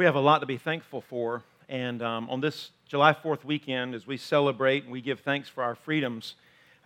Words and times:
We 0.00 0.06
have 0.06 0.14
a 0.14 0.20
lot 0.20 0.38
to 0.38 0.46
be 0.46 0.56
thankful 0.56 1.02
for. 1.02 1.42
And 1.68 2.00
um, 2.00 2.30
on 2.30 2.40
this 2.40 2.70
July 2.88 3.12
4th 3.12 3.44
weekend, 3.44 3.94
as 3.94 4.06
we 4.06 4.16
celebrate 4.16 4.84
and 4.84 4.92
we 4.92 5.02
give 5.02 5.20
thanks 5.20 5.46
for 5.46 5.62
our 5.62 5.74
freedoms, 5.74 6.36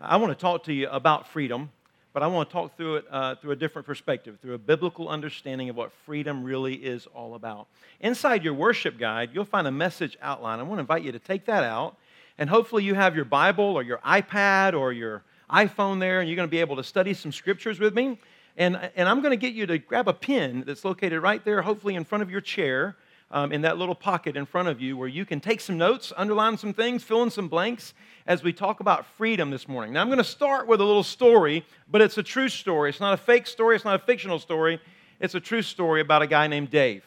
I 0.01 0.17
want 0.17 0.33
to 0.33 0.35
talk 0.35 0.65
to 0.65 0.73
you 0.73 0.89
about 0.89 1.29
freedom, 1.29 1.71
but 2.13 2.25
I 2.25 2.27
want 2.27 2.49
to 2.49 2.53
talk 2.53 2.77
through 2.77 2.97
it 2.97 3.05
uh, 3.09 3.37
through 3.37 3.53
a 3.53 3.57
different 3.57 3.87
perspective, 3.87 4.39
through 4.43 4.55
a 4.55 4.59
biblical 4.59 5.09
understanding 5.09 5.69
of 5.69 5.77
what 5.77 5.93
freedom 6.05 6.43
really 6.43 6.75
is 6.75 7.07
all 7.15 7.37
about. 7.37 7.69
Inside 8.01 8.43
your 8.43 8.55
worship 8.55 8.99
guide, 8.99 9.31
you'll 9.33 9.45
find 9.45 9.69
a 9.69 9.71
message 9.71 10.19
outline. 10.21 10.59
I 10.59 10.65
want 10.65 10.79
to 10.79 10.81
invite 10.81 11.05
you 11.05 11.13
to 11.13 11.21
take 11.21 11.45
that 11.45 11.63
out, 11.63 11.97
and 12.37 12.51
hopefully, 12.51 12.83
you 12.83 12.95
have 12.95 13.15
your 13.15 13.27
Bible 13.27 13.77
or 13.77 13.85
your 13.85 13.99
iPad 13.99 14.77
or 14.77 14.93
your 14.93 15.23
iPhone 15.49 16.01
there, 16.01 16.19
and 16.19 16.29
you're 16.29 16.35
going 16.35 16.49
to 16.49 16.51
be 16.51 16.59
able 16.59 16.75
to 16.75 16.83
study 16.83 17.15
some 17.15 17.31
scriptures 17.31 17.79
with 17.79 17.95
me. 17.95 18.19
And, 18.57 18.91
and 18.97 19.09
I'm 19.09 19.21
going 19.21 19.31
to 19.31 19.37
get 19.37 19.55
you 19.55 19.67
to 19.67 19.79
grab 19.79 20.09
a 20.09 20.13
pen 20.13 20.65
that's 20.67 20.85
located 20.85 21.23
right 21.23 21.45
there, 21.45 21.63
hopefully 21.63 21.95
in 21.95 22.05
front 22.05 22.23
of 22.23 22.31
your 22.31 22.41
chair, 22.41 22.97
um, 23.31 23.53
in 23.53 23.63
that 23.63 23.79
little 23.79 23.95
pocket 23.95 24.37
in 24.37 24.47
front 24.47 24.69
of 24.69 24.81
you, 24.81 24.97
where 24.97 25.09
you 25.09 25.25
can 25.25 25.41
take 25.41 25.61
some 25.61 25.77
notes, 25.77 26.13
underline 26.17 26.57
some 26.57 26.73
things, 26.73 27.03
fill 27.03 27.23
in 27.23 27.31
some 27.31 27.49
blanks 27.49 27.95
as 28.27 28.43
we 28.43 28.53
talk 28.53 28.81
about 28.81 29.07
freedom 29.07 29.51
this 29.51 29.69
morning. 29.69 29.93
Now, 29.93 30.01
I'm 30.01 30.09
going 30.09 30.19
to 30.19 30.25
start 30.25 30.67
with 30.67 30.81
a 30.81 30.85
little 30.85 31.03
story, 31.03 31.65
but 31.91 32.01
it's 32.01 32.19
a 32.19 32.23
true 32.23 32.49
story. 32.49 32.91
It's 32.91 33.01
not 33.01 33.15
a 33.15 33.19
fake 33.19 33.47
story, 33.47 33.77
it's 33.77 33.85
not 33.85 34.01
a 34.01 34.05
fictional 34.05 34.39
story. 34.39 34.81
It's 35.21 35.35
a 35.35 35.41
true 35.41 35.63
story 35.63 36.01
about 36.01 36.23
a 36.23 36.27
guy 36.27 36.47
named 36.49 36.71
Dave. 36.71 37.05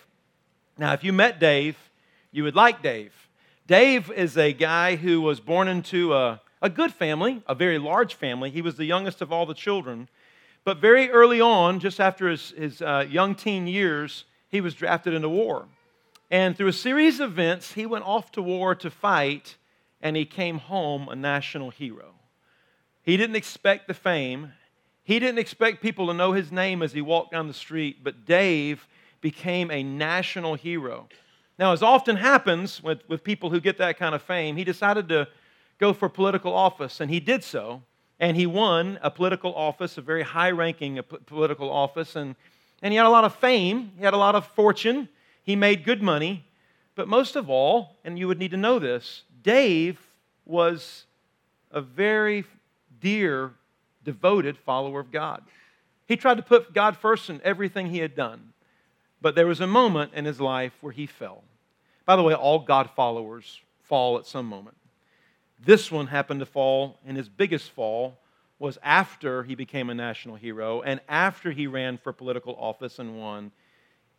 Now, 0.77 0.93
if 0.93 1.03
you 1.03 1.13
met 1.13 1.39
Dave, 1.39 1.77
you 2.31 2.43
would 2.43 2.55
like 2.55 2.81
Dave. 2.81 3.13
Dave 3.67 4.09
is 4.11 4.37
a 4.37 4.53
guy 4.53 4.95
who 4.95 5.21
was 5.21 5.39
born 5.39 5.67
into 5.67 6.13
a, 6.13 6.41
a 6.61 6.69
good 6.69 6.93
family, 6.93 7.43
a 7.47 7.53
very 7.55 7.77
large 7.77 8.13
family. 8.13 8.49
He 8.49 8.61
was 8.61 8.77
the 8.77 8.85
youngest 8.85 9.21
of 9.21 9.31
all 9.31 9.45
the 9.45 9.53
children. 9.53 10.07
But 10.63 10.77
very 10.77 11.09
early 11.09 11.41
on, 11.41 11.79
just 11.79 11.99
after 11.99 12.29
his, 12.29 12.51
his 12.51 12.81
uh, 12.81 13.05
young 13.09 13.35
teen 13.35 13.67
years, 13.67 14.25
he 14.49 14.61
was 14.61 14.73
drafted 14.73 15.13
into 15.13 15.29
war. 15.29 15.65
And 16.29 16.57
through 16.57 16.67
a 16.67 16.73
series 16.73 17.19
of 17.19 17.31
events, 17.31 17.73
he 17.73 17.85
went 17.85 18.05
off 18.05 18.31
to 18.33 18.41
war 18.41 18.75
to 18.75 18.89
fight, 18.89 19.55
and 20.01 20.15
he 20.15 20.25
came 20.25 20.57
home 20.57 21.07
a 21.09 21.15
national 21.15 21.69
hero. 21.69 22.15
He 23.01 23.15
didn't 23.15 23.35
expect 23.35 23.87
the 23.87 23.93
fame, 23.93 24.53
he 25.03 25.19
didn't 25.19 25.39
expect 25.39 25.81
people 25.81 26.07
to 26.07 26.13
know 26.13 26.33
his 26.33 26.51
name 26.51 26.81
as 26.83 26.91
he 26.91 27.01
walked 27.01 27.31
down 27.31 27.47
the 27.47 27.53
street, 27.53 28.03
but 28.03 28.25
Dave 28.25 28.87
became 29.21 29.71
a 29.71 29.81
national 29.81 30.55
hero. 30.55 31.07
Now, 31.57 31.71
as 31.71 31.81
often 31.81 32.17
happens 32.17 32.83
with, 32.83 33.07
with 33.07 33.23
people 33.23 33.49
who 33.49 33.61
get 33.61 33.77
that 33.77 33.97
kind 33.97 34.13
of 34.13 34.21
fame, 34.21 34.57
he 34.57 34.65
decided 34.65 35.07
to 35.09 35.29
go 35.79 35.93
for 35.93 36.09
political 36.09 36.53
office, 36.53 36.99
and 36.99 37.09
he 37.09 37.21
did 37.21 37.43
so 37.43 37.83
and 38.19 38.35
he 38.35 38.45
won 38.45 38.99
a 39.01 39.11
political 39.11 39.53
office, 39.55 39.97
a 39.97 40.01
very 40.01 40.23
high 40.23 40.51
ranking 40.51 40.99
uh, 40.99 41.03
political 41.25 41.69
office, 41.69 42.15
and, 42.15 42.35
and 42.81 42.91
he 42.91 42.97
had 42.97 43.05
a 43.05 43.09
lot 43.09 43.23
of 43.23 43.35
fame, 43.35 43.91
he 43.97 44.03
had 44.03 44.13
a 44.13 44.17
lot 44.17 44.35
of 44.35 44.47
fortune, 44.47 45.07
he 45.47 45.55
made 45.55 45.85
good 45.85 46.03
money. 46.03 46.43
But 46.93 47.07
most 47.07 47.35
of 47.37 47.49
all, 47.49 47.95
and 48.03 48.19
you 48.19 48.27
would 48.27 48.37
need 48.37 48.51
to 48.51 48.57
know 48.57 48.79
this, 48.79 49.23
Dave 49.41 49.97
was 50.45 51.05
a 51.71 51.79
very 51.79 52.43
dear, 52.99 53.53
devoted 54.03 54.57
follower 54.57 54.99
of 54.99 55.11
God. 55.11 55.41
He 56.05 56.17
tried 56.17 56.35
to 56.35 56.43
put 56.43 56.73
God 56.73 56.97
first 56.97 57.29
in 57.29 57.39
everything 57.43 57.87
he 57.87 57.99
had 57.99 58.13
done. 58.13 58.51
But 59.21 59.35
there 59.35 59.47
was 59.47 59.61
a 59.61 59.67
moment 59.67 60.13
in 60.13 60.25
his 60.25 60.41
life 60.41 60.73
where 60.81 60.93
he 60.93 61.05
fell. 61.05 61.43
By 62.05 62.17
the 62.17 62.23
way, 62.23 62.33
all 62.33 62.59
God 62.59 62.89
followers 62.95 63.61
fall 63.83 64.17
at 64.17 64.25
some 64.25 64.45
moment. 64.45 64.75
This 65.63 65.89
one 65.91 66.07
happened 66.07 66.41
to 66.41 66.45
fall, 66.45 66.99
and 67.05 67.15
his 67.15 67.29
biggest 67.29 67.71
fall 67.71 68.17
was 68.59 68.77
after 68.83 69.43
he 69.43 69.55
became 69.55 69.89
a 69.89 69.95
national 69.95 70.35
hero 70.35 70.81
and 70.81 70.99
after 71.07 71.51
he 71.51 71.67
ran 71.67 71.97
for 71.97 72.11
political 72.11 72.55
office 72.59 72.99
and 72.99 73.17
won. 73.17 73.51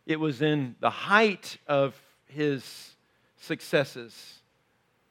It 0.05 0.19
was 0.19 0.41
in 0.41 0.75
the 0.79 0.89
height 0.89 1.57
of 1.67 1.95
his 2.27 2.95
successes 3.37 4.39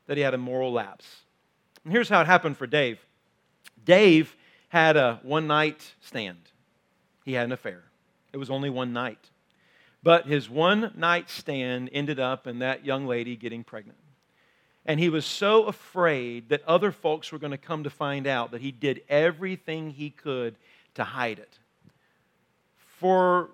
that 0.06 0.16
he 0.16 0.22
had 0.22 0.34
a 0.34 0.38
moral 0.38 0.72
lapse. 0.72 1.22
And 1.84 1.92
here's 1.92 2.08
how 2.08 2.20
it 2.20 2.26
happened 2.26 2.56
for 2.56 2.66
Dave 2.66 2.98
Dave 3.84 4.36
had 4.68 4.96
a 4.96 5.20
one 5.22 5.46
night 5.46 5.94
stand, 6.00 6.50
he 7.24 7.32
had 7.32 7.44
an 7.44 7.52
affair. 7.52 7.84
It 8.32 8.36
was 8.36 8.50
only 8.50 8.70
one 8.70 8.92
night. 8.92 9.30
But 10.02 10.26
his 10.26 10.48
one 10.48 10.92
night 10.94 11.28
stand 11.30 11.90
ended 11.92 12.20
up 12.20 12.46
in 12.46 12.60
that 12.60 12.84
young 12.84 13.06
lady 13.06 13.36
getting 13.36 13.64
pregnant. 13.64 13.98
And 14.86 15.00
he 15.00 15.08
was 15.08 15.26
so 15.26 15.64
afraid 15.64 16.48
that 16.48 16.62
other 16.66 16.92
folks 16.92 17.30
were 17.32 17.38
going 17.38 17.50
to 17.50 17.58
come 17.58 17.84
to 17.84 17.90
find 17.90 18.26
out 18.26 18.52
that 18.52 18.60
he 18.60 18.70
did 18.70 19.02
everything 19.08 19.90
he 19.90 20.10
could 20.10 20.56
to 20.94 21.04
hide 21.04 21.38
it. 21.38 21.58
For 22.76 23.50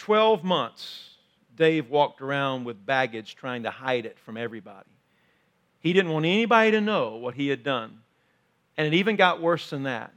12 0.00 0.42
months, 0.42 1.10
Dave 1.56 1.90
walked 1.90 2.22
around 2.22 2.64
with 2.64 2.86
baggage 2.86 3.36
trying 3.36 3.64
to 3.64 3.70
hide 3.70 4.06
it 4.06 4.18
from 4.18 4.38
everybody. 4.38 4.88
He 5.78 5.92
didn't 5.92 6.10
want 6.10 6.24
anybody 6.24 6.70
to 6.70 6.80
know 6.80 7.16
what 7.16 7.34
he 7.34 7.48
had 7.48 7.62
done. 7.62 8.00
And 8.78 8.86
it 8.86 8.94
even 8.94 9.16
got 9.16 9.42
worse 9.42 9.68
than 9.68 9.82
that. 9.82 10.14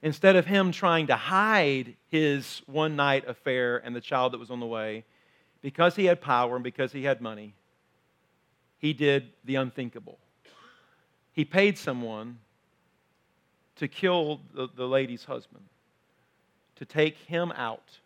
Instead 0.00 0.36
of 0.36 0.46
him 0.46 0.70
trying 0.70 1.08
to 1.08 1.16
hide 1.16 1.96
his 2.08 2.62
one 2.66 2.94
night 2.94 3.26
affair 3.26 3.78
and 3.78 3.96
the 3.96 4.00
child 4.00 4.32
that 4.32 4.38
was 4.38 4.48
on 4.48 4.60
the 4.60 4.66
way, 4.66 5.04
because 5.60 5.96
he 5.96 6.04
had 6.04 6.20
power 6.20 6.54
and 6.54 6.62
because 6.62 6.92
he 6.92 7.02
had 7.02 7.20
money, 7.20 7.52
he 8.78 8.92
did 8.92 9.32
the 9.44 9.56
unthinkable. 9.56 10.18
He 11.32 11.44
paid 11.44 11.76
someone 11.76 12.38
to 13.74 13.88
kill 13.88 14.40
the, 14.54 14.68
the 14.76 14.86
lady's 14.86 15.24
husband, 15.24 15.64
to 16.76 16.84
take 16.84 17.16
him 17.16 17.50
out, 17.56 17.98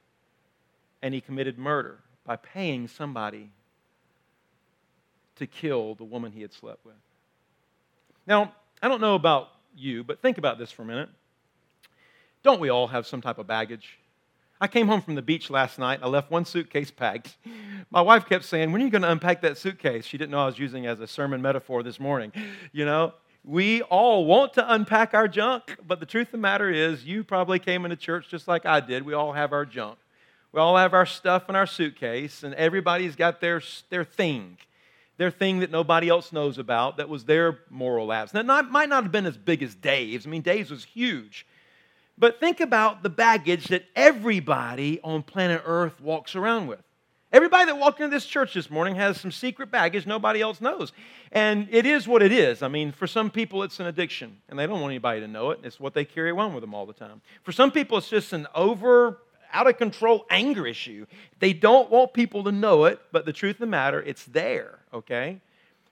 and 1.05 1.13
he 1.13 1.21
committed 1.21 1.59
murder 1.59 1.99
by 2.25 2.35
paying 2.35 2.89
somebody 2.89 3.51
to 5.37 5.47
kill 5.47 5.95
the 5.95 6.03
woman 6.03 6.33
he 6.33 6.41
had 6.41 6.51
slept 6.51 6.83
with. 6.83 6.95
Now, 8.27 8.55
I 8.83 8.89
don't 8.89 9.03
know 9.03 9.15
about 9.15 9.49
you, 9.77 10.03
but 10.03 10.23
think 10.23 10.39
about 10.39 10.59
this 10.59 10.73
for 10.73 10.81
a 10.81 10.87
minute. 10.87 11.11
Don't 12.43 12.59
we 12.59 12.71
all 12.71 12.87
have 12.87 13.07
some 13.07 13.21
type 13.21 13.37
of 13.37 13.47
baggage? 13.47 13.99
I 14.59 14.67
came 14.67 14.89
home 14.89 15.03
from 15.03 15.15
the 15.15 15.21
beach 15.21 15.51
last 15.51 15.79
night. 15.79 16.01
I 16.03 16.07
left 16.07 16.31
one 16.31 16.47
suitcase 16.47 16.91
packed. 16.91 17.37
My 17.91 18.01
wife 18.01 18.25
kept 18.25 18.47
saying, 18.47 18.73
When 18.73 18.81
are 18.81 18.85
you 18.87 18.91
going 18.91 19.03
to 19.03 19.11
unpack 19.11 19.43
that 19.43 19.59
suitcase? 19.59 20.07
She 20.07 20.17
didn't 20.17 20.31
know 20.31 20.41
I 20.41 20.47
was 20.47 20.59
using 20.59 20.87
as 20.87 21.01
a 21.01 21.07
sermon 21.07 21.43
metaphor 21.43 21.83
this 21.83 22.01
morning. 22.01 22.33
You 22.73 22.87
know, 22.87 23.13
we 23.45 23.83
all 23.83 24.25
want 24.25 24.55
to 24.55 24.73
unpack 24.73 25.13
our 25.13 25.29
junk, 25.29 25.77
but 25.87 26.01
the 26.01 26.07
truth 26.07 26.29
of 26.29 26.33
the 26.33 26.39
matter 26.39 26.71
is, 26.71 27.05
you 27.05 27.25
probably 27.25 27.59
came 27.59 27.85
into 27.85 27.97
church 27.97 28.31
just 28.31 28.49
like 28.49 28.65
I 28.65 28.81
did. 28.81 29.05
We 29.05 29.13
all 29.13 29.35
have 29.35 29.53
our 29.53 29.67
junk. 29.67 29.99
We 30.55 30.61
all 30.61 30.77
have 30.77 30.95
our 30.95 31.05
stuff 31.05 31.49
in 31.49 31.57
our 31.57 31.67
suitcase, 31.67 32.45
and 32.45 32.55
everybody's 32.55 33.17
got 33.17 33.41
their, 33.41 33.61
their 33.91 34.05
thing, 34.05 34.57
their 35.17 35.33
thing 35.33 35.59
that 35.59 35.73
nobody 35.73 36.09
else 36.09 36.33
knows 36.33 36.59
about 36.59 36.99
that 36.99 37.09
was 37.09 37.25
their 37.25 37.59
moral 37.71 38.07
lapse. 38.07 38.33
Now, 38.33 38.61
it 38.61 38.71
might 38.71 38.89
not 38.89 39.03
have 39.03 39.11
been 39.11 39.27
as 39.27 39.37
big 39.37 39.65
as 39.65 39.75
Dave's. 39.75 40.29
I 40.29 40.31
mean, 40.31 40.43
Dave's 40.43 40.71
was 40.71 40.85
huge. 40.85 41.45
But 42.17 42.39
think 42.39 42.61
about 42.61 43.03
the 43.03 43.11
baggage 43.11 43.67
that 43.67 43.85
everybody 43.97 45.01
on 45.03 45.25
planet 45.25 45.61
Earth 45.65 46.01
walks 46.01 46.37
around 46.37 46.69
with. 46.69 46.85
Everybody 47.33 47.65
that 47.65 47.77
walked 47.77 47.99
into 47.99 48.15
this 48.15 48.25
church 48.25 48.55
this 48.55 48.71
morning 48.71 48.95
has 48.95 49.21
some 49.21 49.33
secret 49.33 49.73
baggage 49.73 50.07
nobody 50.07 50.41
else 50.41 50.61
knows. 50.61 50.93
And 51.33 51.67
it 51.73 51.85
is 51.85 52.07
what 52.07 52.23
it 52.23 52.31
is. 52.31 52.63
I 52.63 52.69
mean, 52.69 52.93
for 52.93 53.09
some 53.09 53.29
people, 53.29 53.65
it's 53.65 53.81
an 53.81 53.87
addiction, 53.87 54.37
and 54.49 54.57
they 54.57 54.69
don't 54.69 54.81
want 54.81 54.93
anybody 54.93 55.19
to 55.19 55.27
know 55.27 55.51
it. 55.51 55.59
It's 55.65 55.81
what 55.81 55.95
they 55.95 56.05
carry 56.05 56.31
around 56.31 56.55
with 56.55 56.63
them 56.63 56.75
all 56.75 56.87
the 56.87 56.93
time. 56.93 57.23
For 57.43 57.51
some 57.51 57.73
people, 57.73 57.99
it's 57.99 58.09
just 58.09 58.33
an 58.33 58.47
over, 58.55 59.19
out 59.55 59.69
of 59.69 59.79
control 59.79 60.27
anger 60.29 60.67
issue. 60.67 61.07
They 61.39 61.55
don't 61.55 61.89
want 61.89 62.13
people 62.13 62.45
to 62.45 62.53
know 62.53 62.85
it, 62.85 63.01
but 63.13 63.25
the 63.25 63.33
truth 63.33 63.57
of 63.57 63.61
the 63.61 63.67
matter, 63.67 64.03
it's 64.03 64.25
there, 64.25 64.81
okay? 64.93 65.41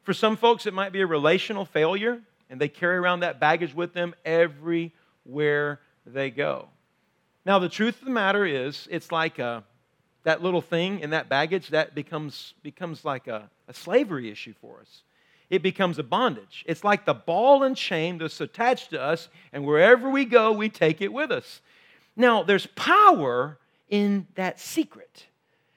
For 0.02 0.12
some 0.12 0.36
folks, 0.36 0.66
it 0.66 0.74
might 0.74 0.92
be 0.92 1.00
a 1.00 1.06
relational 1.06 1.64
failure, 1.64 2.20
and 2.50 2.60
they 2.60 2.68
carry 2.68 2.96
around 2.96 3.20
that 3.20 3.40
baggage 3.40 3.74
with 3.74 3.94
them 3.94 4.14
everywhere 4.24 5.80
they 6.04 6.30
go. 6.30 6.68
Now, 7.46 7.58
the 7.60 7.68
truth 7.68 8.00
of 8.00 8.04
the 8.04 8.10
matter 8.10 8.44
is, 8.44 8.88
it's 8.90 9.10
like 9.10 9.38
a, 9.38 9.64
that 10.24 10.42
little 10.42 10.60
thing 10.60 11.00
in 11.00 11.10
that 11.10 11.28
baggage 11.28 11.68
that 11.68 11.94
becomes, 11.94 12.54
becomes 12.62 13.04
like 13.04 13.28
a, 13.28 13.48
a 13.68 13.74
slavery 13.74 14.30
issue 14.30 14.54
for 14.60 14.80
us. 14.80 15.02
It 15.50 15.62
becomes 15.62 15.98
a 15.98 16.02
bondage. 16.02 16.64
It's 16.66 16.82
like 16.82 17.04
the 17.04 17.14
ball 17.14 17.62
and 17.62 17.76
chain 17.76 18.18
that's 18.18 18.40
attached 18.40 18.90
to 18.90 19.00
us, 19.00 19.28
and 19.52 19.64
wherever 19.64 20.10
we 20.10 20.24
go, 20.24 20.50
we 20.50 20.68
take 20.68 21.00
it 21.00 21.12
with 21.12 21.30
us. 21.30 21.60
Now, 22.16 22.42
there's 22.42 22.66
power 22.66 23.58
in 23.88 24.26
that 24.34 24.60
secret. 24.60 25.26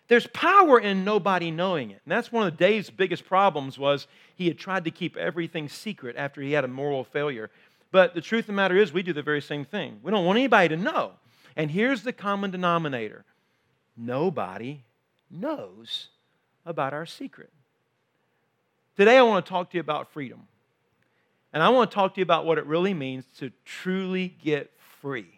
There's 0.08 0.28
power 0.28 0.80
in 0.80 1.04
nobody 1.04 1.50
knowing 1.50 1.92
it. 1.92 2.02
And 2.06 2.12
that's 2.12 2.32
one 2.32 2.46
of 2.46 2.58
Dave's 2.58 2.90
biggest 2.90 3.26
problems 3.26 3.80
was 3.80 4.08
he 4.36 4.48
had 4.48 4.58
tried 4.58 4.86
to 4.86 4.92
keep 4.92 5.18
everything 5.18 5.68
secret 5.70 6.16
after 6.18 6.42
he 6.42 6.52
had 6.52 6.64
a 6.64 6.68
moral 6.68 7.04
failure. 7.04 7.50
But 7.92 8.14
the 8.14 8.22
truth 8.22 8.44
of 8.44 8.48
the 8.48 8.54
matter 8.54 8.78
is, 8.78 8.94
we 8.94 9.04
do 9.04 9.14
the 9.14 9.24
very 9.24 9.42
same 9.42 9.66
thing. 9.66 10.00
We 10.04 10.12
don't 10.12 10.26
want 10.26 10.38
anybody 10.38 10.70
to 10.70 10.78
know. 10.78 11.14
And 11.56 11.72
here's 11.72 12.04
the 12.04 12.14
common 12.14 12.52
denominator 12.52 13.24
nobody 13.98 14.82
knows 15.32 16.10
about 16.66 16.94
our 16.94 17.06
secret. 17.06 17.52
Today, 18.98 19.18
I 19.18 19.24
want 19.24 19.46
to 19.46 19.50
talk 19.50 19.72
to 19.72 19.78
you 19.78 19.82
about 19.82 20.12
freedom. 20.12 20.48
And 21.54 21.64
I 21.64 21.70
want 21.70 21.90
to 21.90 21.96
talk 21.96 22.16
to 22.16 22.20
you 22.20 22.24
about 22.24 22.46
what 22.46 22.58
it 22.58 22.66
really 22.66 22.94
means 22.94 23.24
to 23.40 23.52
truly 23.64 24.36
get 24.44 24.72
free. 25.02 25.35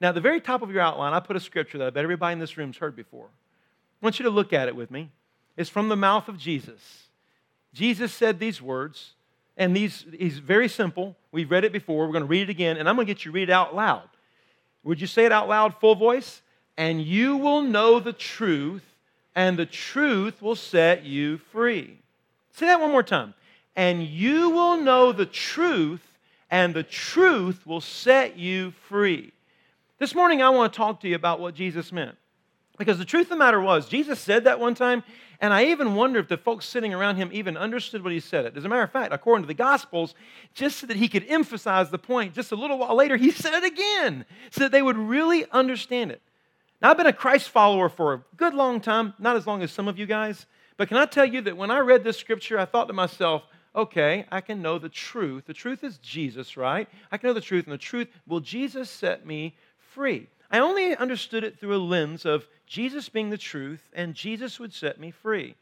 Now, 0.00 0.10
at 0.10 0.14
the 0.14 0.20
very 0.20 0.40
top 0.40 0.62
of 0.62 0.70
your 0.70 0.80
outline, 0.80 1.12
I 1.12 1.20
put 1.20 1.36
a 1.36 1.40
scripture 1.40 1.78
that 1.78 1.86
I 1.88 1.90
bet 1.90 2.04
everybody 2.04 2.32
in 2.32 2.38
this 2.38 2.56
room's 2.56 2.76
heard 2.76 2.94
before. 2.94 3.26
I 3.26 4.06
want 4.06 4.18
you 4.18 4.24
to 4.24 4.30
look 4.30 4.52
at 4.52 4.68
it 4.68 4.76
with 4.76 4.90
me. 4.90 5.10
It's 5.56 5.70
from 5.70 5.88
the 5.88 5.96
mouth 5.96 6.28
of 6.28 6.38
Jesus. 6.38 7.08
Jesus 7.74 8.12
said 8.12 8.38
these 8.38 8.62
words, 8.62 9.14
and 9.56 9.76
these 9.76 10.04
is 10.16 10.38
very 10.38 10.68
simple. 10.68 11.16
We've 11.32 11.50
read 11.50 11.64
it 11.64 11.72
before. 11.72 12.06
We're 12.06 12.12
going 12.12 12.22
to 12.22 12.28
read 12.28 12.42
it 12.42 12.50
again, 12.50 12.76
and 12.76 12.88
I'm 12.88 12.94
going 12.94 13.06
to 13.06 13.12
get 13.12 13.24
you 13.24 13.32
to 13.32 13.34
read 13.34 13.48
it 13.48 13.52
out 13.52 13.74
loud. 13.74 14.08
Would 14.84 15.00
you 15.00 15.08
say 15.08 15.24
it 15.24 15.32
out 15.32 15.48
loud, 15.48 15.74
full 15.80 15.96
voice? 15.96 16.42
And 16.76 17.02
you 17.02 17.36
will 17.36 17.62
know 17.62 17.98
the 17.98 18.12
truth, 18.12 18.84
and 19.34 19.58
the 19.58 19.66
truth 19.66 20.40
will 20.40 20.54
set 20.54 21.04
you 21.04 21.38
free. 21.38 21.98
Say 22.52 22.66
that 22.66 22.80
one 22.80 22.92
more 22.92 23.02
time. 23.02 23.34
And 23.74 24.04
you 24.04 24.50
will 24.50 24.76
know 24.76 25.10
the 25.10 25.26
truth, 25.26 26.06
and 26.50 26.72
the 26.72 26.84
truth 26.84 27.66
will 27.66 27.80
set 27.80 28.38
you 28.38 28.72
free. 28.88 29.32
This 29.98 30.14
morning, 30.14 30.42
I 30.42 30.50
want 30.50 30.72
to 30.72 30.76
talk 30.76 31.00
to 31.00 31.08
you 31.08 31.16
about 31.16 31.40
what 31.40 31.54
Jesus 31.56 31.90
meant. 31.90 32.16
Because 32.78 32.98
the 32.98 33.04
truth 33.04 33.24
of 33.24 33.30
the 33.30 33.36
matter 33.36 33.60
was, 33.60 33.88
Jesus 33.88 34.20
said 34.20 34.44
that 34.44 34.60
one 34.60 34.76
time, 34.76 35.02
and 35.40 35.52
I 35.52 35.66
even 35.66 35.96
wonder 35.96 36.20
if 36.20 36.28
the 36.28 36.36
folks 36.36 36.66
sitting 36.66 36.94
around 36.94 37.16
him 37.16 37.30
even 37.32 37.56
understood 37.56 38.04
what 38.04 38.12
he 38.12 38.20
said 38.20 38.44
it. 38.44 38.56
As 38.56 38.64
a 38.64 38.68
matter 38.68 38.84
of 38.84 38.92
fact, 38.92 39.12
according 39.12 39.42
to 39.42 39.48
the 39.48 39.54
Gospels, 39.54 40.14
just 40.54 40.78
so 40.78 40.86
that 40.86 40.96
he 40.96 41.08
could 41.08 41.24
emphasize 41.28 41.90
the 41.90 41.98
point, 41.98 42.32
just 42.32 42.52
a 42.52 42.54
little 42.56 42.78
while 42.78 42.94
later, 42.94 43.16
he 43.16 43.32
said 43.32 43.54
it 43.54 43.64
again, 43.64 44.24
so 44.52 44.60
that 44.60 44.70
they 44.70 44.82
would 44.82 44.96
really 44.96 45.46
understand 45.50 46.12
it. 46.12 46.22
Now, 46.80 46.90
I've 46.90 46.96
been 46.96 47.06
a 47.06 47.12
Christ 47.12 47.48
follower 47.48 47.88
for 47.88 48.14
a 48.14 48.22
good 48.36 48.54
long 48.54 48.80
time, 48.80 49.14
not 49.18 49.34
as 49.34 49.48
long 49.48 49.64
as 49.64 49.72
some 49.72 49.88
of 49.88 49.98
you 49.98 50.06
guys, 50.06 50.46
but 50.76 50.86
can 50.86 50.96
I 50.96 51.06
tell 51.06 51.24
you 51.24 51.40
that 51.40 51.56
when 51.56 51.72
I 51.72 51.80
read 51.80 52.04
this 52.04 52.18
scripture, 52.18 52.56
I 52.56 52.66
thought 52.66 52.86
to 52.86 52.92
myself, 52.92 53.42
okay, 53.74 54.26
I 54.30 54.40
can 54.40 54.62
know 54.62 54.78
the 54.78 54.88
truth. 54.88 55.46
The 55.46 55.54
truth 55.54 55.82
is 55.82 55.98
Jesus, 55.98 56.56
right? 56.56 56.88
I 57.10 57.16
can 57.16 57.26
know 57.28 57.34
the 57.34 57.40
truth, 57.40 57.64
and 57.64 57.72
the 57.72 57.78
truth, 57.78 58.06
will 58.28 58.38
Jesus 58.38 58.88
set 58.88 59.26
me 59.26 59.56
free? 59.88 60.28
I 60.50 60.58
only 60.58 60.96
understood 60.96 61.44
it 61.44 61.58
through 61.58 61.76
a 61.76 61.78
lens 61.78 62.24
of 62.24 62.46
Jesus 62.66 63.08
being 63.08 63.30
the 63.30 63.38
truth, 63.38 63.82
and 63.92 64.14
Jesus 64.14 64.58
would 64.58 64.72
set 64.72 65.00
me 65.00 65.10
free. 65.10 65.54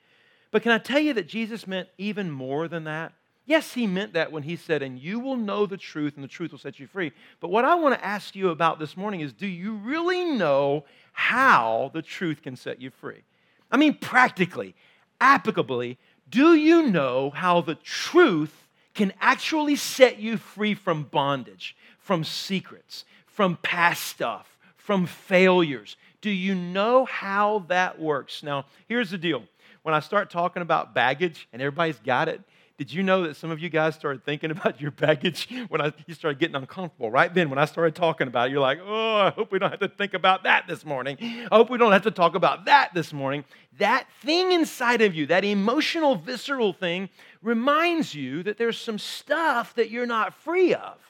But 0.51 0.63
can 0.63 0.73
I 0.73 0.79
tell 0.79 1.01
you 1.01 1.13
that 1.15 1.29
Jesus 1.29 1.67
meant 1.67 1.89
even 1.99 2.31
more 2.31 2.69
than 2.69 2.85
that? 2.85 3.13
Yes, 3.47 3.75
he 3.75 3.87
meant 3.87 4.13
that 4.15 4.33
when 4.33 4.43
he 4.43 4.57
said, 4.57 4.83
and 4.83 4.99
you 4.99 5.21
will 5.21 5.37
know 5.37 5.67
the 5.67 5.77
truth, 5.77 6.15
and 6.17 6.25
the 6.25 6.29
truth 6.29 6.51
will 6.51 6.59
set 6.59 6.81
you 6.81 6.89
free. 6.89 7.13
But 7.41 7.51
what 7.51 7.65
I 7.65 7.77
want 7.77 7.95
to 7.95 8.05
ask 8.05 8.35
you 8.35 8.49
about 8.49 8.81
this 8.81 8.97
morning 8.97 9.21
is 9.21 9.33
do 9.33 9.47
you 9.47 9.75
really 9.75 10.25
know 10.25 10.85
how 11.13 11.91
the 11.95 12.03
truth 12.03 12.43
can 12.43 12.57
set 12.57 12.81
you 12.81 12.91
free? 12.91 13.23
I 13.71 13.77
mean, 13.77 13.95
practically, 13.95 14.75
applicably, 15.21 15.97
do 16.29 16.55
you 16.55 16.89
know 16.89 17.31
how 17.31 17.61
the 17.61 17.77
truth 17.77 18.67
can 18.95 19.13
actually 19.21 19.77
set 19.77 20.19
you 20.19 20.39
free 20.39 20.75
from 20.75 21.05
bondage, 21.05 21.77
from 21.99 22.25
secrets, 22.25 23.05
from 23.37 23.57
past 23.63 24.03
stuff? 24.05 24.57
from 24.87 25.05
failures. 25.05 25.97
Do 26.21 26.31
you 26.31 26.55
know 26.55 27.05
how 27.05 27.65
that 27.69 28.01
works? 28.01 28.45
Now, 28.45 28.67
here's 28.89 29.11
the 29.11 29.19
deal. 29.19 29.43
When 29.83 29.95
I 29.95 30.01
start 30.01 30.31
talking 30.31 30.63
about 30.63 30.95
baggage 30.95 31.49
and 31.53 31.61
everybody's 31.61 31.99
got 31.99 32.29
it, 32.29 32.41
did 32.79 32.93
you 32.93 33.03
know 33.03 33.23
that 33.27 33.37
some 33.37 33.51
of 33.51 33.59
you 33.59 33.69
guys 33.69 33.97
started 33.97 34.25
thinking 34.25 34.51
about 34.53 34.81
your 34.81 34.93
baggage 34.93 35.49
when 35.69 35.81
I, 35.81 35.93
you 36.07 36.15
started 36.15 36.39
getting 36.39 36.55
uncomfortable? 36.55 37.11
Right 37.11 37.35
then, 37.35 37.51
when 37.51 37.59
I 37.59 37.65
started 37.65 37.97
talking 37.97 38.29
about 38.29 38.49
it, 38.49 38.53
you're 38.53 38.61
like, 38.61 38.79
oh, 38.81 39.17
I 39.17 39.31
hope 39.31 39.51
we 39.51 39.59
don't 39.59 39.71
have 39.71 39.81
to 39.81 39.89
think 39.89 40.15
about 40.15 40.45
that 40.45 40.69
this 40.69 40.85
morning. 40.85 41.17
I 41.21 41.57
hope 41.57 41.69
we 41.69 41.79
don't 41.79 41.93
have 41.93 42.03
to 42.03 42.13
talk 42.13 42.37
about 42.37 42.67
that 42.67 42.95
this 42.95 43.13
morning. 43.13 43.45
That 43.79 44.07
thing 44.23 44.53
inside 44.53 45.03
of 45.03 45.17
you, 45.17 45.27
that 45.27 45.45
emotional, 45.45 46.15
visceral 46.15 46.73
thing, 46.73 47.09
reminds 47.43 48.15
you 48.15 48.45
that 48.45 48.57
there's 48.57 48.79
some 48.79 49.01
stuff 49.01 49.75
that 49.75 49.91
you're 49.91 50.07
not 50.07 50.33
free 50.33 50.75
of. 50.75 51.06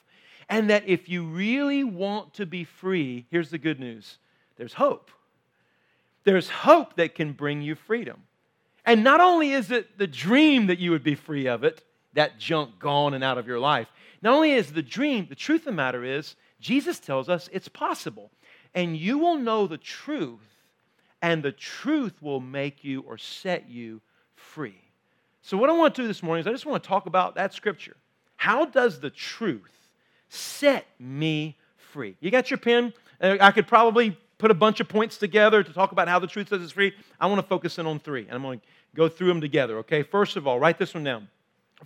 And 0.49 0.69
that 0.69 0.87
if 0.87 1.09
you 1.09 1.25
really 1.25 1.83
want 1.83 2.35
to 2.35 2.45
be 2.45 2.63
free, 2.63 3.25
here's 3.29 3.49
the 3.49 3.57
good 3.57 3.79
news 3.79 4.17
there's 4.57 4.73
hope. 4.73 5.11
There's 6.23 6.49
hope 6.49 6.95
that 6.95 7.15
can 7.15 7.33
bring 7.33 7.61
you 7.61 7.75
freedom. 7.75 8.23
And 8.85 9.03
not 9.03 9.21
only 9.21 9.51
is 9.51 9.71
it 9.71 9.97
the 9.97 10.07
dream 10.07 10.67
that 10.67 10.79
you 10.79 10.91
would 10.91 11.03
be 11.03 11.15
free 11.15 11.47
of 11.47 11.63
it, 11.63 11.83
that 12.13 12.39
junk 12.39 12.79
gone 12.79 13.13
and 13.13 13.23
out 13.23 13.37
of 13.37 13.47
your 13.47 13.59
life, 13.59 13.87
not 14.21 14.33
only 14.33 14.53
is 14.53 14.71
the 14.71 14.81
dream, 14.81 15.27
the 15.29 15.35
truth 15.35 15.61
of 15.61 15.65
the 15.65 15.71
matter 15.73 16.03
is, 16.03 16.35
Jesus 16.59 16.99
tells 16.99 17.29
us 17.29 17.49
it's 17.51 17.67
possible. 17.67 18.31
And 18.73 18.97
you 18.97 19.17
will 19.17 19.37
know 19.37 19.67
the 19.67 19.77
truth, 19.77 20.39
and 21.21 21.41
the 21.41 21.51
truth 21.51 22.21
will 22.21 22.39
make 22.39 22.83
you 22.83 23.01
or 23.01 23.17
set 23.17 23.69
you 23.69 24.01
free. 24.35 24.81
So, 25.41 25.57
what 25.57 25.69
I 25.69 25.73
want 25.73 25.95
to 25.95 26.01
do 26.01 26.07
this 26.07 26.21
morning 26.21 26.41
is 26.41 26.47
I 26.47 26.51
just 26.51 26.65
want 26.65 26.83
to 26.83 26.87
talk 26.87 27.05
about 27.05 27.35
that 27.35 27.53
scripture. 27.53 27.95
How 28.35 28.65
does 28.65 28.99
the 28.99 29.09
truth 29.09 29.76
set 30.29 30.85
me 30.99 31.57
free. 31.77 32.15
You 32.19 32.31
got 32.31 32.49
your 32.49 32.57
pen? 32.57 32.93
Uh, 33.19 33.37
I 33.39 33.51
could 33.51 33.67
probably 33.67 34.17
put 34.37 34.51
a 34.51 34.53
bunch 34.53 34.79
of 34.79 34.87
points 34.87 35.17
together 35.17 35.63
to 35.63 35.73
talk 35.73 35.91
about 35.91 36.07
how 36.07 36.19
the 36.19 36.27
truth 36.27 36.49
sets 36.49 36.63
us 36.63 36.71
free. 36.71 36.93
I 37.19 37.25
want 37.27 37.41
to 37.41 37.47
focus 37.47 37.79
in 37.79 37.87
on 37.87 37.99
three, 37.99 38.23
and 38.23 38.33
I'm 38.33 38.41
going 38.41 38.59
to 38.59 38.65
go 38.95 39.09
through 39.09 39.27
them 39.27 39.41
together, 39.41 39.79
okay? 39.79 40.03
First 40.03 40.35
of 40.35 40.47
all, 40.47 40.59
write 40.59 40.77
this 40.77 40.93
one 40.93 41.03
down. 41.03 41.27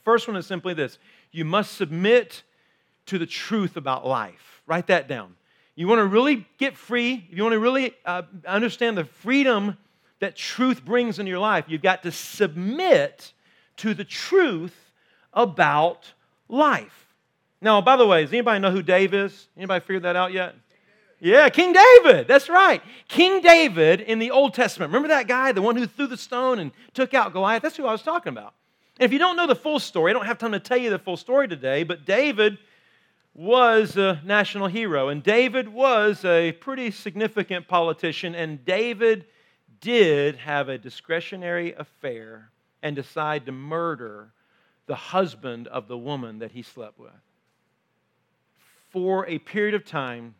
First 0.03 0.27
one 0.27 0.37
is 0.37 0.45
simply 0.45 0.73
this 0.73 0.97
you 1.31 1.45
must 1.45 1.75
submit 1.75 2.43
to 3.07 3.17
the 3.17 3.25
truth 3.25 3.77
about 3.77 4.05
life. 4.05 4.61
Write 4.67 4.87
that 4.87 5.07
down. 5.07 5.35
You 5.75 5.87
want 5.87 5.99
to 5.99 6.05
really 6.05 6.47
get 6.57 6.77
free, 6.77 7.25
if 7.29 7.37
you 7.37 7.43
want 7.43 7.53
to 7.53 7.59
really 7.59 7.93
uh, 8.05 8.23
understand 8.45 8.97
the 8.97 9.05
freedom 9.05 9.77
that 10.19 10.35
truth 10.35 10.83
brings 10.85 11.17
in 11.17 11.27
your 11.27 11.39
life, 11.39 11.65
you've 11.67 11.81
got 11.81 12.03
to 12.03 12.11
submit 12.11 13.33
to 13.77 13.93
the 13.93 14.03
truth 14.03 14.91
about 15.33 16.13
life. 16.47 17.07
Now, 17.61 17.79
by 17.79 17.95
the 17.95 18.05
way, 18.07 18.23
does 18.23 18.33
anybody 18.33 18.59
know 18.59 18.71
who 18.71 18.81
Dave 18.81 19.13
is? 19.13 19.47
Anybody 19.55 19.81
figured 19.81 20.03
that 20.03 20.15
out 20.15 20.33
yet? 20.33 20.55
Yeah, 21.19 21.47
King 21.49 21.71
David. 21.71 22.27
That's 22.27 22.49
right. 22.49 22.81
King 23.07 23.41
David 23.41 24.01
in 24.01 24.17
the 24.17 24.31
Old 24.31 24.55
Testament. 24.55 24.89
Remember 24.89 25.09
that 25.09 25.27
guy, 25.27 25.51
the 25.51 25.61
one 25.61 25.75
who 25.75 25.85
threw 25.85 26.07
the 26.07 26.17
stone 26.17 26.57
and 26.57 26.71
took 26.95 27.13
out 27.13 27.31
Goliath? 27.31 27.61
That's 27.61 27.77
who 27.77 27.85
I 27.85 27.91
was 27.91 28.01
talking 28.01 28.31
about. 28.31 28.55
And 28.99 29.05
if 29.05 29.13
you 29.13 29.19
don't 29.19 29.35
know 29.35 29.45
the 29.45 29.55
full 29.55 29.77
story, 29.77 30.09
I 30.09 30.13
don't 30.13 30.25
have 30.25 30.39
time 30.39 30.53
to 30.53 30.59
tell 30.59 30.77
you 30.77 30.89
the 30.89 30.97
full 30.97 31.17
story 31.17 31.47
today, 31.47 31.83
but 31.83 32.05
David 32.05 32.57
was 33.35 33.95
a 33.97 34.19
national 34.25 34.67
hero, 34.67 35.09
and 35.09 35.21
David 35.21 35.69
was 35.69 36.25
a 36.25 36.53
pretty 36.53 36.89
significant 36.89 37.67
politician, 37.67 38.33
and 38.33 38.65
David 38.65 39.25
did 39.79 40.37
have 40.37 40.69
a 40.69 40.77
discretionary 40.79 41.73
affair 41.73 42.49
and 42.81 42.95
decide 42.95 43.45
to 43.45 43.51
murder 43.51 44.33
the 44.87 44.95
husband 44.95 45.67
of 45.67 45.87
the 45.87 45.97
woman 45.97 46.39
that 46.39 46.51
he 46.51 46.63
slept 46.63 46.99
with 46.99 47.11
for 48.91 49.25
a 49.27 49.39
period 49.39 49.73
of 49.73 49.85
time, 49.85 50.35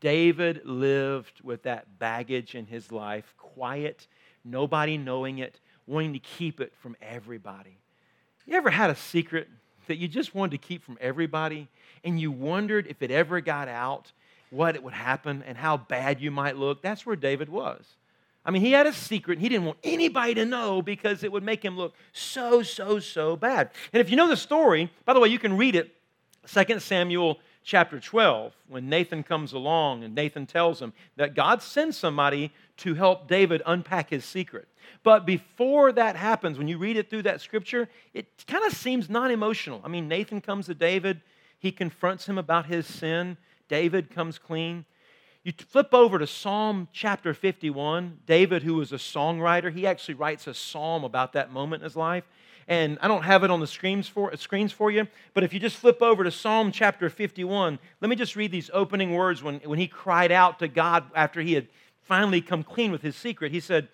David 0.00 0.62
lived 0.64 1.40
with 1.42 1.62
that 1.62 1.98
baggage 1.98 2.54
in 2.54 2.66
his 2.66 2.92
life, 2.92 3.34
quiet, 3.38 4.06
nobody 4.44 4.98
knowing 4.98 5.38
it, 5.38 5.60
wanting 5.86 6.12
to 6.12 6.18
keep 6.18 6.60
it 6.60 6.72
from 6.82 6.96
everybody. 7.00 7.78
You 8.46 8.56
ever 8.56 8.70
had 8.70 8.90
a 8.90 8.96
secret 8.96 9.48
that 9.86 9.96
you 9.96 10.08
just 10.08 10.34
wanted 10.34 10.60
to 10.60 10.66
keep 10.66 10.82
from 10.82 10.98
everybody 11.00 11.68
and 12.04 12.20
you 12.20 12.30
wondered 12.30 12.86
if 12.88 13.02
it 13.02 13.10
ever 13.10 13.40
got 13.40 13.68
out, 13.68 14.12
what 14.50 14.74
it 14.74 14.82
would 14.82 14.92
happen 14.92 15.42
and 15.46 15.56
how 15.56 15.76
bad 15.76 16.20
you 16.20 16.30
might 16.30 16.56
look? 16.56 16.82
That's 16.82 17.06
where 17.06 17.16
David 17.16 17.48
was. 17.48 17.84
I 18.44 18.50
mean, 18.50 18.62
he 18.62 18.72
had 18.72 18.86
a 18.86 18.92
secret. 18.92 19.38
and 19.38 19.42
He 19.42 19.48
didn't 19.48 19.64
want 19.64 19.78
anybody 19.82 20.34
to 20.34 20.44
know 20.44 20.82
because 20.82 21.24
it 21.24 21.32
would 21.32 21.42
make 21.42 21.64
him 21.64 21.76
look 21.76 21.94
so, 22.12 22.62
so, 22.62 22.98
so 22.98 23.36
bad. 23.36 23.70
And 23.92 24.00
if 24.00 24.10
you 24.10 24.16
know 24.16 24.28
the 24.28 24.36
story, 24.36 24.90
by 25.04 25.14
the 25.14 25.20
way, 25.20 25.28
you 25.28 25.38
can 25.38 25.56
read 25.56 25.74
it 25.74 25.94
2 26.46 26.78
Samuel 26.80 27.38
chapter 27.62 27.98
12, 27.98 28.54
when 28.68 28.88
Nathan 28.88 29.22
comes 29.22 29.52
along 29.52 30.04
and 30.04 30.14
Nathan 30.14 30.46
tells 30.46 30.80
him 30.80 30.92
that 31.16 31.34
God 31.34 31.62
sends 31.62 31.96
somebody 31.96 32.52
to 32.78 32.94
help 32.94 33.26
David 33.26 33.62
unpack 33.64 34.10
his 34.10 34.24
secret. 34.24 34.68
But 35.02 35.24
before 35.24 35.92
that 35.92 36.16
happens, 36.16 36.58
when 36.58 36.68
you 36.68 36.78
read 36.78 36.96
it 36.96 37.08
through 37.08 37.22
that 37.22 37.40
scripture, 37.40 37.88
it 38.12 38.26
kind 38.46 38.64
of 38.64 38.72
seems 38.72 39.08
non 39.08 39.30
emotional. 39.30 39.80
I 39.84 39.88
mean, 39.88 40.08
Nathan 40.08 40.40
comes 40.40 40.66
to 40.66 40.74
David, 40.74 41.22
he 41.58 41.72
confronts 41.72 42.28
him 42.28 42.36
about 42.36 42.66
his 42.66 42.86
sin. 42.86 43.38
David 43.68 44.10
comes 44.10 44.38
clean. 44.38 44.84
You 45.42 45.52
flip 45.52 45.92
over 45.92 46.18
to 46.18 46.26
Psalm 46.26 46.88
chapter 46.92 47.32
51. 47.32 48.20
David, 48.26 48.62
who 48.62 48.74
was 48.74 48.92
a 48.92 48.96
songwriter, 48.96 49.72
he 49.72 49.86
actually 49.86 50.14
writes 50.14 50.46
a 50.46 50.54
psalm 50.54 51.04
about 51.04 51.32
that 51.32 51.52
moment 51.52 51.82
in 51.82 51.84
his 51.84 51.96
life 51.96 52.24
and 52.66 52.98
I 53.02 53.08
don't 53.08 53.22
have 53.22 53.44
it 53.44 53.50
on 53.50 53.60
the 53.60 53.66
screens 53.66 54.08
for, 54.08 54.34
screens 54.36 54.72
for 54.72 54.90
you, 54.90 55.06
but 55.34 55.44
if 55.44 55.52
you 55.52 55.60
just 55.60 55.76
flip 55.76 56.00
over 56.00 56.24
to 56.24 56.30
Psalm 56.30 56.72
chapter 56.72 57.10
51, 57.10 57.78
let 58.00 58.08
me 58.08 58.16
just 58.16 58.36
read 58.36 58.50
these 58.50 58.70
opening 58.72 59.14
words 59.14 59.42
when, 59.42 59.60
when 59.60 59.78
he 59.78 59.86
cried 59.86 60.32
out 60.32 60.58
to 60.60 60.68
God 60.68 61.04
after 61.14 61.40
he 61.40 61.54
had 61.54 61.68
finally 62.00 62.40
come 62.40 62.62
clean 62.62 62.90
with 62.92 63.02
his 63.02 63.16
secret. 63.16 63.52
He 63.52 63.60
said, 63.60 63.88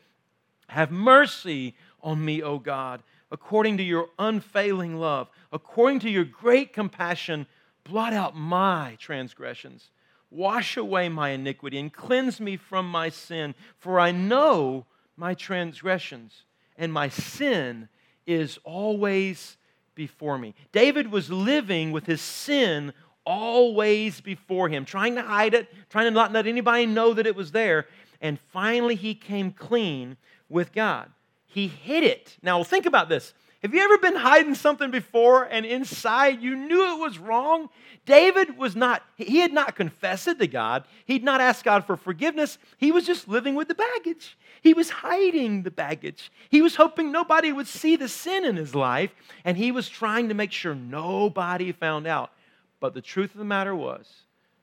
Have 0.69 0.91
mercy 0.91 1.75
on 2.03 2.25
me, 2.25 2.43
O 2.43 2.59
God, 2.59 3.03
according 3.31 3.77
to 3.79 3.83
your 3.83 4.09
unfailing 4.19 4.97
love, 4.97 5.29
according 5.53 6.01
to 6.01 6.11
your 6.11 6.25
great 6.25 6.73
compassion, 6.73 7.47
blot 7.85 8.13
out 8.13 8.37
my 8.37 8.97
transgressions. 9.01 9.91
Wash 10.31 10.77
away 10.77 11.09
my 11.09 11.31
iniquity 11.31 11.79
and 11.79 11.93
cleanse 11.93 12.41
me 12.41 12.57
from 12.57 12.89
my 12.89 13.09
sin, 13.09 13.55
for 13.77 13.99
I 13.99 14.13
know 14.13 14.87
my 15.17 15.35
transgressions, 15.35 16.45
and 16.77 16.93
my 16.93 17.09
sin 17.09 17.89
is 18.27 18.59
always 18.65 19.57
before 19.95 20.39
me. 20.39 20.55
David 20.73 21.11
was 21.11 21.31
living 21.31 21.93
with 21.93 22.07
his 22.07 22.21
sin 22.21 22.93
always 23.27 24.21
before 24.21 24.69
him, 24.69 24.85
trying 24.85 25.15
to 25.17 25.23
hide 25.23 25.55
it, 25.55 25.69
trying 25.91 26.07
to 26.07 26.11
not 26.11 26.33
let 26.33 26.47
anybody 26.47 26.87
know 26.87 27.13
that 27.15 27.27
it 27.27 27.37
was 27.37 27.53
there. 27.53 27.87
And 28.21 28.39
finally, 28.53 28.95
he 28.95 29.15
came 29.15 29.53
clean 29.53 30.17
with 30.49 30.73
God. 30.73 31.11
he 31.51 31.67
hid 31.67 32.05
it. 32.05 32.37
Now, 32.43 32.63
think 32.63 32.87
about 32.87 33.09
this. 33.09 33.35
Have 33.63 33.75
you 33.75 33.83
ever 33.83 33.99
been 33.99 34.17
hiding 34.17 34.55
something 34.55 34.91
before 34.91 35.45
and 35.45 35.67
inside 35.67 36.41
you 36.41 36.57
knew 36.57 36.97
it 36.97 37.01
was 37.01 37.19
wrong? 37.19 37.69
David 38.07 38.57
was 38.57 38.75
not, 38.75 39.03
he 39.17 39.39
had 39.39 39.53
not 39.53 39.77
confessed 39.77 40.29
it 40.29 40.39
to 40.39 40.47
God. 40.47 40.85
He'd 41.05 41.25
not 41.25 41.41
asked 41.43 41.65
God 41.65 41.85
for 41.85 41.97
forgiveness. 41.97 42.57
He 42.79 42.91
was 42.91 43.05
just 43.05 43.29
living 43.29 43.55
with 43.55 43.69
the 43.69 43.75
baggage. 43.75 44.39
He 44.63 44.75
was 44.75 44.91
hiding 44.91 45.63
the 45.63 45.71
baggage. 45.71 46.31
He 46.49 46.61
was 46.61 46.77
hoping 46.77 47.11
nobody 47.11 47.53
would 47.53 47.67
see 47.67 47.97
the 47.97 48.09
sin 48.09 48.45
in 48.45 48.57
his 48.57 48.75
life, 48.75 49.11
and 49.45 49.57
he 49.57 49.73
was 49.73 49.89
trying 49.89 50.29
to 50.29 50.35
make 50.35 50.53
sure 50.53 50.75
nobody 50.75 51.73
found 51.73 52.07
out. 52.07 52.33
But 52.79 52.95
the 52.95 53.01
truth 53.01 53.33
of 53.33 53.39
the 53.39 53.45
matter 53.45 53.75
was, 53.75 54.07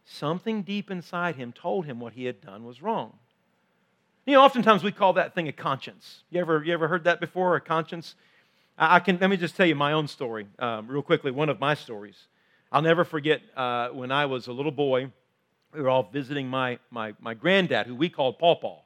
something 0.06 0.62
deep 0.62 0.92
inside 0.92 1.36
him 1.36 1.52
told 1.52 1.86
him 1.86 2.00
what 2.00 2.14
he 2.14 2.26
had 2.26 2.42
done 2.42 2.64
was 2.64 2.82
wrong. 2.82 3.14
You 4.26 4.34
know, 4.34 4.44
oftentimes 4.44 4.84
we 4.84 4.92
call 4.92 5.14
that 5.14 5.34
thing 5.34 5.48
a 5.48 5.54
conscience. 5.54 6.24
You 6.30 6.42
ever, 6.42 6.64
you 6.64 6.74
ever 6.74 6.88
heard 6.88 7.06
that 7.06 7.20
before, 7.20 7.56
a 7.56 7.62
conscience? 7.62 8.16
I, 8.78 9.00
can, 9.00 9.18
let 9.20 9.30
me 9.30 9.38
just 9.38 9.56
tell 9.56 9.66
you 9.66 9.76
my 9.76 9.94
own 9.94 10.08
story 10.08 10.48
um, 10.60 10.88
real 10.88 11.02
quickly, 11.02 11.32
one 11.32 11.50
of 11.50 11.60
my 11.60 11.74
stories. 11.74 12.18
I'll 12.72 12.82
never 12.82 13.06
forget 13.06 13.42
uh, 13.56 13.90
when 13.90 14.12
I 14.12 14.26
was 14.26 14.48
a 14.48 14.54
little 14.54 14.72
boy, 14.72 15.12
we 15.74 15.82
were 15.82 15.90
all 15.90 16.04
visiting 16.12 16.48
my, 16.48 16.80
my, 16.92 17.14
my 17.20 17.34
granddad, 17.34 17.88
who 17.88 17.96
we 17.96 18.10
called 18.10 18.38
Paw 18.38 18.56
Paw. 18.56 18.82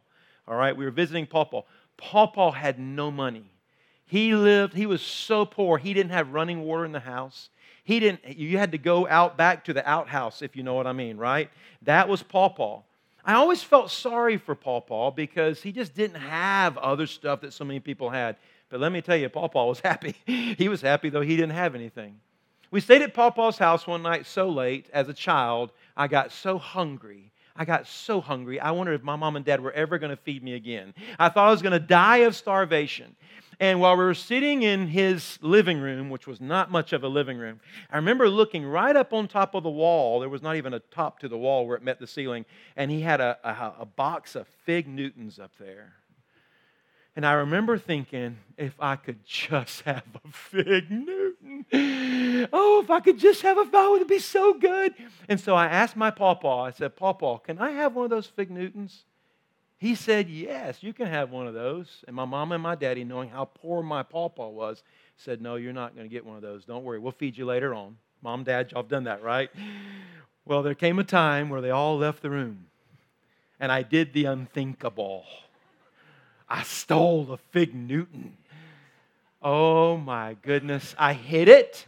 All 0.51 0.58
right, 0.58 0.75
we 0.75 0.84
were 0.84 0.91
visiting 0.91 1.25
Paw 1.25 1.46
Paw. 1.46 1.62
Paw 1.96 2.27
Paw 2.27 2.51
had 2.51 2.77
no 2.77 3.10
money. 3.10 3.46
He 4.05 4.36
lived, 4.36 4.74
he 4.74 4.86
was 4.86 5.01
so 5.01 5.46
poor, 5.46 5.77
he 5.77 5.93
didn't 5.93 6.12
have 6.12 6.34
running 6.34 6.63
water 6.63 6.84
in 6.84 6.91
the 6.91 7.00
house. 7.00 7.48
He 7.86 8.01
didn't, 8.01 8.38
you 8.38 8.58
had 8.58 8.74
to 8.74 8.77
go 8.77 9.08
out 9.08 9.38
back 9.38 9.63
to 9.65 9.74
the 9.74 9.89
outhouse, 9.89 10.41
if 10.41 10.58
you 10.58 10.63
know 10.63 10.74
what 10.74 10.88
I 10.88 10.91
mean, 10.91 11.15
right? 11.15 11.50
That 11.84 12.10
was 12.10 12.22
Paw 12.22 12.50
Paw. 12.50 12.81
I 13.24 13.36
always 13.36 13.63
felt 13.63 13.91
sorry 13.91 14.36
for 14.36 14.53
Paw 14.53 14.81
Paw 14.81 15.12
because 15.12 15.62
he 15.62 15.72
just 15.72 15.96
didn't 15.96 16.20
have 16.20 16.77
other 16.77 17.08
stuff 17.08 17.39
that 17.41 17.53
so 17.53 17.63
many 17.63 17.79
people 17.79 18.10
had. 18.10 18.36
But 18.67 18.81
let 18.81 18.91
me 18.91 19.01
tell 19.01 19.15
you, 19.15 19.29
Paw 19.29 19.48
Paw 19.48 19.67
was 19.67 19.79
happy. 19.86 20.15
he 20.25 20.67
was 20.67 20.81
happy 20.81 21.10
though 21.10 21.22
he 21.22 21.38
didn't 21.38 21.55
have 21.55 21.75
anything. 21.75 22.20
We 22.72 22.81
stayed 22.81 23.03
at 23.03 23.13
Paw 23.13 23.29
Paw's 23.29 23.58
house 23.58 23.88
one 23.88 24.01
night 24.01 24.25
so 24.25 24.50
late 24.50 24.89
as 24.91 25.08
a 25.08 25.13
child, 25.13 25.72
I 25.96 26.10
got 26.10 26.34
so 26.34 26.58
hungry. 26.58 27.31
I 27.62 27.63
got 27.63 27.86
so 27.86 28.22
hungry. 28.22 28.60
I 28.60 28.72
wondered 28.72 28.94
if 28.94 29.03
my 29.03 29.15
mom 29.15 29.36
and 29.36 29.46
dad 29.46 29.62
were 29.62 29.72
ever 29.72 30.00
going 30.00 30.10
to 30.10 30.15
feed 30.15 30.41
me 30.41 30.56
again. 30.56 30.96
I 31.20 31.30
thought 31.30 31.48
I 31.48 31.51
was 31.51 31.62
going 31.62 31.74
to 31.74 31.80
die 31.80 32.18
of 32.18 32.36
starvation. 32.36 33.15
And 33.60 33.80
while 33.80 33.96
we 33.96 34.03
were 34.03 34.15
sitting 34.15 34.63
in 34.63 34.88
his 34.88 35.38
living 35.44 35.80
room, 35.80 36.10
which 36.10 36.25
was 36.25 36.41
not 36.41 36.72
much 36.72 36.91
of 36.91 37.03
a 37.03 37.08
living 37.08 37.38
room, 37.38 37.60
I 37.91 37.98
remember 37.98 38.27
looking 38.30 38.65
right 38.65 38.96
up 38.96 39.13
on 39.13 39.27
top 39.27 39.53
of 39.53 39.62
the 39.62 39.70
wall. 39.70 40.20
There 40.20 40.27
was 40.27 40.41
not 40.41 40.56
even 40.56 40.74
a 40.74 40.80
top 40.80 41.20
to 41.20 41.27
the 41.27 41.38
wall 41.38 41.68
where 41.68 41.77
it 41.77 41.84
met 41.84 42.00
the 42.00 42.08
ceiling. 42.08 42.46
And 42.75 42.89
he 42.89 43.01
had 43.01 43.22
a, 43.22 43.38
a, 43.44 43.82
a 43.82 43.86
box 43.86 44.36
of 44.36 44.48
Fig 44.65 44.88
Newtons 44.88 45.38
up 45.38 45.51
there. 45.60 45.94
And 47.15 47.25
I 47.25 47.34
remember 47.34 47.77
thinking, 47.77 48.38
if 48.58 48.74
I 48.80 48.96
could 48.96 49.25
just 49.25 49.82
have 49.86 50.03
a 50.24 50.32
Fig 50.32 50.89
Newton. 50.89 51.65
Oh, 52.53 52.82
if 52.84 52.89
I 52.89 53.00
could 53.00 53.20
just 53.20 53.41
have 53.41 53.58
a 53.58 53.62
oh, 53.62 53.65
that 53.72 53.89
would 53.91 54.08
be 54.08 54.20
so 54.20 54.53
good. 54.53 54.94
And 55.27 55.39
so 55.39 55.56
I 55.56 55.65
asked 55.65 55.96
my 55.96 56.12
pawpaw, 56.12 56.65
I 56.65 56.72
said, 56.72 56.96
Pawpaw, 56.96 57.39
can 57.39 57.60
I 57.60 57.72
have 57.72 57.96
one 57.96 58.06
of 58.06 58.10
those 58.10 58.27
Fig 58.27 58.50
Newtons? 58.50 59.03
He 59.77 59.96
said, 59.96 60.30
Yes, 60.30 60.84
you 60.84 60.94
can 60.94 61.08
have 61.08 61.32
one 61.32 61.48
of 61.48 61.53
those. 61.53 62.03
And 62.08 62.15
my 62.15 62.25
mom 62.25 62.51
and 62.51 62.62
my 62.62 62.75
daddy, 62.75 63.03
knowing 63.03 63.30
how 63.30 63.46
poor 63.46 63.82
my 63.82 64.03
pawpaw 64.03 64.50
was, 64.50 64.84
said, 65.18 65.41
No, 65.41 65.56
you're 65.56 65.74
not 65.74 65.96
going 65.96 66.08
to 66.08 66.13
get 66.13 66.25
one 66.25 66.36
of 66.36 66.44
those. 66.44 66.65
Don't 66.65 66.84
worry, 66.84 67.00
we'll 67.00 67.12
feed 67.12 67.36
you 67.36 67.46
later 67.46 67.74
on. 67.74 67.98
Mom, 68.22 68.44
dad, 68.44 68.72
y'all 68.72 68.84
have 68.84 68.89
done 68.89 69.06
that, 69.06 69.24
right? 69.24 69.50
Well, 70.46 70.62
there 70.63 70.75
came 70.75 71.00
a 71.00 71.03
time 71.03 71.50
where 71.50 71.62
they 71.62 71.72
all 71.72 71.98
left 71.98 72.22
the 72.22 72.30
room, 72.30 72.68
and 73.60 73.72
I 73.72 73.82
did 73.82 74.13
the 74.13 74.25
unthinkable. 74.25 75.25
I 76.51 76.63
stole 76.63 77.31
a 77.31 77.38
Fig 77.38 77.74
Newton. 77.74 78.36
Oh 79.41 79.96
my 79.96 80.36
goodness. 80.41 80.93
I 80.98 81.13
hid 81.13 81.48
it. 81.48 81.86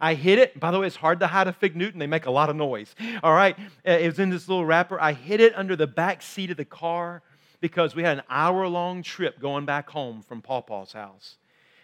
I 0.00 0.14
hid 0.14 0.38
it. 0.38 0.58
By 0.58 0.70
the 0.70 0.80
way, 0.80 0.86
it's 0.86 0.96
hard 0.96 1.20
to 1.20 1.26
hide 1.26 1.48
a 1.48 1.52
Fig 1.52 1.76
Newton. 1.76 1.98
They 2.00 2.06
make 2.06 2.24
a 2.24 2.30
lot 2.30 2.48
of 2.48 2.56
noise. 2.56 2.94
All 3.22 3.34
right. 3.34 3.58
Uh, 3.86 3.90
it 3.92 4.06
was 4.06 4.18
in 4.18 4.30
this 4.30 4.48
little 4.48 4.64
wrapper. 4.64 4.98
I 4.98 5.12
hid 5.12 5.40
it 5.40 5.54
under 5.54 5.76
the 5.76 5.86
back 5.86 6.22
seat 6.22 6.50
of 6.50 6.56
the 6.56 6.64
car 6.64 7.22
because 7.60 7.94
we 7.94 8.04
had 8.04 8.16
an 8.16 8.24
hour 8.30 8.66
long 8.66 9.02
trip 9.02 9.38
going 9.38 9.66
back 9.66 9.90
home 9.90 10.22
from 10.22 10.40
Paw 10.40 10.62
Paw's 10.62 10.92
house. 10.92 11.36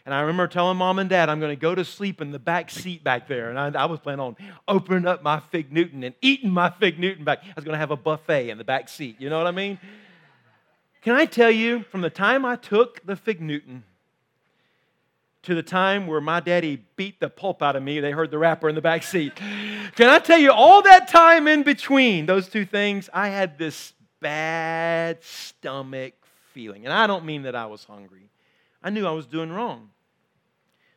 And 0.07 0.15
I 0.15 0.23
remember 0.23 0.49
telling 0.49 0.79
mom 0.79 0.99
and 0.99 1.11
dad, 1.11 1.29
I'm 1.29 1.39
going 1.39 1.55
to 1.55 1.61
go 1.61 1.75
to 1.75 1.85
sleep 1.85 2.23
in 2.23 2.33
the 2.33 2.39
back 2.39 2.71
seat 2.71 3.05
back 3.05 3.29
there. 3.29 3.51
And 3.51 3.77
I, 3.77 3.83
I, 3.83 3.85
was 3.85 4.01
planning 4.01 4.21
on 4.21 4.37
opening 4.67 5.07
up 5.07 5.23
my 5.23 5.41
Fig 5.51 5.71
Newton 5.71 6.03
and 6.03 6.15
eating 6.23 6.51
my 6.51 6.71
Fig 6.71 6.99
Newton 6.99 7.25
back. 7.25 7.41
I 7.45 7.53
was 7.55 7.65
going 7.65 7.75
to 7.75 7.79
have 7.79 7.91
a 7.91 7.97
buffet 7.97 8.49
in 8.49 8.57
the 8.57 8.65
back 8.65 8.89
seat. 8.89 9.17
You 9.21 9.29
know 9.29 9.37
what 9.37 9.47
I 9.47 9.53
mean? 9.53 9.79
Can 11.03 11.17
I 11.17 11.25
tell 11.25 11.51
you, 11.51 11.83
from 11.91 12.01
the 12.01 12.11
time 12.11 12.45
I 12.45 12.55
took 12.55 13.05
the 13.05 13.17
Fig 13.17 13.41
Newton 13.41 13.83
to 15.43 15.55
the 15.57 15.63
time 15.63 16.07
where 16.07 16.21
my 16.21 16.39
daddy 16.39 16.85
beat 16.95 17.19
the 17.19 17.29
pulp 17.29 17.61
out 17.61 17.75
of 17.75 17.83
me, 17.83 17.99
they 17.99 18.13
heard 18.13 18.31
the 18.31 18.39
wrapper 18.39 18.69
in 18.69 18.77
the 18.77 18.81
back 18.81 19.03
seat. 19.03 19.35
Can 19.35 20.09
I 20.09 20.21
tell 20.21 20.39
you, 20.39 20.53
all 20.53 20.81
that 20.83 21.09
time 21.09 21.49
in 21.49 21.65
between 21.65 22.27
those 22.27 22.49
two 22.49 22.65
things, 22.65 23.11
I 23.13 23.29
had 23.29 23.59
this 23.59 23.95
bad 24.21 25.25
stomach 25.25 26.15
feeling. 26.53 26.85
And 26.85 26.95
I 26.95 27.09
don't 27.09 27.25
mean 27.25 27.43
that 27.43 27.57
I 27.57 27.67
was 27.67 27.83
hungry, 27.83 28.31
I 28.81 28.91
knew 28.91 29.05
I 29.05 29.11
was 29.11 29.27
doing 29.27 29.51
wrong. 29.51 29.91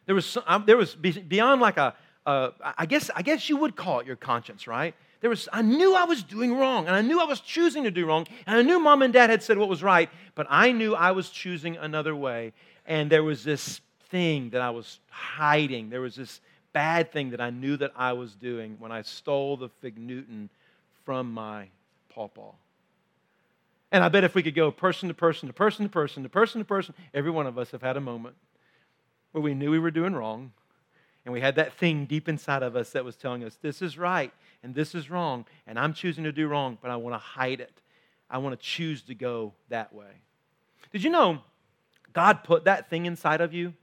There 0.06 0.14
was, 0.14 0.28
some, 0.28 0.64
there 0.68 0.78
was 0.78 0.94
beyond 0.94 1.62
like 1.62 1.78
a, 1.78 1.96
I 2.28 2.86
guess, 2.88 3.10
I 3.16 3.24
guess 3.24 3.50
you 3.50 3.58
would 3.58 3.76
call 3.76 4.02
it 4.02 4.06
your 4.06 4.16
conscience, 4.16 4.68
right? 4.68 4.94
There 5.26 5.32
was, 5.32 5.50
I 5.52 5.64
knew 5.64 5.96
I 5.96 6.04
was 6.04 6.22
doing 6.22 6.56
wrong, 6.56 6.86
and 6.86 6.96
I 6.96 7.02
knew 7.02 7.20
I 7.20 7.24
was 7.24 7.40
choosing 7.40 7.84
to 7.86 7.90
do 7.90 8.06
wrong, 8.06 8.28
and 8.46 8.58
I 8.58 8.62
knew 8.62 8.80
mom 8.80 9.02
and 9.02 9.12
dad 9.12 9.32
had 9.32 9.42
said 9.42 9.58
what 9.58 9.68
was 9.68 9.82
right, 9.82 10.08
but 10.36 10.46
I 10.52 10.72
knew 10.72 10.94
I 10.94 11.14
was 11.14 11.32
choosing 11.32 11.78
another 11.78 12.16
way. 12.16 12.54
And 12.86 13.12
there 13.12 13.24
was 13.24 13.44
this 13.44 13.82
thing 14.10 14.52
that 14.52 14.62
I 14.62 14.70
was 14.70 15.00
hiding. 15.10 15.90
There 15.90 16.02
was 16.02 16.16
this 16.16 16.42
bad 16.74 17.12
thing 17.12 17.32
that 17.32 17.42
I 17.42 17.50
knew 17.50 17.76
that 17.78 17.92
I 17.96 18.14
was 18.14 18.36
doing 18.36 18.76
when 18.78 18.92
I 18.92 19.02
stole 19.02 19.58
the 19.58 19.70
Fig 19.82 19.98
Newton 19.98 20.52
from 21.06 21.34
my 21.34 21.70
pawpaw. 22.10 22.52
And 23.92 24.04
I 24.04 24.10
bet 24.10 24.26
if 24.26 24.36
we 24.36 24.44
could 24.44 24.54
go 24.54 24.70
person 24.70 25.08
to 25.08 25.16
person 25.16 25.48
to 25.48 25.54
person 25.54 25.86
to 25.86 25.90
person 25.90 26.22
to 26.22 26.30
person 26.30 26.62
to 26.62 26.66
person, 26.66 26.94
every 27.16 27.32
one 27.32 27.48
of 27.48 27.58
us 27.58 27.72
have 27.72 27.82
had 27.82 27.98
a 27.98 28.00
moment 28.00 28.36
where 29.32 29.42
we 29.42 29.56
knew 29.56 29.72
we 29.72 29.80
were 29.80 29.90
doing 29.90 30.14
wrong 30.14 30.52
and 31.26 31.34
we 31.34 31.42
had 31.42 31.56
that 31.56 31.74
thing 31.74 32.06
deep 32.06 32.30
inside 32.30 32.62
of 32.62 32.76
us 32.76 32.92
that 32.92 33.04
was 33.04 33.16
telling 33.16 33.44
us 33.44 33.58
this 33.64 33.82
is 33.82 33.98
right 33.98 34.32
and 34.66 34.74
this 34.74 34.96
is 34.96 35.12
wrong 35.12 35.46
and 35.68 35.78
I'm 35.78 35.94
choosing 35.94 36.24
to 36.24 36.32
do 36.32 36.48
wrong, 36.48 36.80
but 36.82 36.90
I 36.90 36.96
want 36.96 37.14
to 37.14 37.20
hide 37.20 37.62
it. 37.62 37.82
I 38.32 38.40
want 38.40 38.60
to 38.60 38.66
choose 38.66 39.04
to 39.04 39.14
go 39.14 39.54
that 39.70 39.94
way. 39.94 40.10
Did 40.92 41.04
you 41.04 41.12
know 41.12 41.40
God 42.14 42.44
put 42.44 42.66
that 42.66 42.90
thing 42.90 43.06
inside 43.06 43.42
of 43.42 43.54
you 43.54 43.74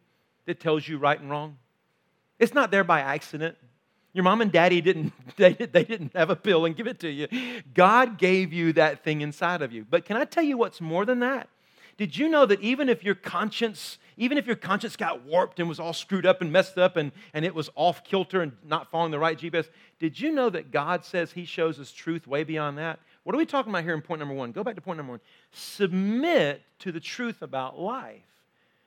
that 0.46 0.58
tells 0.58 0.86
you 0.86 0.98
right 0.98 1.18
and 1.18 1.30
wrong? 1.30 1.56
It's 2.40 2.52
not 2.52 2.72
there 2.72 2.82
by 2.82 3.00
accident. 3.00 3.56
Your 4.12 4.24
mom 4.24 4.40
and 4.40 4.50
daddy 4.50 4.80
didn't, 4.80 5.12
they, 5.36 5.52
they 5.52 5.84
didn't 5.84 6.16
have 6.16 6.30
a 6.30 6.36
pill 6.36 6.64
and 6.64 6.76
give 6.76 6.88
it 6.88 6.98
to 7.00 7.08
you. 7.08 7.28
God 7.72 8.18
gave 8.18 8.52
you 8.52 8.72
that 8.72 9.04
thing 9.04 9.20
inside 9.20 9.62
of 9.62 9.72
you. 9.72 9.86
But 9.88 10.04
can 10.04 10.16
I 10.16 10.24
tell 10.24 10.42
you 10.42 10.58
what's 10.58 10.80
more 10.80 11.06
than 11.06 11.20
that? 11.20 11.48
Did 11.96 12.16
you 12.16 12.28
know 12.28 12.44
that 12.44 12.60
even 12.60 12.88
if 12.88 13.04
your 13.04 13.14
conscience, 13.14 13.98
even 14.16 14.38
if 14.38 14.47
your 14.47 14.57
conscience 14.57 14.97
got 14.97 15.25
warped 15.25 15.61
and 15.61 15.69
was 15.69 15.81
all 15.81 15.92
screwed 15.92 16.26
up 16.26 16.40
and 16.40 16.52
messed 16.52 16.78
up 16.78 16.97
and, 16.97 17.12
and 17.35 17.45
it 17.45 17.54
was 17.54 17.71
off 17.75 18.04
kilter 18.04 18.42
and 18.42 18.52
not 18.64 18.90
following 18.90 19.11
the 19.11 19.19
right 19.19 19.38
GPS, 19.38 19.69
did 19.99 20.19
you 20.19 20.33
know 20.33 20.50
that 20.50 20.71
God 20.71 21.04
says 21.04 21.33
He 21.33 21.45
shows 21.45 21.78
us 21.78 21.92
truth 21.92 22.26
way 22.26 22.45
beyond 22.45 22.78
that? 22.78 22.99
What 23.25 23.35
are 23.35 23.38
we 23.38 23.47
talking 23.47 23.71
about 23.71 23.85
here 23.85 23.95
in 23.95 24.02
point 24.02 24.19
number 24.19 24.35
one? 24.35 24.52
Go 24.52 24.64
back 24.64 24.75
to 24.75 24.81
point 24.81 24.97
number 24.97 25.12
one. 25.12 25.21
Submit 25.52 26.62
to 26.81 26.92
the 26.92 27.00
truth 27.00 27.42
about 27.42 27.78
life. 27.78 28.21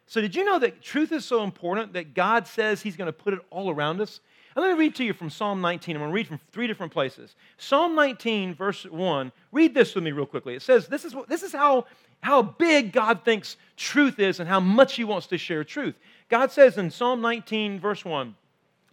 So, 0.08 0.22
did 0.22 0.36
you 0.36 0.44
know 0.44 0.60
that 0.60 0.82
truth 0.82 1.12
is 1.12 1.26
so 1.26 1.44
important 1.44 1.94
that 1.94 2.14
God 2.14 2.46
says 2.48 2.82
He's 2.82 2.96
going 2.96 3.08
to 3.08 3.14
put 3.14 3.34
it 3.34 3.40
all 3.50 3.72
around 3.72 4.02
us? 4.02 4.20
And 4.56 4.64
let 4.64 4.72
me 4.72 4.80
read 4.80 4.96
to 4.96 5.04
you 5.04 5.14
from 5.14 5.30
Psalm 5.30 5.60
19. 5.60 5.96
I'm 5.96 6.02
going 6.02 6.12
to 6.12 6.16
read 6.16 6.28
from 6.28 6.40
three 6.54 6.66
different 6.66 6.94
places. 6.94 7.36
Psalm 7.58 7.94
19, 7.94 8.56
verse 8.56 8.86
1. 8.86 9.32
Read 9.52 9.74
this 9.74 9.94
with 9.94 10.04
me 10.04 10.14
real 10.14 10.26
quickly. 10.26 10.56
It 10.56 10.62
says, 10.62 10.88
This 10.88 11.04
is, 11.04 11.14
what, 11.14 11.28
this 11.28 11.44
is 11.44 11.52
how, 11.52 11.88
how 12.22 12.42
big 12.42 12.94
God 12.94 13.26
thinks 13.26 13.58
truth 13.76 14.18
is 14.18 14.40
and 14.40 14.48
how 14.48 14.62
much 14.62 14.96
He 14.96 15.04
wants 15.04 15.28
to 15.28 15.38
share 15.38 15.66
truth. 15.66 15.96
God 16.30 16.52
says 16.54 16.78
in 16.78 16.90
Psalm 16.90 17.20
19, 17.20 17.82
verse 17.82 18.06
1, 18.06 18.34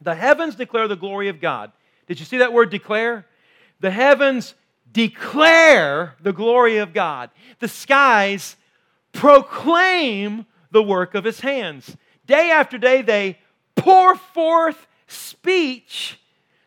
The 0.01 0.17
heavens 0.17 0.57
declare 0.57 0.89
the 0.89 0.97
glory 0.97 1.29
of 1.29 1.41
God. 1.41 1.71
Did 2.09 2.19
you 2.19 2.27
see 2.27 2.39
that 2.39 2.53
word 2.53 2.71
declare? 2.71 3.27
The 3.79 3.93
heavens 3.93 4.55
declare 4.93 6.17
the 6.21 6.33
glory 6.33 6.79
of 6.79 6.93
God. 6.93 7.31
The 7.61 7.69
skies 7.69 8.57
proclaim 9.13 10.45
the 10.73 10.83
work 10.83 11.15
of 11.15 11.23
his 11.23 11.41
hands. 11.41 11.97
Day 12.27 12.51
after 12.51 12.79
day, 12.79 13.03
they 13.03 13.39
pour 13.77 14.17
forth 14.17 14.89
speech. 15.13 16.19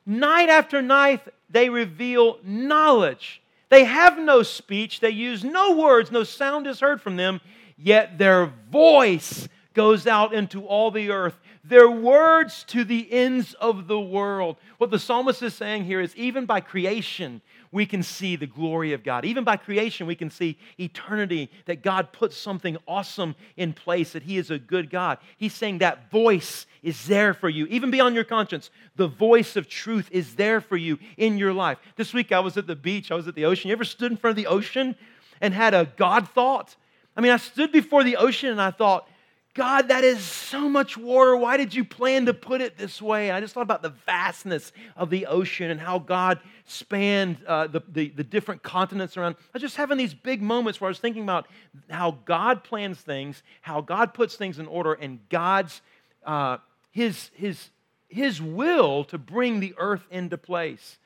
Night 0.06 0.50
after 0.50 0.82
night, 0.82 1.22
they 1.50 1.70
reveal 1.70 2.40
knowledge. 2.44 3.42
They 3.70 3.84
have 3.84 4.20
no 4.20 4.44
speech, 4.44 5.00
they 5.00 5.10
use 5.10 5.44
no 5.44 5.76
words, 5.76 6.12
no 6.12 6.24
sound 6.24 6.68
is 6.68 6.80
heard 6.80 7.02
from 7.02 7.16
them, 7.16 7.42
yet 7.78 8.18
their 8.18 8.54
voice 8.72 9.48
goes 9.74 10.08
out 10.08 10.34
into 10.34 10.66
all 10.66 10.92
the 10.92 11.10
earth. 11.10 11.38
Their 11.64 11.90
words 11.90 12.64
to 12.66 12.84
the 12.84 13.12
ends 13.12 13.56
of 13.56 13.88
the 13.88 14.00
world. 14.00 14.58
What 14.78 14.92
the 14.92 15.00
psalmist 15.00 15.42
is 15.42 15.56
saying 15.56 15.86
here 15.86 16.00
is 16.00 16.16
even 16.16 16.46
by 16.46 16.62
creation, 16.62 17.42
we 17.76 17.86
can 17.86 18.02
see 18.02 18.38
the 18.38 18.48
glory 18.48 18.94
of 18.94 19.04
God. 19.04 19.26
Even 19.26 19.44
by 19.44 19.58
creation, 19.58 20.08
we 20.08 20.16
can 20.16 20.30
see 20.30 20.58
eternity, 20.80 21.52
that 21.66 21.84
God 21.84 22.14
puts 22.14 22.38
something 22.38 22.78
awesome 22.88 23.36
in 23.58 23.74
place, 23.74 24.14
that 24.14 24.24
He 24.24 24.38
is 24.38 24.50
a 24.50 24.58
good 24.58 24.90
God. 24.90 25.18
He's 25.36 25.54
saying 25.54 25.80
that 25.80 26.10
voice 26.10 26.68
is 26.82 27.06
there 27.06 27.34
for 27.34 27.50
you, 27.50 27.66
even 27.66 27.92
beyond 27.92 28.16
your 28.16 28.24
conscience. 28.24 28.70
The 28.96 29.10
voice 29.10 29.58
of 29.58 29.68
truth 29.68 30.08
is 30.10 30.36
there 30.36 30.62
for 30.62 30.78
you 30.78 31.00
in 31.18 31.38
your 31.38 31.52
life. 31.52 31.78
This 31.98 32.14
week, 32.14 32.32
I 32.32 32.40
was 32.40 32.56
at 32.56 32.66
the 32.66 32.78
beach, 32.78 33.12
I 33.12 33.16
was 33.16 33.28
at 33.28 33.36
the 33.36 33.44
ocean. 33.44 33.68
You 33.68 33.74
ever 33.74 33.84
stood 33.84 34.10
in 34.10 34.18
front 34.18 34.32
of 34.32 34.42
the 34.42 34.48
ocean 34.48 34.96
and 35.42 35.54
had 35.54 35.74
a 35.74 35.92
God 35.98 36.30
thought? 36.30 36.78
I 37.18 37.20
mean, 37.20 37.34
I 37.34 37.38
stood 37.38 37.74
before 37.74 38.06
the 38.06 38.16
ocean 38.16 38.52
and 38.52 38.62
I 38.62 38.72
thought, 38.72 39.10
God, 39.56 39.88
that 39.88 40.04
is 40.04 40.22
so 40.22 40.68
much 40.68 40.98
water. 40.98 41.38
Why 41.38 41.56
did 41.56 41.74
you 41.74 41.86
plan 41.86 42.26
to 42.26 42.34
put 42.34 42.60
it 42.60 42.78
this 42.78 43.02
way? 43.02 43.30
And 43.30 43.38
I 43.38 43.40
just 43.40 43.54
thought 43.54 43.62
about 43.62 43.82
the 43.82 43.94
vastness 44.06 44.74
of 44.98 45.10
the 45.10 45.28
ocean 45.28 45.72
and 45.72 45.80
how 45.80 45.98
God 45.98 46.42
spanned 46.66 47.38
uh, 47.48 47.68
the, 47.68 47.82
the, 47.88 48.10
the, 48.10 48.24
different 48.24 48.64
continents 48.64 49.16
around. 49.16 49.38
I 49.40 49.50
was 49.54 49.62
just 49.62 49.78
having 49.78 49.98
these 49.98 50.14
big 50.14 50.42
moments 50.42 50.82
where 50.82 50.90
I 50.90 50.90
was 50.90 51.00
thinking 51.00 51.24
about 51.24 51.48
how 51.90 52.18
God 52.26 52.66
plans 52.66 53.00
things, 53.00 53.44
how 53.62 53.80
God 53.80 54.14
puts 54.14 54.36
things 54.36 54.60
in 54.60 54.68
order, 54.68 54.92
and 54.92 55.20
God's, 55.30 55.82
uh, 56.26 56.58
his, 56.92 57.32
his, 57.34 57.70
his 58.10 58.42
will 58.42 59.06
to 59.06 59.18
bring 59.18 59.62
the 59.62 59.74
earth 59.78 60.06
into 60.12 60.38
place. 60.38 60.98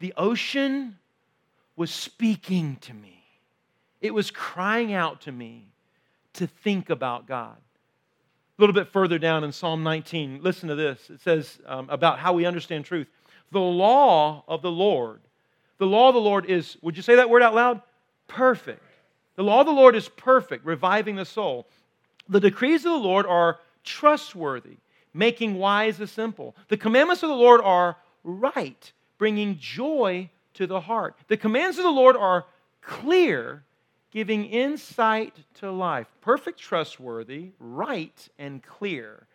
The 0.00 0.12
ocean 0.16 0.98
was 1.76 1.92
speaking 1.92 2.76
to 2.80 2.92
me, 2.92 3.22
it 4.00 4.12
was 4.12 4.32
crying 4.32 4.92
out 4.92 5.20
to 5.22 5.32
me 5.32 5.68
to 6.32 6.48
think 6.48 6.90
about 6.90 7.28
God. 7.28 7.56
A 8.56 8.62
little 8.62 8.74
bit 8.74 8.88
further 8.88 9.18
down 9.18 9.42
in 9.42 9.50
Psalm 9.50 9.82
19, 9.82 10.40
listen 10.40 10.68
to 10.68 10.76
this. 10.76 11.10
It 11.10 11.20
says 11.20 11.58
um, 11.66 11.90
about 11.90 12.20
how 12.20 12.32
we 12.34 12.46
understand 12.46 12.84
truth. 12.84 13.08
The 13.50 13.58
law 13.58 14.44
of 14.46 14.62
the 14.62 14.70
Lord, 14.70 15.20
the 15.78 15.86
law 15.86 16.08
of 16.08 16.14
the 16.14 16.20
Lord 16.20 16.46
is, 16.46 16.76
would 16.80 16.96
you 16.96 17.02
say 17.02 17.16
that 17.16 17.28
word 17.28 17.42
out 17.42 17.54
loud? 17.54 17.82
Perfect. 18.28 18.82
The 19.34 19.42
law 19.42 19.60
of 19.60 19.66
the 19.66 19.72
Lord 19.72 19.96
is 19.96 20.08
perfect, 20.08 20.64
reviving 20.64 21.16
the 21.16 21.24
soul. 21.24 21.66
The 22.28 22.38
decrees 22.38 22.84
of 22.84 22.92
the 22.92 22.98
Lord 22.98 23.26
are 23.26 23.58
trustworthy, 23.82 24.76
making 25.12 25.56
wise 25.56 25.98
the 25.98 26.06
simple. 26.06 26.54
The 26.68 26.76
commandments 26.76 27.24
of 27.24 27.30
the 27.30 27.34
Lord 27.34 27.60
are 27.60 27.96
right, 28.22 28.92
bringing 29.18 29.58
joy 29.58 30.30
to 30.54 30.68
the 30.68 30.80
heart. 30.80 31.16
The 31.26 31.36
commands 31.36 31.78
of 31.78 31.84
the 31.84 31.90
Lord 31.90 32.16
are 32.16 32.46
clear, 32.80 33.64
giving 34.14 34.44
insight 34.44 35.34
to 35.54 35.70
life. 35.70 36.06
Perfect, 36.20 36.60
trustworthy, 36.60 37.50
right, 37.58 38.28
and 38.38 38.62
clear. 38.62 39.26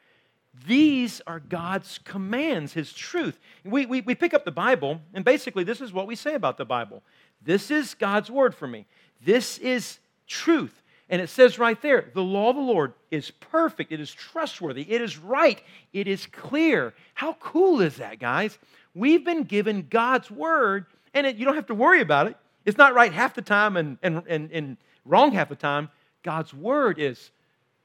These 0.66 1.22
are 1.28 1.42
God's 1.42 2.00
commands, 2.06 2.74
His 2.74 2.94
truth. 2.94 3.38
We, 3.66 3.86
we, 3.86 4.02
we 4.02 4.16
pick 4.16 4.34
up 4.34 4.46
the 4.46 4.52
Bible, 4.52 5.02
and 5.14 5.26
basically, 5.26 5.66
this 5.66 5.82
is 5.82 5.92
what 5.92 6.08
we 6.08 6.16
say 6.16 6.34
about 6.34 6.58
the 6.58 6.66
Bible. 6.66 7.04
This 7.42 7.70
is 7.70 7.94
God's 7.94 8.32
word 8.32 8.56
for 8.56 8.68
me. 8.68 8.86
This 9.22 9.58
is 9.58 10.00
truth. 10.28 10.82
And 11.10 11.22
it 11.22 11.30
says 11.30 11.60
right 11.60 11.82
there 11.82 12.10
the 12.14 12.24
law 12.24 12.52
of 12.52 12.56
the 12.56 12.62
Lord 12.62 12.94
is 13.12 13.32
perfect, 13.32 13.92
it 13.92 14.00
is 14.00 14.14
trustworthy, 14.14 14.90
it 14.90 15.02
is 15.02 15.18
right, 15.18 15.62
it 15.92 16.08
is 16.08 16.26
clear. 16.28 16.94
How 17.16 17.34
cool 17.34 17.82
is 17.82 17.98
that, 17.98 18.20
guys? 18.20 18.58
We've 18.94 19.26
been 19.26 19.44
given 19.44 19.88
God's 19.90 20.32
word, 20.32 20.86
and 21.14 21.28
it, 21.28 21.36
you 21.36 21.46
don't 21.46 21.56
have 21.56 21.68
to 21.68 21.76
worry 21.76 22.02
about 22.02 22.28
it. 22.28 22.38
It's 22.70 22.78
not 22.78 22.94
right 22.94 23.12
half 23.12 23.34
the 23.34 23.42
time 23.42 23.78
and, 23.78 23.98
and, 24.04 24.22
and, 24.28 24.52
and 24.52 24.78
wrong 25.04 25.32
half 25.32 25.50
the 25.50 25.56
time. 25.56 25.90
God's 26.22 26.54
word 26.54 27.00
is 27.00 27.32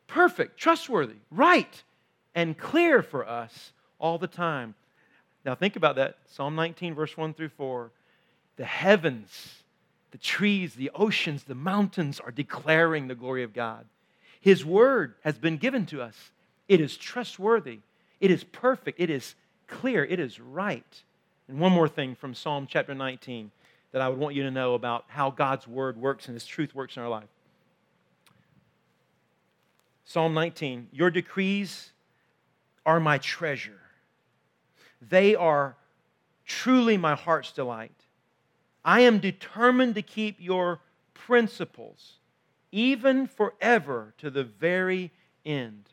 perfect, 0.07 0.59
trustworthy, 0.59 1.14
right, 1.31 1.83
and 2.35 2.57
clear 2.59 3.03
for 3.03 3.26
us 3.26 3.73
all 3.99 4.19
the 4.19 4.26
time. 4.26 4.75
Now, 5.43 5.55
think 5.55 5.76
about 5.76 5.97
that. 5.97 6.19
Psalm 6.26 6.55
19, 6.55 6.95
verse 6.95 7.17
1 7.17 7.33
through 7.33 7.49
4. 7.49 7.93
The 8.57 8.67
heavens, 8.67 9.62
the 10.11 10.19
trees, 10.19 10.75
the 10.75 10.91
oceans, 10.95 11.45
the 11.45 11.55
mountains 11.55 12.21
are 12.21 12.31
declaring 12.31 13.09
the 13.09 13.14
glory 13.14 13.43
of 13.43 13.55
God. 13.55 13.87
His 14.39 14.67
word 14.67 15.15
has 15.23 15.39
been 15.39 15.56
given 15.56 15.87
to 15.87 16.02
us. 16.02 16.30
It 16.69 16.82
is 16.82 16.99
trustworthy, 16.99 17.78
it 18.21 18.30
is 18.30 18.45
perfect, 18.45 19.00
it 19.00 19.08
is 19.08 19.35
clear, 19.67 20.04
it 20.04 20.21
is 20.21 20.39
right. 20.39 21.02
And 21.49 21.58
one 21.58 21.73
more 21.73 21.89
thing 21.89 22.15
from 22.15 22.35
Psalm 22.35 22.67
chapter 22.69 22.95
19 22.95 23.50
that 23.95 24.02
I 24.02 24.09
would 24.09 24.19
want 24.19 24.35
you 24.35 24.43
to 24.43 24.50
know 24.50 24.75
about 24.75 25.04
how 25.07 25.30
God's 25.30 25.69
word 25.69 25.97
works 25.97 26.26
and 26.26 26.35
his 26.35 26.45
truth 26.45 26.75
works 26.75 26.97
in 26.97 27.04
our 27.04 27.09
life. 27.09 27.28
Psalm 30.04 30.35
19 30.35 30.89
Your 30.91 31.11
decrees 31.11 31.93
are 32.85 32.99
my 32.99 33.19
treasure, 33.19 33.80
they 35.00 35.37
are 35.37 35.76
truly 36.45 36.97
my 36.97 37.15
heart's 37.15 37.52
delight. 37.52 37.93
I 38.85 39.02
am 39.02 39.21
determined 39.21 39.95
to 39.95 40.02
keep 40.02 40.41
your 40.41 40.80
principles, 41.15 42.15
even 42.73 43.28
forever 43.28 44.13
to 44.19 44.28
the 44.28 44.43
very 44.43 45.13
end. 45.47 45.85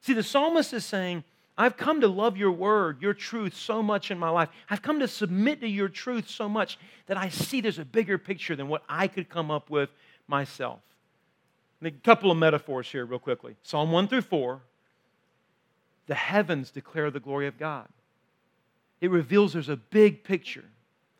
See, 0.00 0.14
the 0.14 0.22
psalmist 0.22 0.72
is 0.72 0.86
saying, 0.86 1.24
I've 1.58 1.76
come 1.76 2.00
to 2.00 2.08
love 2.08 2.36
your 2.36 2.52
word, 2.52 3.02
your 3.02 3.12
truth 3.12 3.54
so 3.54 3.82
much 3.82 4.10
in 4.10 4.18
my 4.18 4.30
life. 4.30 4.48
I've 4.68 4.82
come 4.82 5.00
to 5.00 5.08
submit 5.08 5.60
to 5.60 5.68
your 5.68 5.88
truth 5.88 6.28
so 6.28 6.48
much 6.48 6.78
that 7.06 7.16
I 7.16 7.28
see 7.28 7.60
there's 7.60 7.78
a 7.78 7.84
bigger 7.84 8.16
picture 8.16 8.56
than 8.56 8.68
what 8.68 8.82
I 8.88 9.08
could 9.08 9.28
come 9.28 9.50
up 9.50 9.68
with 9.68 9.90
myself. 10.26 10.80
A 11.82 11.90
couple 11.90 12.30
of 12.30 12.38
metaphors 12.38 12.90
here, 12.90 13.04
real 13.04 13.18
quickly. 13.18 13.56
Psalm 13.62 13.90
1 13.92 14.08
through 14.08 14.22
4 14.22 14.60
the 16.10 16.16
heavens 16.16 16.72
declare 16.72 17.08
the 17.12 17.20
glory 17.20 17.46
of 17.46 17.56
God. 17.56 17.86
It 19.00 19.12
reveals 19.12 19.52
there's 19.52 19.68
a 19.68 19.76
big 19.76 20.24
picture. 20.24 20.64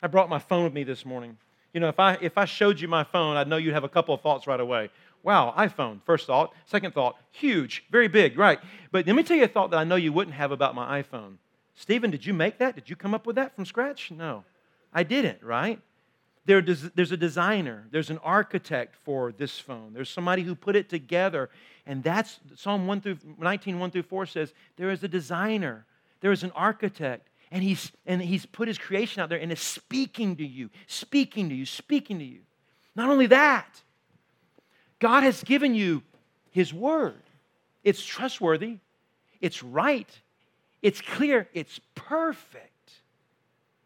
I 0.03 0.09
brought 0.09 0.29
my 0.29 0.41
phone 0.41 0.65
with 0.65 0.73
me 0.73 0.83
this 0.83 1.07
morning. 1.07 1.37
You 1.73 1.79
know, 1.79 1.89
if 1.89 2.01
I, 2.01 2.19
if 2.21 2.37
I 2.37 2.45
showed 2.45 2.81
you 2.81 2.89
my 2.89 3.05
phone, 3.05 3.37
I'd 3.37 3.47
know 3.47 3.57
you'd 3.57 3.75
have 3.75 3.85
a 3.85 3.89
couple 3.89 4.17
of 4.17 4.21
thoughts 4.21 4.49
right 4.49 4.59
away. 4.59 4.91
Wow, 5.23 5.53
iPhone, 5.57 6.01
first 6.05 6.27
thought. 6.27 6.55
Second 6.67 6.95
thought, 6.95 7.17
huge, 7.31 7.85
very 7.91 8.09
big, 8.09 8.39
right. 8.39 8.59
But 8.91 9.07
let 9.07 9.15
me 9.15 9.23
tell 9.23 9.37
you 9.37 9.45
a 9.45 9.49
thought 9.49 9.71
that 9.71 9.79
I 9.79 9.85
know 9.85 9.97
you 9.97 10.13
wouldn't 10.13 10.37
have 10.37 10.51
about 10.51 10.75
my 10.75 11.03
iPhone. 11.03 11.37
Stephen, 11.75 12.11
did 12.11 12.25
you 12.25 12.35
make 12.35 12.59
that? 12.59 12.75
Did 12.75 12.89
you 12.89 12.97
come 12.97 13.15
up 13.15 13.27
with 13.27 13.37
that 13.37 13.55
from 13.55 13.65
scratch? 13.67 14.11
No, 14.11 14.45
I 14.93 15.03
didn't, 15.03 15.43
right? 15.43 15.81
There, 16.47 16.63
there's 16.63 17.13
a 17.13 17.17
designer, 17.17 17.87
there's 17.91 18.11
an 18.11 18.19
architect 18.19 18.97
for 19.05 19.31
this 19.31 19.59
phone. 19.59 19.93
There's 19.93 20.11
somebody 20.11 20.43
who 20.43 20.55
put 20.55 20.75
it 20.75 20.89
together. 20.89 21.51
And 21.87 22.03
that's 22.03 22.41
Psalm 22.57 22.87
1 22.87 23.01
through 23.03 23.19
19, 23.39 23.79
1 23.79 23.91
through 23.91 24.03
4 24.03 24.27
says, 24.27 24.53
there 24.77 24.91
is 24.91 25.05
a 25.05 25.09
designer, 25.09 25.85
there 26.21 26.33
is 26.33 26.43
an 26.43 26.51
architect, 26.53 27.29
and 27.51 27.63
he's, 27.63 27.93
and 28.07 28.23
he's 28.23 28.47
put 28.47 28.69
his 28.69 28.79
creation 28.79 29.23
out 29.23 29.29
there 29.29 29.39
and 29.39 29.53
is 29.53 29.61
speaking 29.61 30.37
to 30.37 30.47
you, 30.47 30.71
speaking 30.87 31.49
to 31.51 31.55
you, 31.55 31.67
speaking 31.67 32.19
to 32.19 32.25
you. 32.25 32.41
Not 32.97 33.11
only 33.11 33.27
that, 33.27 33.83
God 35.01 35.23
has 35.23 35.43
given 35.43 35.75
you 35.75 36.03
His 36.51 36.73
Word. 36.73 37.23
It's 37.83 38.05
trustworthy, 38.05 38.79
it's 39.41 39.63
right, 39.63 40.09
it's 40.83 41.01
clear, 41.01 41.49
it's 41.53 41.81
perfect. 41.95 42.69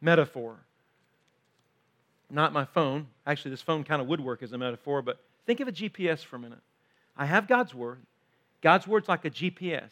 Metaphor. 0.01 0.57
Not 2.29 2.53
my 2.53 2.65
phone. 2.65 3.07
Actually, 3.27 3.53
this 3.53 3.63
phone 3.63 3.85
kind 3.85 4.03
of 4.03 4.09
would 4.09 4.21
work 4.21 4.43
as 4.43 4.53
a 4.53 4.59
metaphor, 4.59 5.01
but 5.01 5.19
think 5.47 5.61
of 5.61 5.69
a 5.69 5.73
GPS 5.73 6.23
for 6.25 6.37
a 6.37 6.39
minute. 6.39 6.59
I 7.17 7.27
have 7.27 7.47
God's 7.47 7.75
Word. 7.75 8.01
God's 8.61 8.87
Word's 8.87 9.09
like 9.09 9.25
a 9.25 9.31
GPS. 9.31 9.91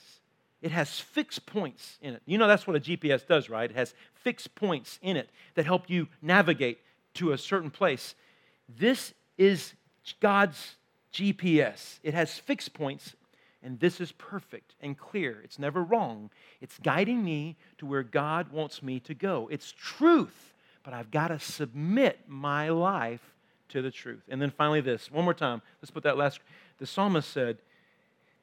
It 0.60 0.70
has 0.70 1.00
fixed 1.00 1.46
points 1.46 1.98
in 2.02 2.14
it. 2.14 2.22
You 2.26 2.38
know 2.38 2.46
that's 2.46 2.66
what 2.66 2.76
a 2.76 2.80
GPS 2.80 3.26
does, 3.26 3.48
right? 3.48 3.70
It 3.70 3.76
has 3.76 3.94
fixed 4.14 4.54
points 4.54 4.98
in 5.02 5.16
it 5.16 5.30
that 5.54 5.66
help 5.66 5.88
you 5.88 6.08
navigate 6.20 6.80
to 7.14 7.32
a 7.32 7.38
certain 7.38 7.70
place. 7.70 8.14
This 8.68 9.12
is 9.38 9.74
God's 10.20 10.76
GPS. 11.12 11.98
It 12.02 12.14
has 12.14 12.38
fixed 12.38 12.74
points, 12.74 13.14
and 13.62 13.78
this 13.80 14.00
is 14.00 14.12
perfect 14.12 14.74
and 14.80 14.96
clear. 14.96 15.40
It's 15.44 15.58
never 15.58 15.82
wrong. 15.82 16.30
It's 16.60 16.78
guiding 16.78 17.24
me 17.24 17.56
to 17.78 17.86
where 17.86 18.02
God 18.02 18.50
wants 18.52 18.82
me 18.82 19.00
to 19.00 19.14
go. 19.14 19.48
It's 19.50 19.72
truth, 19.72 20.54
but 20.84 20.94
I've 20.94 21.10
got 21.10 21.28
to 21.28 21.38
submit 21.38 22.20
my 22.26 22.70
life 22.70 23.22
to 23.70 23.82
the 23.82 23.90
truth. 23.90 24.22
And 24.28 24.40
then 24.40 24.50
finally, 24.50 24.80
this 24.80 25.10
one 25.10 25.24
more 25.24 25.34
time. 25.34 25.62
Let's 25.80 25.90
put 25.90 26.02
that 26.04 26.16
last. 26.16 26.40
The 26.78 26.86
psalmist 26.86 27.28
said, 27.28 27.58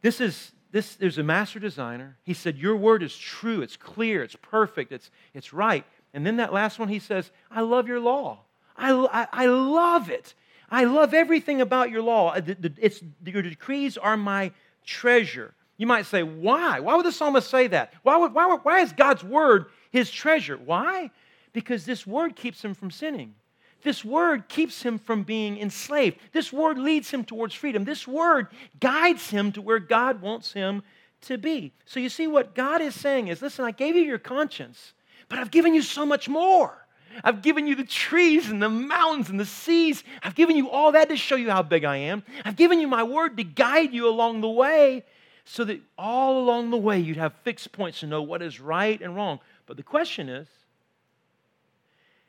This 0.02 0.22
is. 0.22 0.52
This, 0.72 0.94
there's 0.94 1.18
a 1.18 1.24
master 1.24 1.60
designer. 1.60 2.18
He 2.24 2.36
said, 2.36 2.56
Your 2.56 2.76
word 2.76 3.02
is 3.02 3.18
true, 3.18 3.64
it's 3.64 3.76
clear, 3.76 4.22
it's 4.22 4.36
perfect, 4.36 4.92
it's, 4.92 5.10
it's 5.34 5.52
right. 5.52 5.84
And 6.14 6.28
then 6.28 6.38
that 6.38 6.54
last 6.54 6.78
one, 6.78 6.90
he 6.90 7.00
says, 7.00 7.32
I 7.50 7.62
love 7.62 7.88
your 7.88 8.00
law. 8.00 8.42
I, 8.78 8.92
I, 8.92 9.28
I 9.32 9.46
love 9.48 10.10
it. 10.12 10.36
I 10.72 10.84
love 10.86 11.14
everything 11.14 11.62
about 11.62 11.90
your 11.90 12.02
law. 12.02 12.34
Uh, 12.34 12.42
it's, 12.80 13.02
your 13.26 13.42
decrees 13.42 13.98
are 13.98 14.18
my 14.18 14.52
treasure. 14.86 15.54
You 15.78 15.88
might 15.88 16.06
say, 16.06 16.24
why? 16.24 16.80
Why 16.80 16.96
would 16.96 17.06
the 17.06 17.12
psalmist 17.12 17.50
say 17.50 17.68
that? 17.68 17.94
Why, 18.04 18.18
would, 18.18 18.34
why, 18.34 18.58
why 18.62 18.80
is 18.82 18.92
God's 18.92 19.24
word 19.24 19.68
his 19.92 20.12
treasure? 20.12 20.58
Why? 20.58 21.10
Because 21.54 21.86
this 21.86 22.06
word 22.06 22.36
keeps 22.36 22.64
him 22.64 22.74
from 22.74 22.92
sinning. 22.92 23.36
This 23.82 24.04
word 24.04 24.50
keeps 24.50 24.84
him 24.84 24.98
from 24.98 25.24
being 25.24 25.58
enslaved. 25.58 26.18
This 26.34 26.52
word 26.52 26.78
leads 26.78 27.10
him 27.12 27.24
towards 27.24 27.54
freedom. 27.54 27.86
This 27.86 28.08
word 28.08 28.48
guides 28.80 29.30
him 29.30 29.54
to 29.54 29.62
where 29.62 29.80
God 29.80 30.22
wants 30.22 30.52
him 30.52 30.84
to 31.22 31.38
be. 31.38 31.72
So 31.86 32.00
you 32.00 32.10
see, 32.10 32.28
what 32.28 32.56
God 32.56 32.82
is 32.82 32.94
saying 32.94 33.30
is 33.30 33.42
listen, 33.42 33.66
I 33.66 33.72
gave 33.72 33.96
you 33.96 34.04
your 34.04 34.20
conscience, 34.20 34.94
but 35.30 35.40
I've 35.40 35.52
given 35.52 35.74
you 35.74 35.82
so 35.82 36.06
much 36.06 36.28
more. 36.28 36.86
I've 37.24 37.42
given 37.42 37.68
you 37.68 37.76
the 37.76 37.84
trees 37.84 38.50
and 38.50 38.62
the 38.62 38.70
mountains 38.70 39.30
and 39.30 39.40
the 39.40 39.46
seas. 39.46 40.04
I've 40.24 40.36
given 40.36 40.56
you 40.56 40.70
all 40.70 40.92
that 40.94 41.10
to 41.10 41.18
show 41.18 41.36
you 41.36 41.50
how 41.50 41.64
big 41.64 41.84
I 41.84 41.98
am. 41.98 42.24
I've 42.46 42.56
given 42.56 42.80
you 42.80 42.88
my 42.88 43.04
word 43.04 43.38
to 43.38 43.44
guide 43.44 43.94
you 43.94 44.08
along 44.08 44.42
the 44.42 44.50
way 44.50 45.04
so 45.46 45.64
that 45.66 45.82
all 45.98 46.40
along 46.40 46.70
the 46.70 46.78
way 46.78 47.00
you'd 47.00 47.18
have 47.18 47.34
fixed 47.44 47.72
points 47.72 48.02
to 48.02 48.08
know 48.08 48.22
what 48.22 48.42
is 48.42 48.60
right 48.60 49.02
and 49.02 49.16
wrong. 49.16 49.40
But 49.66 49.78
the 49.78 49.84
question 49.84 50.30
is 50.30 50.48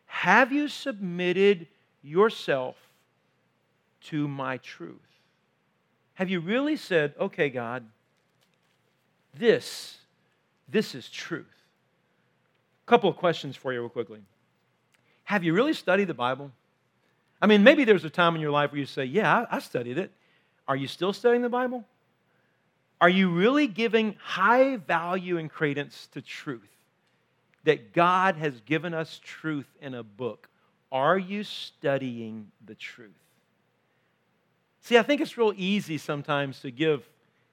have 0.06 0.52
you 0.52 0.68
submitted 0.68 1.66
yourself 2.02 2.76
to 4.02 4.26
my 4.26 4.56
truth? 4.58 4.98
Have 6.14 6.28
you 6.28 6.40
really 6.40 6.76
said, 6.76 7.14
okay, 7.18 7.48
God, 7.48 7.84
this, 9.34 9.98
this 10.68 10.94
is 10.94 11.08
truth? 11.08 11.46
A 12.86 12.90
couple 12.90 13.08
of 13.08 13.16
questions 13.16 13.56
for 13.56 13.72
you, 13.72 13.80
real 13.80 13.88
quickly. 13.88 14.20
Have 15.30 15.44
you 15.44 15.54
really 15.54 15.74
studied 15.74 16.08
the 16.08 16.14
Bible? 16.14 16.50
I 17.40 17.46
mean, 17.46 17.62
maybe 17.62 17.84
there's 17.84 18.04
a 18.04 18.10
time 18.10 18.34
in 18.34 18.40
your 18.40 18.50
life 18.50 18.72
where 18.72 18.80
you 18.80 18.84
say, 18.84 19.04
Yeah, 19.04 19.46
I, 19.48 19.60
studied 19.60 19.96
it. 19.96 20.10
Are 20.66 20.74
you 20.74 20.88
still 20.88 21.12
studying 21.12 21.42
the 21.42 21.48
Bible? 21.48 21.84
Are 23.00 23.08
you 23.08 23.30
really 23.30 23.68
giving 23.68 24.16
high 24.20 24.74
value 24.74 25.38
and 25.38 25.48
credence 25.48 26.08
to 26.14 26.20
truth? 26.20 26.68
That 27.62 27.92
God 27.92 28.38
has 28.38 28.60
given 28.62 28.92
us 28.92 29.20
truth 29.22 29.68
in 29.80 29.94
a 29.94 30.02
book. 30.02 30.48
Are 30.90 31.16
you 31.16 31.44
studying 31.44 32.50
the 32.66 32.74
truth? 32.74 33.12
See, 34.82 34.98
I 34.98 35.04
think 35.04 35.20
it's 35.20 35.38
real 35.38 35.54
easy 35.56 35.96
sometimes 35.96 36.58
to 36.62 36.72
give 36.72 37.08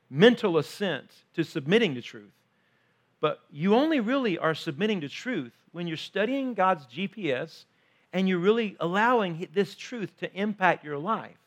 mental 0.09 0.57
assent 0.57 1.11
to 1.35 1.43
submitting 1.43 1.93
to 1.93 2.01
truth. 2.01 2.33
But 3.21 3.39
you 3.51 3.75
only 3.75 3.99
really 3.99 4.39
are 4.39 4.55
submitting 4.55 5.01
to 5.01 5.09
truth 5.09 5.53
when 5.77 5.85
you're 5.85 5.95
studying 5.95 6.55
God's 6.55 6.87
GPS 6.87 7.65
and 8.11 8.27
you're 8.27 8.39
really 8.39 8.75
allowing 8.79 9.47
this 9.53 9.75
truth 9.75 10.11
to 10.17 10.33
impact 10.33 10.83
your 10.83 10.97
life. 10.97 11.37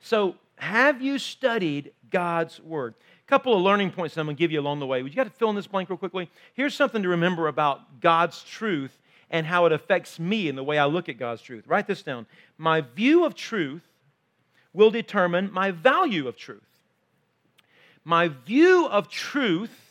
So, 0.00 0.34
have 0.56 1.00
you 1.00 1.20
studied 1.20 1.92
God's 2.10 2.60
Word? 2.60 2.94
A 3.24 3.28
couple 3.28 3.56
of 3.56 3.62
learning 3.62 3.92
points 3.92 4.18
I'm 4.18 4.26
going 4.26 4.34
to 4.34 4.38
give 4.38 4.50
you 4.50 4.58
along 4.58 4.80
the 4.80 4.88
way. 4.88 4.98
You 4.98 5.08
got 5.10 5.24
to 5.24 5.30
fill 5.30 5.50
in 5.50 5.56
this 5.56 5.68
blank 5.68 5.88
real 5.88 5.96
quickly? 5.96 6.28
Here's 6.54 6.74
something 6.74 7.04
to 7.04 7.08
remember 7.08 7.46
about 7.46 8.00
God's 8.00 8.42
truth 8.42 9.00
and 9.30 9.46
how 9.46 9.66
it 9.66 9.72
affects 9.72 10.18
me 10.18 10.48
and 10.48 10.58
the 10.58 10.64
way 10.64 10.76
I 10.76 10.86
look 10.86 11.08
at 11.08 11.16
God's 11.16 11.40
truth. 11.40 11.62
Write 11.68 11.86
this 11.86 12.02
down. 12.02 12.26
My 12.58 12.80
view 12.80 13.24
of 13.24 13.36
truth 13.36 13.86
will 14.72 14.90
determine 14.90 15.52
my 15.52 15.70
value 15.70 16.26
of 16.26 16.36
truth. 16.36 16.60
My 18.04 18.26
view 18.26 18.88
of 18.88 19.08
truth 19.08 19.83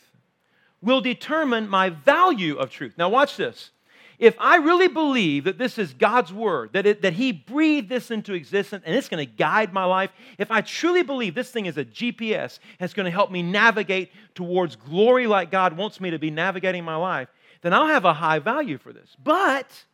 will 0.84 1.00
determine 1.00 1.68
my 1.68 1.88
value 1.88 2.56
of 2.56 2.70
truth. 2.70 2.94
Now, 2.96 3.08
watch 3.08 3.36
this. 3.36 3.70
If 4.18 4.36
I 4.38 4.56
really 4.56 4.86
believe 4.86 5.44
that 5.44 5.58
this 5.58 5.76
is 5.76 5.92
God's 5.92 6.32
word, 6.32 6.72
that, 6.74 6.86
it, 6.86 7.02
that 7.02 7.14
He 7.14 7.32
breathed 7.32 7.88
this 7.88 8.10
into 8.10 8.32
existence 8.34 8.84
and 8.86 8.94
it's 8.94 9.08
going 9.08 9.26
to 9.26 9.32
guide 9.32 9.72
my 9.72 9.84
life, 9.84 10.10
if 10.38 10.50
I 10.50 10.60
truly 10.60 11.02
believe 11.02 11.34
this 11.34 11.50
thing 11.50 11.66
is 11.66 11.76
a 11.78 11.84
GPS 11.84 12.60
that's 12.78 12.94
going 12.94 13.06
to 13.06 13.10
help 13.10 13.32
me 13.32 13.42
navigate 13.42 14.12
towards 14.34 14.76
glory 14.76 15.26
like 15.26 15.50
God 15.50 15.76
wants 15.76 16.00
me 16.00 16.10
to 16.10 16.18
be 16.18 16.30
navigating 16.30 16.84
my 16.84 16.96
life, 16.96 17.28
then 17.62 17.72
I'll 17.72 17.88
have 17.88 18.04
a 18.04 18.12
high 18.12 18.38
value 18.38 18.78
for 18.78 18.92
this. 18.92 19.16
But 19.22 19.84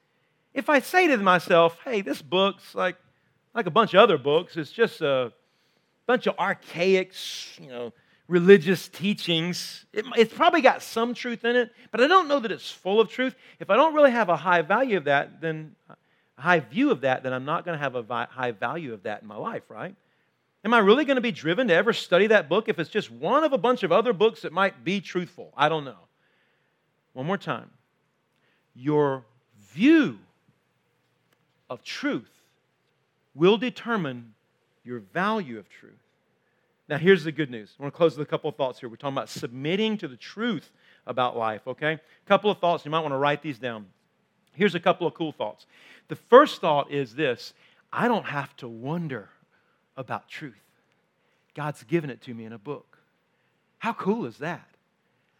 if 0.52 0.68
I 0.68 0.80
say 0.80 1.06
to 1.06 1.16
myself, 1.16 1.78
hey, 1.84 2.02
this 2.02 2.20
book's 2.20 2.74
like, 2.74 2.96
like 3.54 3.66
a 3.66 3.70
bunch 3.70 3.94
of 3.94 4.00
other 4.00 4.18
books, 4.18 4.56
it's 4.56 4.72
just 4.72 5.00
a 5.00 5.32
bunch 6.06 6.26
of 6.26 6.38
archaic, 6.38 7.12
you 7.58 7.68
know, 7.68 7.92
religious 8.30 8.86
teachings. 8.88 9.84
It, 9.92 10.06
it's 10.16 10.32
probably 10.32 10.60
got 10.60 10.82
some 10.82 11.14
truth 11.14 11.44
in 11.44 11.56
it, 11.56 11.72
but 11.90 12.00
I 12.00 12.06
don't 12.06 12.28
know 12.28 12.38
that 12.38 12.52
it's 12.52 12.70
full 12.70 13.00
of 13.00 13.10
truth. 13.10 13.34
If 13.58 13.70
I 13.70 13.76
don't 13.76 13.92
really 13.92 14.12
have 14.12 14.28
a 14.28 14.36
high 14.36 14.62
value 14.62 14.96
of 14.96 15.04
that, 15.04 15.40
then 15.40 15.74
a 16.38 16.40
high 16.40 16.60
view 16.60 16.92
of 16.92 17.00
that, 17.00 17.24
then 17.24 17.32
I'm 17.32 17.44
not 17.44 17.64
going 17.64 17.76
to 17.76 17.82
have 17.82 17.96
a 17.96 18.02
vi- 18.02 18.28
high 18.30 18.52
value 18.52 18.94
of 18.94 19.02
that 19.02 19.22
in 19.22 19.28
my 19.28 19.36
life, 19.36 19.64
right? 19.68 19.96
Am 20.64 20.72
I 20.72 20.78
really 20.78 21.04
going 21.04 21.16
to 21.16 21.22
be 21.22 21.32
driven 21.32 21.66
to 21.68 21.74
ever 21.74 21.92
study 21.92 22.28
that 22.28 22.48
book 22.48 22.68
if 22.68 22.78
it's 22.78 22.90
just 22.90 23.10
one 23.10 23.42
of 23.42 23.52
a 23.52 23.58
bunch 23.58 23.82
of 23.82 23.90
other 23.90 24.12
books 24.12 24.42
that 24.42 24.52
might 24.52 24.84
be 24.84 25.00
truthful? 25.00 25.52
I 25.56 25.68
don't 25.68 25.84
know. 25.84 25.98
One 27.14 27.26
more 27.26 27.38
time. 27.38 27.70
Your 28.76 29.24
view 29.72 30.20
of 31.68 31.82
truth 31.82 32.30
will 33.34 33.56
determine 33.56 34.34
your 34.84 35.00
value 35.00 35.58
of 35.58 35.68
truth. 35.68 35.94
Now, 36.90 36.98
here's 36.98 37.22
the 37.22 37.30
good 37.30 37.52
news. 37.52 37.72
I 37.78 37.84
want 37.84 37.94
to 37.94 37.96
close 37.96 38.18
with 38.18 38.26
a 38.26 38.28
couple 38.28 38.50
of 38.50 38.56
thoughts 38.56 38.80
here. 38.80 38.88
We're 38.88 38.96
talking 38.96 39.16
about 39.16 39.28
submitting 39.28 39.96
to 39.98 40.08
the 40.08 40.16
truth 40.16 40.72
about 41.06 41.36
life, 41.36 41.60
okay? 41.68 41.92
A 41.92 42.00
couple 42.26 42.50
of 42.50 42.58
thoughts. 42.58 42.84
You 42.84 42.90
might 42.90 42.98
want 42.98 43.12
to 43.12 43.16
write 43.16 43.42
these 43.42 43.60
down. 43.60 43.86
Here's 44.54 44.74
a 44.74 44.80
couple 44.80 45.06
of 45.06 45.14
cool 45.14 45.30
thoughts. 45.30 45.66
The 46.08 46.16
first 46.16 46.60
thought 46.60 46.90
is 46.90 47.14
this 47.14 47.54
I 47.92 48.08
don't 48.08 48.26
have 48.26 48.56
to 48.56 48.66
wonder 48.66 49.28
about 49.96 50.28
truth. 50.28 50.60
God's 51.54 51.84
given 51.84 52.10
it 52.10 52.22
to 52.22 52.34
me 52.34 52.44
in 52.44 52.52
a 52.52 52.58
book. 52.58 52.98
How 53.78 53.92
cool 53.92 54.26
is 54.26 54.38
that? 54.38 54.66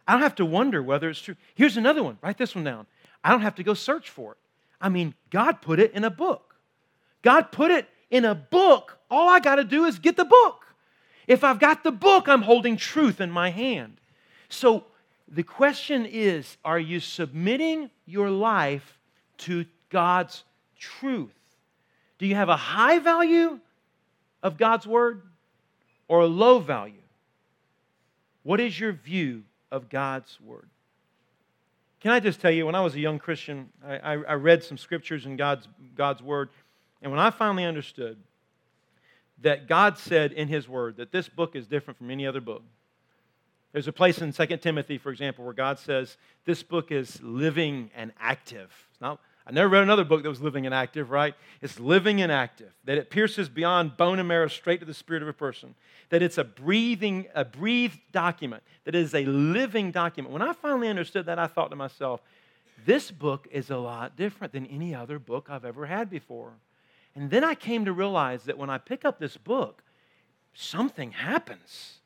I 0.07 0.13
don't 0.13 0.21
have 0.21 0.35
to 0.35 0.45
wonder 0.45 0.81
whether 0.81 1.09
it's 1.09 1.19
true. 1.19 1.35
Here's 1.53 1.75
another 1.75 2.01
one. 2.01 2.17
Write 2.21 2.37
this 2.37 2.55
one 2.55 2.63
down. 2.63 2.87
I 3.25 3.29
don't 3.29 3.41
have 3.41 3.55
to 3.55 3.63
go 3.63 3.73
search 3.73 4.09
for 4.09 4.31
it. 4.31 4.37
I 4.79 4.87
mean, 4.87 5.15
God 5.29 5.61
put 5.61 5.81
it 5.81 5.91
in 5.91 6.05
a 6.05 6.09
book. 6.09 6.55
God 7.21 7.51
put 7.51 7.71
it 7.71 7.89
in 8.09 8.23
a 8.23 8.35
book. 8.35 8.99
All 9.09 9.27
I 9.27 9.41
got 9.41 9.55
to 9.55 9.65
do 9.65 9.83
is 9.83 9.99
get 9.99 10.15
the 10.15 10.23
book. 10.23 10.60
If 11.27 11.43
I've 11.43 11.59
got 11.59 11.83
the 11.83 11.91
book, 11.91 12.27
I'm 12.27 12.41
holding 12.41 12.77
truth 12.77 13.21
in 13.21 13.31
my 13.31 13.49
hand. 13.49 13.97
So 14.49 14.85
the 15.27 15.43
question 15.43 16.05
is 16.05 16.57
are 16.65 16.79
you 16.79 16.99
submitting 16.99 17.89
your 18.05 18.29
life 18.29 18.99
to 19.39 19.65
God's 19.89 20.43
truth? 20.77 21.33
Do 22.17 22.27
you 22.27 22.35
have 22.35 22.49
a 22.49 22.57
high 22.57 22.99
value 22.99 23.59
of 24.43 24.57
God's 24.57 24.85
word 24.85 25.23
or 26.07 26.21
a 26.21 26.27
low 26.27 26.59
value? 26.59 26.95
What 28.43 28.59
is 28.59 28.79
your 28.79 28.91
view 28.91 29.43
of 29.71 29.89
God's 29.89 30.39
word? 30.41 30.69
Can 31.99 32.11
I 32.11 32.19
just 32.19 32.41
tell 32.41 32.51
you, 32.51 32.65
when 32.65 32.73
I 32.73 32.81
was 32.81 32.95
a 32.95 32.99
young 32.99 33.19
Christian, 33.19 33.69
I, 33.85 33.97
I, 33.97 34.11
I 34.13 34.33
read 34.33 34.63
some 34.63 34.77
scriptures 34.77 35.27
in 35.27 35.37
God's, 35.37 35.67
God's 35.95 36.21
word, 36.21 36.49
and 37.01 37.11
when 37.11 37.19
I 37.19 37.29
finally 37.29 37.63
understood 37.63 38.17
that 39.41 39.67
God 39.67 39.97
said 39.97 40.31
in 40.31 40.47
His 40.47 40.67
Word 40.67 40.97
that 40.97 41.11
this 41.11 41.27
book 41.27 41.55
is 41.55 41.67
different 41.67 41.97
from 41.97 42.11
any 42.11 42.25
other 42.25 42.41
book. 42.41 42.63
There's 43.73 43.87
a 43.87 43.93
place 43.93 44.19
in 44.19 44.33
2 44.33 44.57
Timothy, 44.57 44.97
for 44.97 45.11
example, 45.11 45.45
where 45.45 45.53
God 45.53 45.79
says 45.79 46.17
this 46.45 46.61
book 46.61 46.91
is 46.91 47.21
living 47.21 47.89
and 47.95 48.11
active. 48.19 48.69
It's 48.91 48.99
not, 48.99 49.19
I 49.47 49.51
never 49.51 49.69
read 49.69 49.83
another 49.83 50.03
book 50.03 50.23
that 50.23 50.29
was 50.29 50.41
living 50.41 50.65
and 50.65 50.75
active, 50.75 51.09
right? 51.09 51.33
It's 51.61 51.79
living 51.79 52.21
and 52.21 52.31
active, 52.31 52.71
that 52.83 52.97
it 52.97 53.09
pierces 53.09 53.47
beyond 53.47 53.97
bone 53.97 54.19
and 54.19 54.27
marrow 54.27 54.49
straight 54.49 54.81
to 54.81 54.85
the 54.85 54.93
spirit 54.93 55.23
of 55.23 55.29
a 55.29 55.33
person, 55.33 55.73
that 56.09 56.21
it's 56.21 56.37
a 56.37 56.43
breathing, 56.43 57.27
a 57.33 57.45
breathed 57.45 57.99
document, 58.11 58.61
that 58.83 58.93
it 58.93 59.01
is 59.01 59.15
a 59.15 59.25
living 59.25 59.91
document. 59.91 60.33
When 60.33 60.41
I 60.41 60.53
finally 60.53 60.89
understood 60.89 61.25
that, 61.27 61.39
I 61.39 61.47
thought 61.47 61.69
to 61.69 61.77
myself, 61.77 62.21
this 62.85 63.09
book 63.09 63.47
is 63.51 63.69
a 63.69 63.77
lot 63.77 64.17
different 64.17 64.53
than 64.53 64.65
any 64.65 64.93
other 64.93 65.17
book 65.17 65.47
I've 65.49 65.65
ever 65.65 65.85
had 65.85 66.09
before. 66.09 66.51
And 67.15 67.29
then 67.29 67.43
I 67.43 67.55
came 67.55 67.85
to 67.85 67.93
realize 67.93 68.43
that 68.43 68.57
when 68.57 68.69
I 68.69 68.77
pick 68.77 69.03
up 69.05 69.19
this 69.19 69.37
book, 69.37 69.83
something 70.53 71.11
happens. 71.11 71.99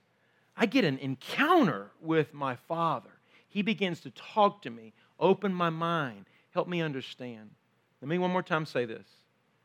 I 0.57 0.65
get 0.65 0.85
an 0.85 0.97
encounter 0.99 1.91
with 2.01 2.33
my 2.33 2.55
Father. 2.55 3.09
He 3.47 3.61
begins 3.61 3.99
to 4.01 4.09
talk 4.11 4.61
to 4.63 4.69
me, 4.69 4.93
open 5.19 5.53
my 5.53 5.69
mind, 5.69 6.25
help 6.51 6.67
me 6.67 6.81
understand. 6.81 7.51
Let 8.01 8.09
me 8.09 8.17
one 8.17 8.31
more 8.31 8.43
time 8.43 8.65
say 8.65 8.85
this. 8.85 9.07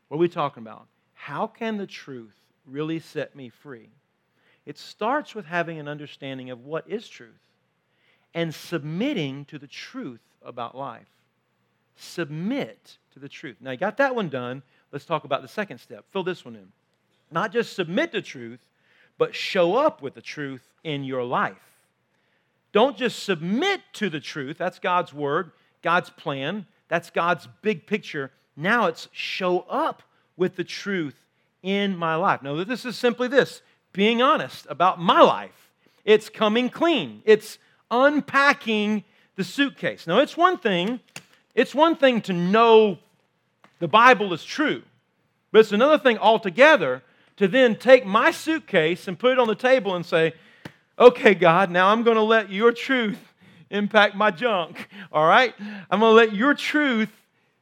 What 0.08 0.16
are 0.16 0.20
we 0.20 0.28
talking 0.28 0.62
about? 0.62 0.86
How 1.14 1.46
can 1.46 1.76
the 1.76 1.86
truth 1.86 2.36
really 2.66 2.98
set 2.98 3.34
me 3.36 3.48
free? 3.48 3.90
It 4.66 4.78
starts 4.78 5.34
with 5.34 5.46
having 5.46 5.78
an 5.78 5.88
understanding 5.88 6.50
of 6.50 6.64
what 6.64 6.88
is 6.88 7.08
truth 7.08 7.48
and 8.34 8.54
submitting 8.54 9.44
to 9.46 9.58
the 9.58 9.66
truth 9.66 10.22
about 10.42 10.76
life. 10.76 11.08
Submit 11.96 12.98
to 13.12 13.18
the 13.18 13.28
truth. 13.28 13.56
Now, 13.60 13.72
you 13.72 13.76
got 13.76 13.96
that 13.98 14.14
one 14.14 14.28
done. 14.28 14.62
Let's 14.92 15.04
talk 15.04 15.24
about 15.24 15.42
the 15.42 15.48
second 15.48 15.78
step. 15.78 16.04
Fill 16.12 16.24
this 16.24 16.44
one 16.44 16.56
in. 16.56 16.66
Not 17.30 17.52
just 17.52 17.74
submit 17.74 18.12
to 18.12 18.22
truth, 18.22 18.60
but 19.18 19.34
show 19.34 19.76
up 19.76 20.02
with 20.02 20.14
the 20.14 20.22
truth 20.22 20.66
in 20.82 21.04
your 21.04 21.22
life. 21.22 21.56
Don't 22.72 22.96
just 22.96 23.22
submit 23.22 23.80
to 23.94 24.08
the 24.08 24.20
truth. 24.20 24.58
That's 24.58 24.78
God's 24.78 25.12
word, 25.12 25.52
God's 25.82 26.10
plan, 26.10 26.66
that's 26.88 27.10
God's 27.10 27.48
big 27.62 27.86
picture. 27.86 28.30
Now 28.56 28.86
it's 28.86 29.08
show 29.12 29.60
up 29.60 30.02
with 30.36 30.56
the 30.56 30.64
truth 30.64 31.26
in 31.62 31.96
my 31.96 32.16
life. 32.16 32.42
Now, 32.42 32.62
this 32.64 32.84
is 32.84 32.96
simply 32.96 33.28
this 33.28 33.62
being 33.92 34.22
honest 34.22 34.66
about 34.68 35.00
my 35.00 35.20
life. 35.20 35.70
It's 36.04 36.28
coming 36.28 36.70
clean. 36.70 37.22
It's 37.24 37.58
unpacking 37.90 39.04
the 39.36 39.44
suitcase. 39.44 40.06
Now, 40.06 40.18
it's 40.18 40.36
one 40.36 40.58
thing, 40.58 41.00
it's 41.54 41.74
one 41.74 41.96
thing 41.96 42.22
to 42.22 42.32
know 42.32 42.98
the 43.80 43.88
Bible 43.88 44.32
is 44.32 44.44
true. 44.44 44.82
But 45.50 45.60
it's 45.60 45.72
another 45.72 45.98
thing 45.98 46.18
altogether 46.18 47.02
to 47.36 47.48
then 47.48 47.74
take 47.74 48.06
my 48.06 48.30
suitcase 48.30 49.08
and 49.08 49.18
put 49.18 49.32
it 49.32 49.38
on 49.38 49.48
the 49.48 49.54
table 49.54 49.96
and 49.96 50.06
say, 50.06 50.34
okay, 50.98 51.34
God, 51.34 51.70
now 51.70 51.88
I'm 51.88 52.02
going 52.02 52.16
to 52.16 52.22
let 52.22 52.50
your 52.50 52.70
truth 52.70 53.18
impact 53.70 54.14
my 54.14 54.30
junk. 54.30 54.88
All 55.10 55.26
right? 55.26 55.54
I'm 55.90 56.00
going 56.00 56.12
to 56.12 56.16
let 56.16 56.34
your 56.34 56.54
truth 56.54 57.10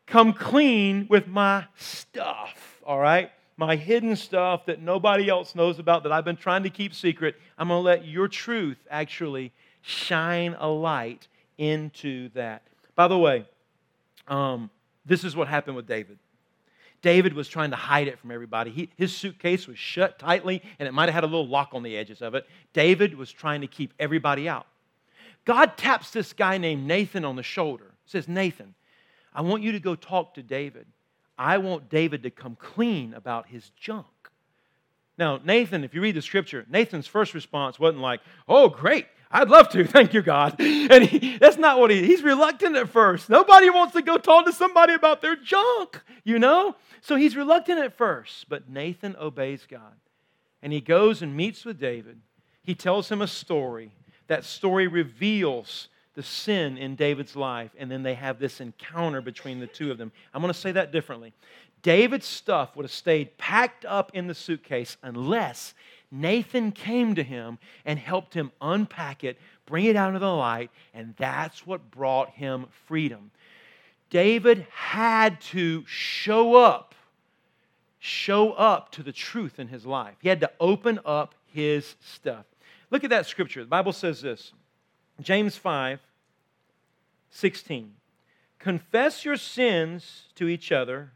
come 0.07 0.33
clean 0.33 1.07
with 1.09 1.29
my 1.29 1.67
stuff, 1.77 2.81
all 2.85 2.99
right? 2.99 3.31
My 3.57 3.77
hidden 3.77 4.17
stuff 4.17 4.67
that 4.67 4.81
nobody 4.81 5.29
else 5.29 5.55
knows 5.55 5.79
about 5.79 6.03
that 6.05 6.13
I've 6.13 6.25
been 6.25 6.37
trying 6.37 6.63
to 6.63 6.71
keep 6.71 6.95
secret. 6.95 7.37
I'm 7.59 7.69
going 7.69 7.79
to 7.79 7.85
let 7.85 8.07
your 8.07 8.27
truth 8.27 8.79
actually 8.91 9.53
shine 9.83 10.57
a 10.59 10.69
light 10.69 11.29
into 11.59 12.31
that. 12.31 12.63
By 12.95 13.09
the 13.09 13.19
way, 13.19 13.47
um, 14.29 14.71
this 15.09 15.25
is 15.25 15.35
what 15.35 15.49
happened 15.49 15.77
with 15.77 15.87
David. 15.87 16.19
David 17.01 17.33
was 17.33 17.49
trying 17.49 17.71
to 17.71 17.77
hide 17.77 18.09
it 18.09 18.19
from 18.19 18.31
everybody. 18.31 18.71
He, 18.71 18.91
his 18.97 19.15
suitcase 19.15 19.69
was 19.69 19.79
shut 19.79 20.19
tightly, 20.19 20.63
and 20.79 20.89
it 20.89 20.93
might 20.93 21.07
have 21.07 21.15
had 21.15 21.25
a 21.25 21.29
little 21.29 21.47
lock 21.47 21.71
on 21.73 21.83
the 21.83 21.97
edges 21.97 22.23
of 22.23 22.35
it. 22.35 22.47
David 22.73 23.17
was 23.17 23.31
trying 23.31 23.61
to 23.61 23.67
keep 23.67 23.93
everybody 23.99 24.49
out. 24.49 24.67
God 25.45 25.77
taps 25.77 26.11
this 26.11 26.33
guy 26.33 26.59
named 26.59 26.87
Nathan 26.87 27.25
on 27.25 27.37
the 27.37 27.43
shoulder. 27.43 27.93
Says, 28.07 28.27
Nathan, 28.27 28.75
I 29.33 29.43
want 29.43 29.63
you 29.63 29.73
to 29.73 29.81
go 29.81 29.95
talk 29.95 30.35
to 30.35 30.43
David. 30.43 30.87
I 31.39 31.59
want 31.59 31.89
David 31.89 32.25
to 32.25 32.31
come 32.31 32.57
clean 32.57 33.15
about 33.15 33.47
his 33.47 33.71
junk. 33.81 34.07
Now, 35.17 35.41
Nathan, 35.45 35.85
if 35.85 35.95
you 35.95 36.01
read 36.01 36.17
the 36.17 36.23
scripture, 36.23 36.67
Nathan's 36.69 37.07
first 37.07 37.35
response 37.35 37.79
wasn't 37.79 38.03
like, 38.03 38.21
oh, 38.49 38.69
great, 38.69 39.07
I'd 39.31 39.49
love 39.49 39.69
to, 39.71 39.85
thank 39.87 40.15
you, 40.15 40.23
God. 40.23 40.61
And 40.61 41.05
he, 41.05 41.39
that's 41.39 41.59
not 41.59 41.79
what 41.79 41.91
he, 41.91 42.05
he's 42.05 42.23
reluctant 42.23 42.77
at 42.77 42.89
first. 42.89 43.29
Nobody 43.29 43.71
wants 43.71 43.95
to 43.95 44.03
go 44.03 44.17
talk 44.17 44.47
to 44.47 44.53
somebody 44.53 44.95
about 44.95 45.21
their 45.21 45.37
junk, 45.37 46.01
you 46.25 46.39
know? 46.39 46.77
So 47.01 47.17
he's 47.17 47.37
reluctant 47.37 47.79
at 47.79 47.97
first, 47.97 48.49
but 48.49 48.69
Nathan 48.69 49.17
obeys 49.19 49.67
God. 49.69 49.95
And 50.63 50.73
he 50.73 50.81
goes 50.81 51.23
and 51.23 51.37
meets 51.37 51.65
with 51.65 51.79
David. 51.79 52.21
He 52.63 52.75
tells 52.75 53.11
him 53.11 53.23
a 53.23 53.29
story. 53.29 53.93
That 54.27 54.45
story 54.45 54.89
reveals 54.89 55.89
the 56.15 56.23
sin 56.23 56.77
in 56.77 56.97
David's 56.97 57.37
life, 57.37 57.71
and 57.79 57.91
then 57.91 58.03
they 58.03 58.15
have 58.15 58.41
this 58.41 58.61
encounter 58.61 59.21
between 59.21 59.61
the 59.61 59.69
two 59.69 59.91
of 59.91 59.99
them. 59.99 60.11
I'm 60.35 60.43
going 60.43 60.53
to 60.53 60.59
say 60.59 60.73
that 60.73 60.91
differently. 60.91 61.33
David's 61.83 62.27
stuff 62.27 62.75
would 62.75 62.85
have 62.85 62.91
stayed 62.91 63.39
packed 63.39 63.85
up 63.85 64.11
in 64.15 64.27
the 64.27 64.35
suitcase 64.35 64.97
unless 65.03 65.75
Nathan 66.11 66.73
came 66.73 67.15
to 67.15 67.23
him 67.23 67.59
and 67.85 67.99
helped 67.99 68.35
him 68.35 68.51
unpack 68.61 69.25
it, 69.25 69.39
bring 69.67 69.85
it 69.85 69.97
out 69.97 70.09
into 70.09 70.21
the 70.21 70.33
light, 70.33 70.71
and 70.95 71.15
that's 71.17 71.67
what 71.67 71.91
brought 71.91 72.31
him 72.31 72.67
freedom. 72.87 73.31
David 74.11 74.67
had 74.73 75.41
to 75.43 75.85
show 75.87 76.55
up, 76.55 76.95
show 77.99 78.53
up 78.53 78.91
to 78.93 79.03
the 79.03 79.13
truth 79.13 79.59
in 79.59 79.69
his 79.69 79.85
life. 79.85 80.15
He 80.23 80.29
had 80.29 80.41
to 80.41 80.51
open 80.59 80.99
up 81.05 81.35
his 81.47 81.97
stuff. 82.01 82.47
Look 82.91 83.05
at 83.05 83.11
that 83.11 83.27
scripture. 83.27 83.61
The 83.61 83.69
Bible 83.69 83.93
says 83.93 84.23
this 84.23 84.53
James 85.21 85.57
5 85.57 86.01
16. 87.31 87.93
Confess 88.59 89.25
your 89.25 89.37
sins 89.37 90.25
to 90.35 90.49
each 90.49 90.73
other 90.73 91.13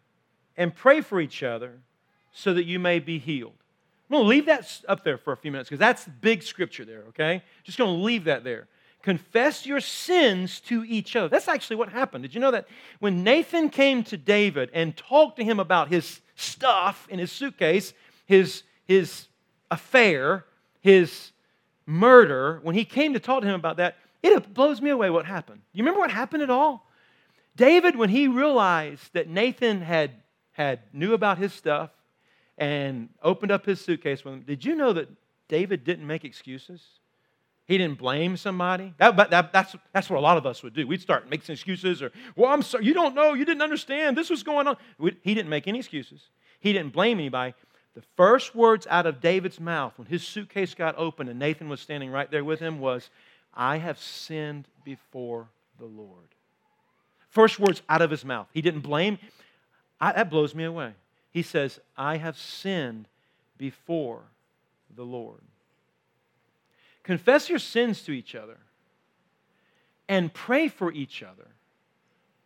and 0.56 0.74
pray 0.74 1.00
for 1.00 1.20
each 1.20 1.42
other 1.42 1.80
so 2.32 2.52
that 2.54 2.64
you 2.64 2.78
may 2.78 2.98
be 2.98 3.18
healed. 3.18 3.61
I'm 4.12 4.18
going 4.18 4.24
to 4.24 4.28
leave 4.28 4.44
that 4.44 4.82
up 4.88 5.04
there 5.04 5.16
for 5.16 5.32
a 5.32 5.36
few 5.38 5.50
minutes 5.50 5.70
because 5.70 5.80
that's 5.80 6.04
big 6.20 6.42
scripture 6.42 6.84
there, 6.84 7.04
okay? 7.08 7.42
Just 7.64 7.78
going 7.78 7.96
to 7.96 8.04
leave 8.04 8.24
that 8.24 8.44
there. 8.44 8.68
Confess 9.00 9.64
your 9.64 9.80
sins 9.80 10.60
to 10.66 10.84
each 10.84 11.16
other. 11.16 11.30
That's 11.30 11.48
actually 11.48 11.76
what 11.76 11.88
happened. 11.88 12.20
Did 12.20 12.34
you 12.34 12.40
know 12.42 12.50
that 12.50 12.68
when 13.00 13.24
Nathan 13.24 13.70
came 13.70 14.04
to 14.04 14.18
David 14.18 14.68
and 14.74 14.94
talked 14.94 15.38
to 15.38 15.44
him 15.44 15.58
about 15.58 15.88
his 15.88 16.20
stuff 16.36 17.06
in 17.08 17.18
his 17.18 17.32
suitcase, 17.32 17.94
his, 18.26 18.64
his 18.84 19.28
affair, 19.70 20.44
his 20.82 21.32
murder, 21.86 22.60
when 22.62 22.74
he 22.74 22.84
came 22.84 23.14
to 23.14 23.18
talk 23.18 23.40
to 23.40 23.48
him 23.48 23.54
about 23.54 23.78
that, 23.78 23.96
it 24.22 24.52
blows 24.52 24.82
me 24.82 24.90
away 24.90 25.08
what 25.08 25.24
happened. 25.24 25.62
You 25.72 25.84
remember 25.84 26.00
what 26.00 26.10
happened 26.10 26.42
at 26.42 26.50
all? 26.50 26.86
David, 27.56 27.96
when 27.96 28.10
he 28.10 28.28
realized 28.28 29.14
that 29.14 29.26
Nathan 29.26 29.80
had, 29.80 30.10
had 30.50 30.80
knew 30.92 31.14
about 31.14 31.38
his 31.38 31.54
stuff 31.54 31.88
and 32.62 33.08
opened 33.24 33.50
up 33.50 33.66
his 33.66 33.80
suitcase 33.80 34.24
with 34.24 34.34
him, 34.34 34.42
did 34.42 34.64
you 34.64 34.76
know 34.76 34.92
that 34.92 35.08
David 35.48 35.82
didn't 35.82 36.06
make 36.06 36.24
excuses? 36.24 36.80
He 37.66 37.76
didn't 37.76 37.98
blame 37.98 38.36
somebody. 38.36 38.94
That, 38.98 39.16
that, 39.30 39.52
that's, 39.52 39.74
that's 39.92 40.08
what 40.08 40.18
a 40.18 40.20
lot 40.20 40.36
of 40.36 40.46
us 40.46 40.62
would 40.62 40.72
do. 40.72 40.86
We'd 40.86 41.02
start 41.02 41.28
making 41.28 41.52
excuses 41.52 42.00
or, 42.02 42.12
well, 42.36 42.52
I'm 42.52 42.62
sorry, 42.62 42.84
you 42.84 42.94
don't 42.94 43.16
know, 43.16 43.34
you 43.34 43.44
didn't 43.44 43.62
understand, 43.62 44.16
this 44.16 44.30
was 44.30 44.44
going 44.44 44.68
on. 44.68 44.76
We, 44.96 45.16
he 45.22 45.34
didn't 45.34 45.48
make 45.48 45.66
any 45.66 45.80
excuses. 45.80 46.28
He 46.60 46.72
didn't 46.72 46.92
blame 46.92 47.18
anybody. 47.18 47.54
The 47.94 48.02
first 48.16 48.54
words 48.54 48.86
out 48.88 49.06
of 49.06 49.20
David's 49.20 49.58
mouth 49.58 49.94
when 49.96 50.06
his 50.06 50.22
suitcase 50.22 50.72
got 50.72 50.96
open 50.96 51.28
and 51.28 51.40
Nathan 51.40 51.68
was 51.68 51.80
standing 51.80 52.12
right 52.12 52.30
there 52.30 52.44
with 52.44 52.60
him 52.60 52.78
was, 52.78 53.10
I 53.52 53.78
have 53.78 53.98
sinned 53.98 54.68
before 54.84 55.48
the 55.80 55.86
Lord. 55.86 56.28
First 57.28 57.58
words 57.58 57.82
out 57.88 58.02
of 58.02 58.10
his 58.12 58.24
mouth. 58.24 58.46
He 58.54 58.62
didn't 58.62 58.82
blame. 58.82 59.18
I, 60.00 60.12
that 60.12 60.30
blows 60.30 60.54
me 60.54 60.62
away. 60.62 60.92
He 61.32 61.42
says, 61.42 61.80
I 61.96 62.18
have 62.18 62.36
sinned 62.38 63.08
before 63.58 64.22
the 64.94 65.04
Lord. 65.04 65.40
Confess 67.02 67.48
your 67.48 67.58
sins 67.58 68.02
to 68.02 68.12
each 68.12 68.34
other 68.34 68.58
and 70.08 70.32
pray 70.32 70.68
for 70.68 70.92
each 70.92 71.22
other 71.22 71.48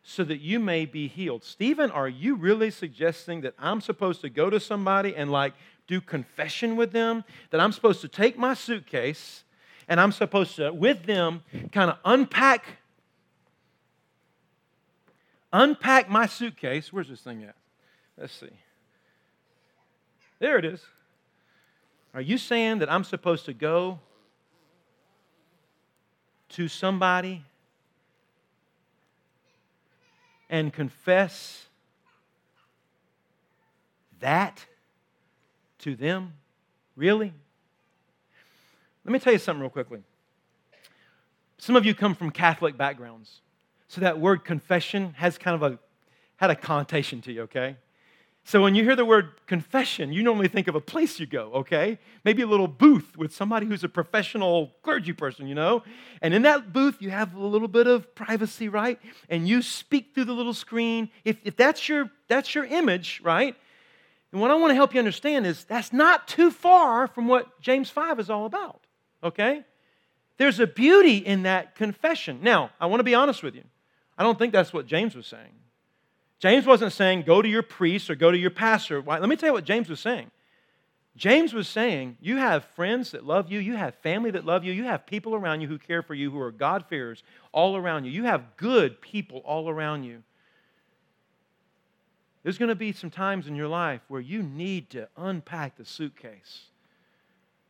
so 0.02 0.22
that 0.22 0.40
you 0.40 0.60
may 0.60 0.86
be 0.86 1.08
healed. 1.08 1.42
Stephen, 1.42 1.90
are 1.90 2.08
you 2.08 2.36
really 2.36 2.70
suggesting 2.70 3.40
that 3.40 3.54
I'm 3.58 3.80
supposed 3.80 4.20
to 4.20 4.30
go 4.30 4.48
to 4.48 4.60
somebody 4.60 5.16
and 5.16 5.30
like 5.32 5.52
do 5.88 6.00
confession 6.00 6.76
with 6.76 6.92
them? 6.92 7.24
That 7.50 7.60
I'm 7.60 7.72
supposed 7.72 8.00
to 8.02 8.08
take 8.08 8.38
my 8.38 8.54
suitcase 8.54 9.42
and 9.88 10.00
I'm 10.00 10.12
supposed 10.12 10.56
to, 10.56 10.72
with 10.72 11.06
them, 11.06 11.42
kind 11.72 11.90
of 11.90 11.98
unpack 12.04 12.64
unpack 15.52 16.08
my 16.10 16.26
suitcase. 16.26 16.92
Where's 16.92 17.08
this 17.08 17.20
thing 17.20 17.42
at? 17.44 17.54
Let's 18.18 18.32
see. 18.32 18.50
There 20.38 20.58
it 20.58 20.64
is. 20.64 20.84
Are 22.12 22.20
you 22.20 22.38
saying 22.38 22.78
that 22.78 22.90
I'm 22.90 23.04
supposed 23.04 23.46
to 23.46 23.52
go 23.52 24.00
to 26.50 26.68
somebody 26.68 27.44
and 30.48 30.72
confess 30.72 31.66
that 34.20 34.64
to 35.80 35.94
them? 35.96 36.34
Really? 36.96 37.32
Let 39.04 39.12
me 39.12 39.18
tell 39.18 39.32
you 39.32 39.38
something 39.38 39.60
real 39.60 39.70
quickly. 39.70 40.02
Some 41.58 41.76
of 41.76 41.86
you 41.86 41.94
come 41.94 42.14
from 42.14 42.30
Catholic 42.30 42.76
backgrounds, 42.76 43.40
so 43.88 44.00
that 44.00 44.18
word 44.18 44.44
confession 44.44 45.14
has 45.16 45.38
kind 45.38 45.54
of 45.54 45.72
a 45.72 45.78
had 46.36 46.50
a 46.50 46.56
connotation 46.56 47.22
to 47.22 47.32
you, 47.32 47.42
okay? 47.42 47.76
So 48.46 48.62
when 48.62 48.76
you 48.76 48.84
hear 48.84 48.94
the 48.94 49.04
word 49.04 49.32
confession, 49.48 50.12
you 50.12 50.22
normally 50.22 50.46
think 50.46 50.68
of 50.68 50.76
a 50.76 50.80
place 50.80 51.18
you 51.18 51.26
go, 51.26 51.50
okay? 51.52 51.98
Maybe 52.24 52.42
a 52.42 52.46
little 52.46 52.68
booth 52.68 53.16
with 53.16 53.34
somebody 53.34 53.66
who's 53.66 53.82
a 53.82 53.88
professional 53.88 54.72
clergy 54.82 55.12
person, 55.12 55.48
you 55.48 55.56
know? 55.56 55.82
And 56.22 56.32
in 56.32 56.42
that 56.42 56.72
booth, 56.72 56.98
you 57.00 57.10
have 57.10 57.34
a 57.34 57.44
little 57.44 57.66
bit 57.66 57.88
of 57.88 58.14
privacy, 58.14 58.68
right? 58.68 59.00
And 59.28 59.48
you 59.48 59.62
speak 59.62 60.14
through 60.14 60.26
the 60.26 60.32
little 60.32 60.54
screen. 60.54 61.10
If, 61.24 61.38
if 61.42 61.56
that's, 61.56 61.88
your, 61.88 62.08
that's 62.28 62.54
your 62.54 62.64
image, 62.66 63.20
right? 63.24 63.56
And 64.30 64.40
what 64.40 64.52
I 64.52 64.54
want 64.54 64.70
to 64.70 64.76
help 64.76 64.94
you 64.94 65.00
understand 65.00 65.44
is 65.44 65.64
that's 65.64 65.92
not 65.92 66.28
too 66.28 66.52
far 66.52 67.08
from 67.08 67.26
what 67.26 67.60
James 67.60 67.90
5 67.90 68.20
is 68.20 68.30
all 68.30 68.46
about, 68.46 68.80
okay? 69.24 69.64
There's 70.36 70.60
a 70.60 70.68
beauty 70.68 71.16
in 71.16 71.42
that 71.42 71.74
confession. 71.74 72.38
Now, 72.42 72.70
I 72.80 72.86
want 72.86 73.00
to 73.00 73.04
be 73.04 73.16
honest 73.16 73.42
with 73.42 73.56
you. 73.56 73.64
I 74.16 74.22
don't 74.22 74.38
think 74.38 74.52
that's 74.52 74.72
what 74.72 74.86
James 74.86 75.16
was 75.16 75.26
saying. 75.26 75.50
James 76.38 76.66
wasn't 76.66 76.92
saying 76.92 77.22
go 77.22 77.40
to 77.40 77.48
your 77.48 77.62
priest 77.62 78.10
or 78.10 78.14
go 78.14 78.30
to 78.30 78.38
your 78.38 78.50
pastor. 78.50 79.00
Why? 79.00 79.18
Let 79.18 79.28
me 79.28 79.36
tell 79.36 79.48
you 79.48 79.52
what 79.52 79.64
James 79.64 79.88
was 79.88 80.00
saying. 80.00 80.30
James 81.16 81.54
was 81.54 81.66
saying, 81.66 82.18
You 82.20 82.36
have 82.36 82.64
friends 82.76 83.12
that 83.12 83.24
love 83.24 83.50
you, 83.50 83.58
you 83.58 83.74
have 83.76 83.94
family 83.96 84.30
that 84.32 84.44
love 84.44 84.64
you, 84.64 84.72
you 84.72 84.84
have 84.84 85.06
people 85.06 85.34
around 85.34 85.62
you 85.62 85.68
who 85.68 85.78
care 85.78 86.02
for 86.02 86.14
you, 86.14 86.30
who 86.30 86.40
are 86.40 86.52
God-fearers 86.52 87.22
all 87.52 87.76
around 87.76 88.04
you. 88.04 88.10
You 88.10 88.24
have 88.24 88.56
good 88.56 89.00
people 89.00 89.38
all 89.38 89.68
around 89.68 90.04
you. 90.04 90.22
There's 92.42 92.58
going 92.58 92.68
to 92.68 92.76
be 92.76 92.92
some 92.92 93.10
times 93.10 93.48
in 93.48 93.56
your 93.56 93.66
life 93.66 94.02
where 94.06 94.20
you 94.20 94.42
need 94.42 94.90
to 94.90 95.08
unpack 95.16 95.76
the 95.76 95.84
suitcase. 95.84 96.66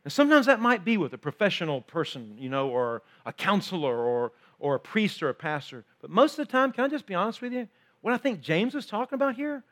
And 0.05 0.12
sometimes 0.12 0.46
that 0.46 0.61
might 0.61 0.85
be 0.85 0.98
with 0.98 1.14
a 1.14 1.18
professional 1.18 1.81
person, 1.81 2.37
you 2.38 2.48
know, 2.48 2.68
or 2.68 3.02
a 3.24 3.33
counselor 3.33 3.96
or, 3.96 4.33
or 4.59 4.74
a 4.74 4.81
priest 4.81 5.22
or 5.22 5.29
a 5.31 5.35
pastor. 5.35 5.85
But 6.02 6.11
most 6.11 6.38
of 6.38 6.46
the 6.46 6.52
time, 6.52 6.72
can 6.72 6.85
I 6.85 6.88
just 6.88 7.07
be 7.07 7.14
honest 7.14 7.40
with 7.40 7.52
you? 7.52 7.68
What 8.07 8.14
I 8.14 8.19
think 8.19 8.40
James 8.40 8.73
was 8.73 8.87
talking 8.87 9.16
about 9.16 9.35
here 9.35 9.64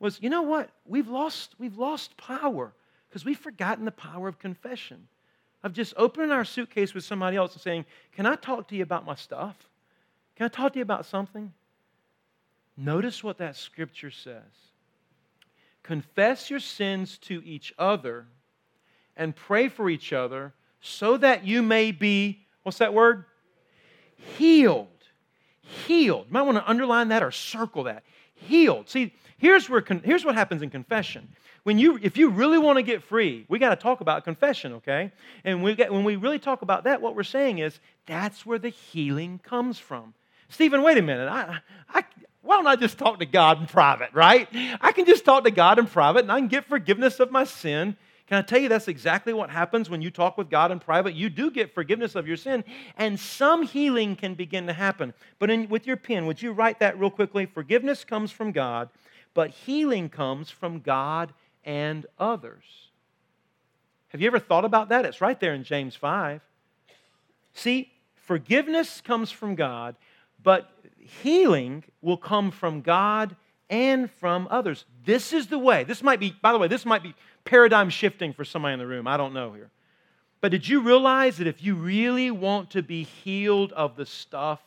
was, 0.00 0.18
you 0.20 0.28
know 0.28 0.42
what? 0.42 0.68
We've 0.84 1.08
lost, 1.08 1.54
we've 1.58 1.78
lost 1.78 2.14
power 2.18 2.74
because 3.08 3.24
we've 3.24 3.38
forgotten 3.38 3.86
the 3.86 3.90
power 3.90 4.28
of 4.28 4.38
confession. 4.38 5.08
Of 5.62 5.72
just 5.72 5.94
opening 5.96 6.30
our 6.30 6.44
suitcase 6.44 6.92
with 6.92 7.04
somebody 7.04 7.38
else 7.38 7.54
and 7.54 7.62
saying, 7.62 7.86
Can 8.12 8.26
I 8.26 8.34
talk 8.34 8.68
to 8.68 8.76
you 8.76 8.82
about 8.82 9.06
my 9.06 9.14
stuff? 9.14 9.56
Can 10.36 10.44
I 10.44 10.48
talk 10.48 10.74
to 10.74 10.78
you 10.78 10.82
about 10.82 11.06
something? 11.06 11.54
Notice 12.76 13.24
what 13.24 13.38
that 13.38 13.56
scripture 13.56 14.10
says. 14.10 14.42
Confess 15.82 16.50
your 16.50 16.60
sins 16.60 17.16
to 17.22 17.42
each 17.46 17.72
other 17.78 18.26
and 19.16 19.34
pray 19.34 19.68
for 19.68 19.88
each 19.88 20.12
other 20.12 20.52
so 20.82 21.16
that 21.16 21.46
you 21.46 21.62
may 21.62 21.92
be, 21.92 22.46
what's 22.62 22.76
that 22.76 22.92
word? 22.92 23.24
Healed 24.36 24.99
healed. 25.86 26.26
You 26.28 26.32
might 26.32 26.42
want 26.42 26.58
to 26.58 26.68
underline 26.68 27.08
that 27.08 27.22
or 27.22 27.30
circle 27.30 27.84
that. 27.84 28.02
healed. 28.34 28.88
See, 28.88 29.12
here's, 29.38 29.68
where, 29.68 29.84
here's 30.04 30.24
what 30.24 30.34
happens 30.34 30.62
in 30.62 30.70
confession. 30.70 31.28
When 31.62 31.78
you, 31.78 31.98
if 32.02 32.16
you 32.16 32.30
really 32.30 32.58
want 32.58 32.78
to 32.78 32.82
get 32.82 33.02
free, 33.02 33.44
we 33.48 33.58
got 33.58 33.70
to 33.70 33.76
talk 33.76 34.00
about 34.00 34.24
confession, 34.24 34.74
okay? 34.74 35.12
And 35.44 35.62
we 35.62 35.74
get, 35.74 35.92
when 35.92 36.04
we 36.04 36.16
really 36.16 36.38
talk 36.38 36.62
about 36.62 36.84
that, 36.84 37.02
what 37.02 37.14
we're 37.14 37.22
saying 37.22 37.58
is 37.58 37.78
that's 38.06 38.46
where 38.46 38.58
the 38.58 38.70
healing 38.70 39.40
comes 39.42 39.78
from. 39.78 40.14
Stephen, 40.48 40.82
wait 40.82 40.96
a 40.96 41.02
minute. 41.02 41.28
I, 41.28 41.60
I, 41.92 42.04
why 42.42 42.56
don't 42.56 42.66
I 42.66 42.76
just 42.76 42.98
talk 42.98 43.18
to 43.18 43.26
God 43.26 43.60
in 43.60 43.66
private, 43.66 44.10
right? 44.14 44.48
I 44.80 44.92
can 44.92 45.04
just 45.04 45.24
talk 45.24 45.44
to 45.44 45.50
God 45.50 45.78
in 45.78 45.86
private 45.86 46.20
and 46.20 46.32
I 46.32 46.38
can 46.38 46.48
get 46.48 46.64
forgiveness 46.64 47.20
of 47.20 47.30
my 47.30 47.44
sin. 47.44 47.96
Can 48.30 48.38
I 48.38 48.42
tell 48.42 48.60
you 48.60 48.68
that's 48.68 48.86
exactly 48.86 49.32
what 49.32 49.50
happens 49.50 49.90
when 49.90 50.00
you 50.00 50.08
talk 50.12 50.38
with 50.38 50.48
God 50.48 50.70
in 50.70 50.78
private? 50.78 51.14
You 51.14 51.28
do 51.28 51.50
get 51.50 51.74
forgiveness 51.74 52.14
of 52.14 52.28
your 52.28 52.36
sin, 52.36 52.62
and 52.96 53.18
some 53.18 53.64
healing 53.64 54.14
can 54.14 54.34
begin 54.34 54.68
to 54.68 54.72
happen. 54.72 55.14
But 55.40 55.50
in, 55.50 55.68
with 55.68 55.84
your 55.84 55.96
pen, 55.96 56.26
would 56.26 56.40
you 56.40 56.52
write 56.52 56.78
that 56.78 56.96
real 56.96 57.10
quickly? 57.10 57.44
Forgiveness 57.44 58.04
comes 58.04 58.30
from 58.30 58.52
God, 58.52 58.88
but 59.34 59.50
healing 59.50 60.08
comes 60.08 60.48
from 60.48 60.78
God 60.78 61.32
and 61.64 62.06
others. 62.20 62.62
Have 64.10 64.20
you 64.20 64.28
ever 64.28 64.38
thought 64.38 64.64
about 64.64 64.90
that? 64.90 65.04
It's 65.04 65.20
right 65.20 65.40
there 65.40 65.54
in 65.54 65.64
James 65.64 65.96
5. 65.96 66.40
See, 67.52 67.90
forgiveness 68.14 69.00
comes 69.00 69.32
from 69.32 69.56
God, 69.56 69.96
but 70.40 70.70
healing 71.00 71.82
will 72.00 72.16
come 72.16 72.52
from 72.52 72.80
God 72.80 73.34
and 73.68 74.08
from 74.08 74.46
others. 74.50 74.84
This 75.04 75.32
is 75.32 75.46
the 75.46 75.58
way. 75.58 75.82
This 75.82 76.02
might 76.02 76.20
be, 76.20 76.36
by 76.42 76.52
the 76.52 76.58
way, 76.58 76.68
this 76.68 76.86
might 76.86 77.02
be 77.02 77.14
paradigm 77.44 77.90
shifting 77.90 78.32
for 78.32 78.44
somebody 78.44 78.74
in 78.74 78.78
the 78.78 78.86
room. 78.86 79.06
I 79.06 79.16
don't 79.16 79.34
know 79.34 79.52
here. 79.52 79.70
But 80.40 80.52
did 80.52 80.66
you 80.66 80.80
realize 80.80 81.36
that 81.38 81.46
if 81.46 81.62
you 81.62 81.74
really 81.74 82.30
want 82.30 82.70
to 82.70 82.82
be 82.82 83.02
healed 83.02 83.72
of 83.72 83.96
the 83.96 84.06
stuff 84.06 84.60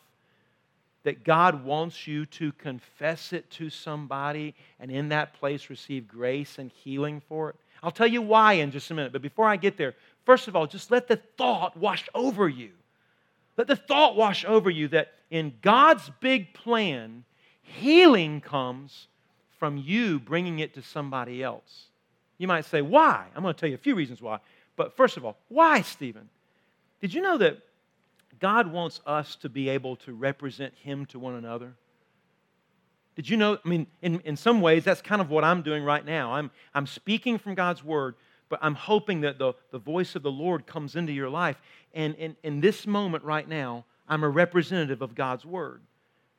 that 1.04 1.24
God 1.24 1.66
wants 1.66 2.08
you 2.08 2.26
to 2.28 2.52
confess 2.54 3.34
it 3.34 3.50
to 3.52 3.70
somebody 3.70 4.54
and 4.80 4.92
in 4.92 5.10
that 5.10 5.34
place 5.34 5.70
receive 5.70 6.08
grace 6.08 6.60
and 6.60 6.72
healing 6.84 7.22
for 7.28 7.50
it? 7.50 7.56
I'll 7.82 7.92
tell 7.92 8.08
you 8.08 8.22
why 8.22 8.54
in 8.54 8.72
just 8.72 8.92
a 8.92 8.94
minute. 8.94 9.12
But 9.12 9.22
before 9.22 9.48
I 9.48 9.58
get 9.58 9.76
there, 9.78 9.96
first 10.26 10.48
of 10.48 10.56
all, 10.56 10.68
just 10.68 10.92
let 10.92 11.08
the 11.08 11.20
thought 11.38 11.76
wash 11.76 12.08
over 12.14 12.48
you. 12.48 12.72
Let 13.58 13.68
the 13.68 13.76
thought 13.76 14.16
wash 14.16 14.46
over 14.46 14.70
you 14.70 14.88
that 14.90 15.14
in 15.30 15.54
God's 15.62 16.10
big 16.22 16.54
plan, 16.54 17.26
healing 17.62 18.42
comes 18.42 19.08
from 19.60 19.78
you 19.78 20.20
bringing 20.20 20.60
it 20.60 20.74
to 20.76 20.82
somebody 20.82 21.44
else. 21.44 21.88
You 22.44 22.48
might 22.48 22.66
say, 22.66 22.82
why? 22.82 23.26
I'm 23.34 23.42
going 23.42 23.54
to 23.54 23.58
tell 23.58 23.70
you 23.70 23.76
a 23.76 23.78
few 23.78 23.96
reasons 23.96 24.22
why. 24.22 24.38
But 24.76 24.98
first 24.98 25.16
of 25.16 25.24
all, 25.24 25.38
why, 25.48 25.82
Stephen? 25.82 26.28
Did 27.00 27.14
you 27.14 27.22
know 27.22 27.38
that 27.38 27.58
God 28.42 28.70
wants 28.70 29.00
us 29.06 29.38
to 29.38 29.48
be 29.48 29.70
able 29.70 29.96
to 29.96 30.12
represent 30.12 30.74
Him 30.76 31.06
to 31.06 31.20
one 31.20 31.36
another? 31.36 31.72
Did 33.16 33.30
you 33.30 33.38
know? 33.38 33.60
I 33.64 33.70
mean, 33.70 33.88
in, 34.02 34.20
in 34.26 34.36
some 34.36 34.60
ways, 34.60 34.84
that's 34.84 35.02
kind 35.02 35.22
of 35.22 35.30
what 35.30 35.46
I'm 35.46 35.62
doing 35.62 35.86
right 35.86 36.06
now. 36.06 36.34
I'm, 36.34 36.52
I'm 36.74 36.86
speaking 36.86 37.38
from 37.38 37.56
God's 37.56 37.82
Word, 37.82 38.16
but 38.50 38.60
I'm 38.62 38.76
hoping 38.76 39.22
that 39.22 39.40
the, 39.40 39.54
the 39.72 39.80
voice 39.80 40.14
of 40.14 40.22
the 40.22 40.30
Lord 40.30 40.68
comes 40.68 40.98
into 40.98 41.14
your 41.14 41.30
life. 41.30 41.56
And 41.94 42.14
in, 42.16 42.36
in 42.44 42.60
this 42.60 42.86
moment 42.86 43.24
right 43.24 43.48
now, 43.48 43.86
I'm 44.10 44.26
a 44.26 44.30
representative 44.30 45.02
of 45.02 45.16
God's 45.16 45.46
Word. 45.46 45.80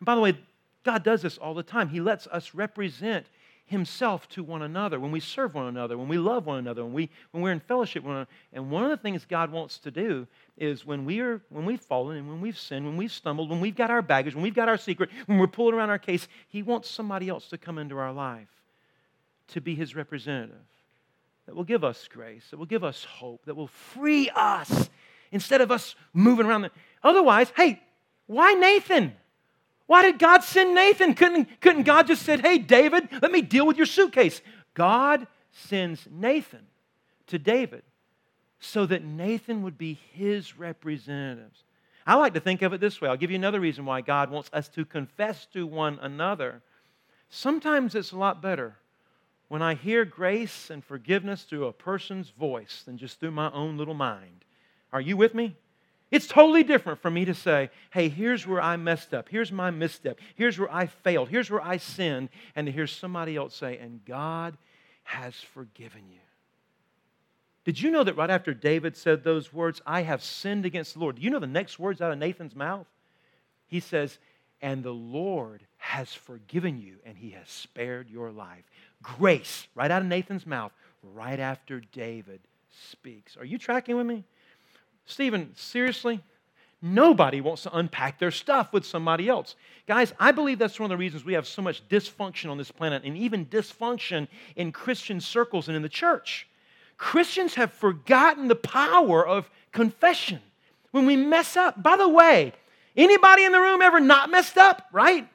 And 0.00 0.04
by 0.04 0.16
the 0.16 0.20
way, 0.20 0.38
God 0.84 1.02
does 1.02 1.22
this 1.22 1.38
all 1.38 1.54
the 1.54 1.62
time. 1.62 1.88
He 1.88 2.02
lets 2.02 2.26
us 2.26 2.52
represent 2.52 3.24
himself 3.66 4.28
to 4.28 4.42
one 4.42 4.62
another, 4.62 5.00
when 5.00 5.10
we 5.10 5.20
serve 5.20 5.54
one 5.54 5.66
another, 5.66 5.96
when 5.96 6.08
we 6.08 6.18
love 6.18 6.44
one 6.44 6.58
another, 6.58 6.84
when, 6.84 6.92
we, 6.92 7.10
when 7.30 7.42
we're 7.42 7.52
in 7.52 7.60
fellowship 7.60 8.02
with 8.02 8.08
one 8.08 8.16
another. 8.16 8.30
And 8.52 8.70
one 8.70 8.84
of 8.84 8.90
the 8.90 8.96
things 8.96 9.24
God 9.24 9.50
wants 9.50 9.78
to 9.78 9.90
do 9.90 10.26
is 10.58 10.84
when, 10.84 11.04
we 11.04 11.20
are, 11.20 11.40
when 11.48 11.64
we've 11.64 11.80
fallen 11.80 12.18
and 12.18 12.28
when 12.28 12.40
we've 12.40 12.58
sinned, 12.58 12.84
when 12.84 12.96
we've 12.96 13.12
stumbled, 13.12 13.48
when 13.48 13.60
we've 13.60 13.76
got 13.76 13.90
our 13.90 14.02
baggage, 14.02 14.34
when 14.34 14.42
we've 14.42 14.54
got 14.54 14.68
our 14.68 14.76
secret, 14.76 15.10
when 15.26 15.38
we're 15.38 15.46
pulling 15.46 15.74
around 15.74 15.90
our 15.90 15.98
case, 15.98 16.28
He 16.48 16.62
wants 16.62 16.90
somebody 16.90 17.28
else 17.28 17.48
to 17.48 17.58
come 17.58 17.78
into 17.78 17.96
our 17.96 18.12
life 18.12 18.48
to 19.48 19.60
be 19.60 19.74
His 19.74 19.94
representative 19.94 20.56
that 21.46 21.54
will 21.54 21.64
give 21.64 21.84
us 21.84 22.08
grace, 22.08 22.44
that 22.50 22.58
will 22.58 22.66
give 22.66 22.84
us 22.84 23.04
hope, 23.04 23.44
that 23.46 23.54
will 23.54 23.66
free 23.66 24.30
us 24.34 24.88
instead 25.30 25.60
of 25.60 25.70
us 25.70 25.94
moving 26.12 26.46
around. 26.46 26.62
The, 26.62 26.70
otherwise, 27.02 27.52
hey, 27.56 27.82
why 28.26 28.54
Nathan? 28.54 29.14
Why 29.86 30.02
did 30.02 30.18
God 30.18 30.42
send 30.42 30.74
Nathan? 30.74 31.14
Couldn't, 31.14 31.60
couldn't 31.60 31.82
God 31.82 32.06
just 32.06 32.22
said, 32.22 32.40
hey, 32.40 32.58
David, 32.58 33.08
let 33.20 33.30
me 33.30 33.42
deal 33.42 33.66
with 33.66 33.76
your 33.76 33.86
suitcase? 33.86 34.40
God 34.72 35.26
sends 35.52 36.06
Nathan 36.10 36.66
to 37.26 37.38
David 37.38 37.82
so 38.60 38.86
that 38.86 39.04
Nathan 39.04 39.62
would 39.62 39.76
be 39.76 39.98
his 40.12 40.58
representatives. 40.58 41.64
I 42.06 42.14
like 42.16 42.34
to 42.34 42.40
think 42.40 42.62
of 42.62 42.72
it 42.72 42.80
this 42.80 43.00
way. 43.00 43.08
I'll 43.08 43.16
give 43.16 43.30
you 43.30 43.36
another 43.36 43.60
reason 43.60 43.84
why 43.84 44.00
God 44.00 44.30
wants 44.30 44.50
us 44.52 44.68
to 44.70 44.84
confess 44.84 45.46
to 45.52 45.66
one 45.66 45.98
another. 46.00 46.62
Sometimes 47.28 47.94
it's 47.94 48.12
a 48.12 48.16
lot 48.16 48.42
better 48.42 48.76
when 49.48 49.62
I 49.62 49.74
hear 49.74 50.04
grace 50.04 50.70
and 50.70 50.84
forgiveness 50.84 51.42
through 51.44 51.66
a 51.66 51.72
person's 51.72 52.30
voice 52.30 52.82
than 52.84 52.98
just 52.98 53.20
through 53.20 53.30
my 53.30 53.50
own 53.52 53.76
little 53.76 53.94
mind. 53.94 54.44
Are 54.92 55.00
you 55.00 55.16
with 55.16 55.34
me? 55.34 55.56
It's 56.14 56.28
totally 56.28 56.62
different 56.62 57.02
for 57.02 57.10
me 57.10 57.24
to 57.24 57.34
say, 57.34 57.70
hey, 57.90 58.08
here's 58.08 58.46
where 58.46 58.60
I 58.60 58.76
messed 58.76 59.12
up. 59.12 59.28
Here's 59.28 59.50
my 59.50 59.72
misstep. 59.72 60.20
Here's 60.36 60.56
where 60.56 60.72
I 60.72 60.86
failed. 60.86 61.28
Here's 61.28 61.50
where 61.50 61.60
I 61.60 61.78
sinned. 61.78 62.28
And 62.54 62.68
to 62.68 62.72
hear 62.72 62.86
somebody 62.86 63.34
else 63.34 63.56
say, 63.56 63.78
and 63.78 64.04
God 64.04 64.56
has 65.02 65.34
forgiven 65.34 66.02
you. 66.12 66.20
Did 67.64 67.80
you 67.80 67.90
know 67.90 68.04
that 68.04 68.16
right 68.16 68.30
after 68.30 68.54
David 68.54 68.96
said 68.96 69.24
those 69.24 69.52
words, 69.52 69.82
I 69.84 70.02
have 70.02 70.22
sinned 70.22 70.64
against 70.64 70.94
the 70.94 71.00
Lord? 71.00 71.16
Do 71.16 71.22
you 71.22 71.30
know 71.30 71.40
the 71.40 71.48
next 71.48 71.80
words 71.80 72.00
out 72.00 72.12
of 72.12 72.18
Nathan's 72.18 72.54
mouth? 72.54 72.86
He 73.66 73.80
says, 73.80 74.16
and 74.62 74.84
the 74.84 74.94
Lord 74.94 75.66
has 75.78 76.14
forgiven 76.14 76.80
you 76.80 76.98
and 77.04 77.18
he 77.18 77.30
has 77.30 77.48
spared 77.48 78.08
your 78.08 78.30
life. 78.30 78.62
Grace, 79.02 79.66
right 79.74 79.90
out 79.90 80.02
of 80.02 80.06
Nathan's 80.06 80.46
mouth, 80.46 80.70
right 81.02 81.40
after 81.40 81.80
David 81.80 82.38
speaks. 82.92 83.36
Are 83.36 83.44
you 83.44 83.58
tracking 83.58 83.96
with 83.96 84.06
me? 84.06 84.22
Stephen, 85.06 85.52
seriously? 85.54 86.20
Nobody 86.80 87.40
wants 87.40 87.62
to 87.62 87.74
unpack 87.76 88.18
their 88.18 88.30
stuff 88.30 88.72
with 88.72 88.84
somebody 88.84 89.28
else. 89.28 89.56
Guys, 89.86 90.12
I 90.20 90.32
believe 90.32 90.58
that's 90.58 90.78
one 90.78 90.90
of 90.90 90.90
the 90.90 90.98
reasons 91.00 91.24
we 91.24 91.32
have 91.32 91.46
so 91.46 91.62
much 91.62 91.86
dysfunction 91.88 92.50
on 92.50 92.58
this 92.58 92.70
planet 92.70 93.04
and 93.04 93.16
even 93.16 93.46
dysfunction 93.46 94.28
in 94.54 94.70
Christian 94.70 95.20
circles 95.20 95.68
and 95.68 95.76
in 95.76 95.82
the 95.82 95.88
church. 95.88 96.46
Christians 96.98 97.54
have 97.54 97.72
forgotten 97.72 98.48
the 98.48 98.54
power 98.54 99.26
of 99.26 99.48
confession 99.72 100.40
when 100.90 101.06
we 101.06 101.16
mess 101.16 101.56
up. 101.56 101.82
By 101.82 101.96
the 101.96 102.08
way, 102.08 102.52
anybody 102.96 103.44
in 103.44 103.52
the 103.52 103.60
room 103.60 103.80
ever 103.80 103.98
not 103.98 104.30
messed 104.30 104.58
up, 104.58 104.86
right? 104.92 105.26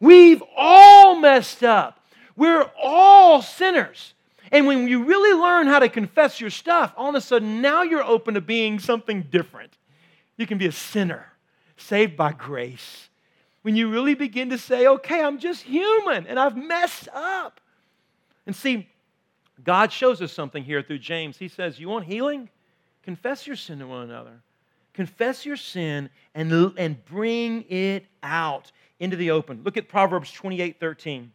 We've 0.00 0.42
all 0.56 1.14
messed 1.14 1.62
up. 1.62 2.04
We're 2.36 2.68
all 2.82 3.40
sinners. 3.40 4.14
And 4.52 4.66
when 4.66 4.86
you 4.86 5.04
really 5.04 5.32
learn 5.40 5.66
how 5.66 5.78
to 5.78 5.88
confess 5.88 6.40
your 6.40 6.50
stuff, 6.50 6.92
all 6.96 7.08
of 7.08 7.14
a 7.14 7.20
sudden 7.22 7.62
now 7.62 7.82
you're 7.82 8.04
open 8.04 8.34
to 8.34 8.42
being 8.42 8.78
something 8.78 9.22
different. 9.22 9.78
You 10.36 10.46
can 10.46 10.58
be 10.58 10.66
a 10.66 10.72
sinner, 10.72 11.26
saved 11.78 12.16
by 12.18 12.32
grace. 12.32 13.08
When 13.62 13.76
you 13.76 13.90
really 13.90 14.14
begin 14.14 14.50
to 14.50 14.58
say, 14.58 14.86
okay, 14.86 15.22
I'm 15.22 15.38
just 15.38 15.62
human 15.62 16.26
and 16.26 16.38
I've 16.38 16.56
messed 16.56 17.08
up. 17.14 17.60
And 18.46 18.54
see, 18.54 18.88
God 19.64 19.90
shows 19.90 20.20
us 20.20 20.32
something 20.32 20.62
here 20.62 20.82
through 20.82 20.98
James. 20.98 21.38
He 21.38 21.48
says, 21.48 21.78
You 21.78 21.88
want 21.88 22.06
healing? 22.06 22.48
Confess 23.02 23.46
your 23.46 23.56
sin 23.56 23.78
to 23.78 23.86
one 23.86 24.02
another. 24.02 24.42
Confess 24.92 25.46
your 25.46 25.56
sin 25.56 26.10
and, 26.34 26.52
and 26.76 27.04
bring 27.04 27.64
it 27.68 28.06
out 28.22 28.72
into 29.00 29.16
the 29.16 29.30
open. 29.30 29.62
Look 29.64 29.76
at 29.76 29.88
Proverbs 29.88 30.32
28 30.32 30.78
13. 30.78 31.32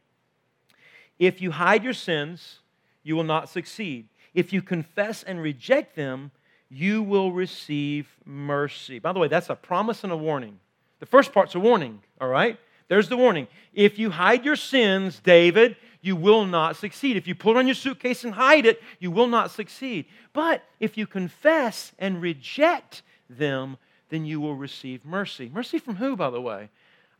If 1.20 1.42
you 1.42 1.52
hide 1.52 1.84
your 1.84 1.94
sins, 1.94 2.60
you 3.08 3.16
will 3.16 3.24
not 3.24 3.48
succeed. 3.48 4.10
If 4.34 4.52
you 4.52 4.62
confess 4.62 5.24
and 5.24 5.42
reject 5.42 5.96
them, 5.96 6.30
you 6.70 7.02
will 7.02 7.32
receive 7.32 8.06
mercy. 8.26 9.00
By 9.00 9.14
the 9.14 9.20
way, 9.20 9.30
that's 9.30 9.50
a 9.50 9.56
promise 9.56 10.04
and 10.04 10.12
a 10.12 10.18
warning. 10.18 10.60
The 11.00 11.06
first 11.06 11.32
part's 11.32 11.56
a 11.56 11.60
warning, 11.60 12.02
all 12.20 12.28
right? 12.28 12.60
There's 12.90 13.08
the 13.08 13.16
warning. 13.16 13.48
If 13.74 13.98
you 13.98 14.10
hide 14.10 14.44
your 14.44 14.58
sins, 14.58 15.22
David, 15.24 15.78
you 16.02 16.18
will 16.18 16.46
not 16.46 16.76
succeed. 16.76 17.16
If 17.16 17.28
you 17.28 17.36
pull 17.36 17.56
it 17.56 17.60
on 17.60 17.68
your 17.68 17.76
suitcase 17.76 18.26
and 18.26 18.34
hide 18.34 18.66
it, 18.66 18.82
you 19.00 19.10
will 19.10 19.28
not 19.28 19.52
succeed. 19.52 20.06
But 20.34 20.64
if 20.82 20.98
you 20.98 21.08
confess 21.08 21.94
and 21.98 22.22
reject 22.22 23.04
them, 23.30 23.78
then 24.10 24.26
you 24.26 24.42
will 24.42 24.56
receive 24.56 25.06
mercy. 25.06 25.50
Mercy 25.54 25.80
from 25.80 25.96
who, 25.96 26.18
by 26.18 26.30
the 26.30 26.42
way? 26.42 26.70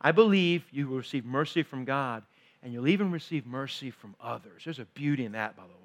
I 0.02 0.12
believe 0.12 0.64
you 0.70 0.88
will 0.88 0.98
receive 0.98 1.24
mercy 1.24 1.62
from 1.62 1.86
God 1.86 2.24
and 2.62 2.72
you'll 2.72 2.88
even 2.88 3.10
receive 3.10 3.46
mercy 3.46 3.90
from 3.90 4.14
others. 4.20 4.62
There's 4.64 4.78
a 4.78 4.84
beauty 4.84 5.24
in 5.24 5.32
that, 5.32 5.56
by 5.56 5.62
the 5.62 5.68
way. 5.68 5.77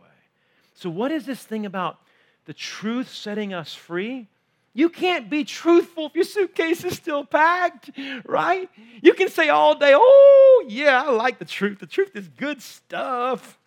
So, 0.73 0.89
what 0.89 1.11
is 1.11 1.25
this 1.25 1.43
thing 1.43 1.65
about 1.65 1.99
the 2.45 2.53
truth 2.53 3.09
setting 3.09 3.53
us 3.53 3.73
free? 3.73 4.27
You 4.73 4.89
can't 4.89 5.29
be 5.29 5.43
truthful 5.43 6.07
if 6.07 6.15
your 6.15 6.23
suitcase 6.23 6.83
is 6.83 6.95
still 6.95 7.23
packed, 7.23 7.91
right? 8.25 8.69
You 9.03 9.13
can 9.13 9.29
say 9.29 9.49
all 9.49 9.77
day, 9.77 9.91
oh, 9.93 10.65
yeah, 10.67 11.03
I 11.03 11.11
like 11.11 11.37
the 11.37 11.45
truth. 11.45 11.79
The 11.79 11.85
truth 11.85 12.15
is 12.15 12.27
good 12.27 12.61
stuff. 12.61 13.59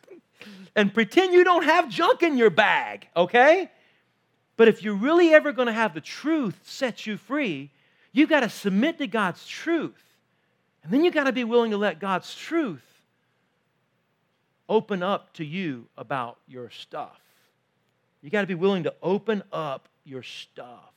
And 0.75 0.93
pretend 0.93 1.33
you 1.33 1.45
don't 1.45 1.65
have 1.65 1.89
junk 1.89 2.23
in 2.23 2.37
your 2.37 2.51
bag, 2.51 3.09
okay? 3.17 3.71
But 4.57 4.69
if 4.69 4.83
you're 4.83 4.95
really 4.95 5.33
ever 5.33 5.53
going 5.53 5.67
to 5.67 5.73
have 5.73 5.95
the 5.95 6.01
truth 6.01 6.59
set 6.65 7.07
you 7.07 7.17
free, 7.17 7.71
you've 8.13 8.29
got 8.29 8.41
to 8.41 8.49
submit 8.49 8.99
to 8.99 9.07
God's 9.07 9.47
truth. 9.47 10.03
And 10.83 10.93
then 10.93 11.05
you've 11.05 11.15
got 11.15 11.25
to 11.25 11.33
be 11.33 11.45
willing 11.45 11.71
to 11.71 11.77
let 11.77 12.01
God's 12.01 12.35
truth 12.35 12.83
open 14.69 15.03
up 15.03 15.33
to 15.35 15.45
you 15.45 15.87
about 15.97 16.39
your 16.49 16.71
stuff. 16.71 17.21
You 18.23 18.31
got 18.31 18.41
to 18.41 18.47
be 18.47 18.55
willing 18.55 18.85
to 18.85 18.95
open 19.03 19.43
up 19.53 19.89
your 20.05 20.23
stuff 20.23 20.93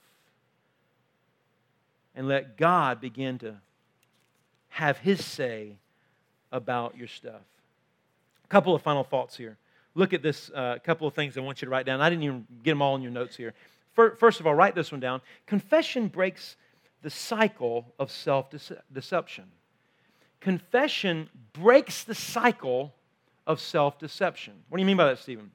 and 2.15 2.27
let 2.27 2.57
God 2.57 2.99
begin 2.99 3.37
to 3.39 3.55
have 4.69 4.97
His 4.97 5.23
say 5.23 5.77
about 6.51 6.97
your 6.97 7.07
stuff. 7.07 7.41
A 8.43 8.47
couple 8.47 8.73
of 8.73 8.81
final 8.81 9.03
thoughts 9.03 9.37
here. 9.37 9.57
Look 9.95 10.13
at 10.13 10.21
this 10.21 10.49
uh, 10.53 10.77
couple 10.83 11.07
of 11.07 11.13
things 11.13 11.37
I 11.37 11.41
want 11.41 11.61
you 11.61 11.65
to 11.65 11.69
write 11.69 11.85
down. 11.85 12.01
I 12.01 12.09
didn't 12.09 12.23
even 12.23 12.47
get 12.63 12.71
them 12.71 12.81
all 12.81 12.95
in 12.95 13.01
your 13.01 13.11
notes 13.11 13.35
here. 13.35 13.53
First 13.93 14.39
of 14.39 14.47
all, 14.47 14.55
write 14.55 14.75
this 14.75 14.91
one 14.91 15.01
down. 15.01 15.21
Confession 15.45 16.07
breaks 16.07 16.55
the 17.01 17.09
cycle 17.09 17.85
of 17.99 18.11
self 18.11 18.47
deception. 18.93 19.45
Confession 20.39 21.29
breaks 21.53 22.03
the 22.03 22.15
cycle 22.15 22.93
of 23.49 23.59
self 23.59 23.97
deception. 23.99 24.53
What 24.69 24.77
do 24.77 24.81
you 24.81 24.85
mean 24.85 24.95
by 24.95 25.05
that, 25.05 25.17
Stephen? 25.17 25.51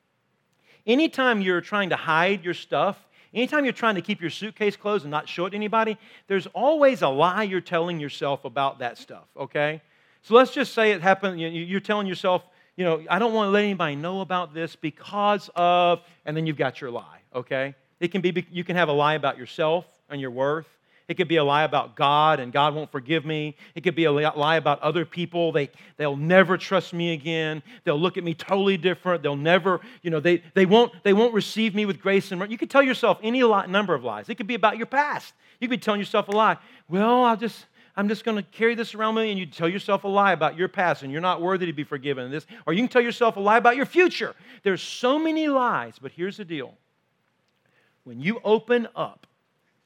Anytime 0.86 1.40
you're 1.40 1.62
trying 1.62 1.90
to 1.90 1.96
hide 1.96 2.44
your 2.44 2.52
stuff, 2.52 2.98
anytime 3.32 3.64
you're 3.64 3.72
trying 3.72 3.94
to 3.94 4.02
keep 4.02 4.20
your 4.20 4.30
suitcase 4.30 4.76
closed 4.76 5.04
and 5.04 5.10
not 5.10 5.28
show 5.28 5.46
it 5.46 5.50
to 5.50 5.56
anybody, 5.56 5.96
there's 6.26 6.46
always 6.48 7.00
a 7.00 7.08
lie 7.08 7.44
you're 7.44 7.62
telling 7.62 8.00
yourself 8.00 8.44
about 8.44 8.80
that 8.80 8.98
stuff, 8.98 9.24
okay? 9.36 9.80
So 10.22 10.34
let's 10.34 10.50
just 10.50 10.74
say 10.74 10.90
it 10.90 11.00
happened, 11.00 11.40
you're 11.40 11.80
telling 11.80 12.06
yourself, 12.06 12.44
you 12.76 12.84
know, 12.84 13.02
I 13.08 13.18
don't 13.18 13.32
want 13.32 13.46
to 13.46 13.50
let 13.52 13.62
anybody 13.62 13.94
know 13.94 14.20
about 14.20 14.52
this 14.52 14.74
because 14.74 15.48
of, 15.54 16.02
and 16.26 16.36
then 16.36 16.46
you've 16.46 16.56
got 16.56 16.80
your 16.80 16.90
lie, 16.90 17.20
okay? 17.34 17.74
It 18.00 18.08
can 18.08 18.20
be, 18.20 18.44
you 18.50 18.64
can 18.64 18.74
have 18.74 18.88
a 18.88 18.92
lie 18.92 19.14
about 19.14 19.38
yourself 19.38 19.86
and 20.10 20.20
your 20.20 20.32
worth. 20.32 20.66
It 21.06 21.14
could 21.14 21.28
be 21.28 21.36
a 21.36 21.44
lie 21.44 21.64
about 21.64 21.96
God 21.96 22.40
and 22.40 22.52
God 22.52 22.74
won't 22.74 22.90
forgive 22.90 23.26
me. 23.26 23.56
It 23.74 23.82
could 23.82 23.94
be 23.94 24.04
a 24.04 24.12
lie 24.12 24.56
about 24.56 24.80
other 24.80 25.04
people. 25.04 25.52
They, 25.52 25.70
they'll 25.98 26.16
never 26.16 26.56
trust 26.56 26.94
me 26.94 27.12
again. 27.12 27.62
They'll 27.84 28.00
look 28.00 28.16
at 28.16 28.24
me 28.24 28.32
totally 28.32 28.78
different. 28.78 29.22
They'll 29.22 29.36
never, 29.36 29.80
you 30.02 30.10
know, 30.10 30.20
they, 30.20 30.42
they, 30.54 30.64
won't, 30.64 30.92
they 31.02 31.12
won't 31.12 31.34
receive 31.34 31.74
me 31.74 31.84
with 31.84 32.00
grace 32.00 32.30
and 32.30 32.38
mercy. 32.38 32.52
You 32.52 32.58
could 32.58 32.70
tell 32.70 32.82
yourself 32.82 33.18
any 33.22 33.40
number 33.40 33.94
of 33.94 34.02
lies. 34.02 34.30
It 34.30 34.36
could 34.36 34.46
be 34.46 34.54
about 34.54 34.78
your 34.78 34.86
past. 34.86 35.34
You 35.60 35.68
could 35.68 35.78
be 35.78 35.84
telling 35.84 36.00
yourself 36.00 36.28
a 36.28 36.32
lie. 36.32 36.56
Well, 36.88 37.24
I'll 37.24 37.36
just, 37.36 37.66
I'm 37.96 38.08
just 38.08 38.24
going 38.24 38.36
to 38.38 38.42
carry 38.42 38.74
this 38.74 38.94
around 38.94 39.14
with 39.14 39.24
me, 39.24 39.30
and 39.30 39.38
you 39.38 39.46
tell 39.46 39.68
yourself 39.68 40.04
a 40.04 40.08
lie 40.08 40.32
about 40.32 40.56
your 40.56 40.68
past 40.68 41.02
and 41.02 41.12
you're 41.12 41.20
not 41.20 41.42
worthy 41.42 41.66
to 41.66 41.72
be 41.72 41.84
forgiven. 41.84 42.30
This, 42.30 42.46
or 42.66 42.72
you 42.72 42.80
can 42.80 42.88
tell 42.88 43.02
yourself 43.02 43.36
a 43.36 43.40
lie 43.40 43.58
about 43.58 43.76
your 43.76 43.86
future. 43.86 44.34
There's 44.62 44.82
so 44.82 45.18
many 45.18 45.48
lies, 45.48 45.96
but 46.00 46.12
here's 46.12 46.38
the 46.38 46.44
deal. 46.44 46.74
When 48.04 48.20
you 48.20 48.40
open 48.42 48.88
up 48.96 49.23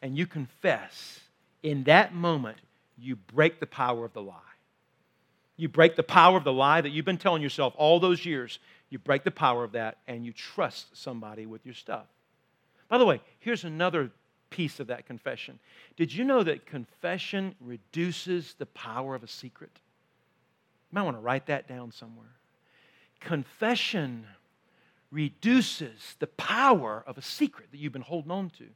and 0.02 0.16
you 0.16 0.26
confess, 0.26 1.20
in 1.62 1.84
that 1.84 2.14
moment, 2.14 2.58
you 2.96 3.16
break 3.16 3.60
the 3.60 3.66
power 3.66 4.04
of 4.04 4.12
the 4.12 4.22
lie. 4.22 4.34
You 5.56 5.68
break 5.68 5.96
the 5.96 6.02
power 6.02 6.36
of 6.36 6.44
the 6.44 6.52
lie 6.52 6.80
that 6.80 6.90
you've 6.90 7.04
been 7.04 7.18
telling 7.18 7.42
yourself 7.42 7.74
all 7.76 7.98
those 7.98 8.24
years. 8.24 8.58
You 8.90 8.98
break 8.98 9.24
the 9.24 9.30
power 9.30 9.64
of 9.64 9.72
that 9.72 9.98
and 10.06 10.24
you 10.24 10.32
trust 10.32 10.96
somebody 10.96 11.46
with 11.46 11.64
your 11.66 11.74
stuff. 11.74 12.06
By 12.88 12.98
the 12.98 13.04
way, 13.04 13.20
here's 13.40 13.64
another 13.64 14.10
piece 14.50 14.80
of 14.80 14.86
that 14.86 15.06
confession. 15.06 15.58
Did 15.96 16.12
you 16.12 16.24
know 16.24 16.42
that 16.42 16.64
confession 16.64 17.54
reduces 17.60 18.54
the 18.54 18.66
power 18.66 19.14
of 19.14 19.22
a 19.22 19.28
secret? 19.28 19.72
You 20.90 20.94
might 20.94 21.02
want 21.02 21.16
to 21.16 21.20
write 21.20 21.46
that 21.46 21.68
down 21.68 21.92
somewhere. 21.92 22.30
Confession 23.20 24.26
reduces 25.10 26.16
the 26.18 26.28
power 26.28 27.02
of 27.06 27.18
a 27.18 27.22
secret 27.22 27.68
that 27.72 27.78
you've 27.78 27.92
been 27.92 28.02
holding 28.02 28.30
on 28.30 28.50
to. 28.50 28.66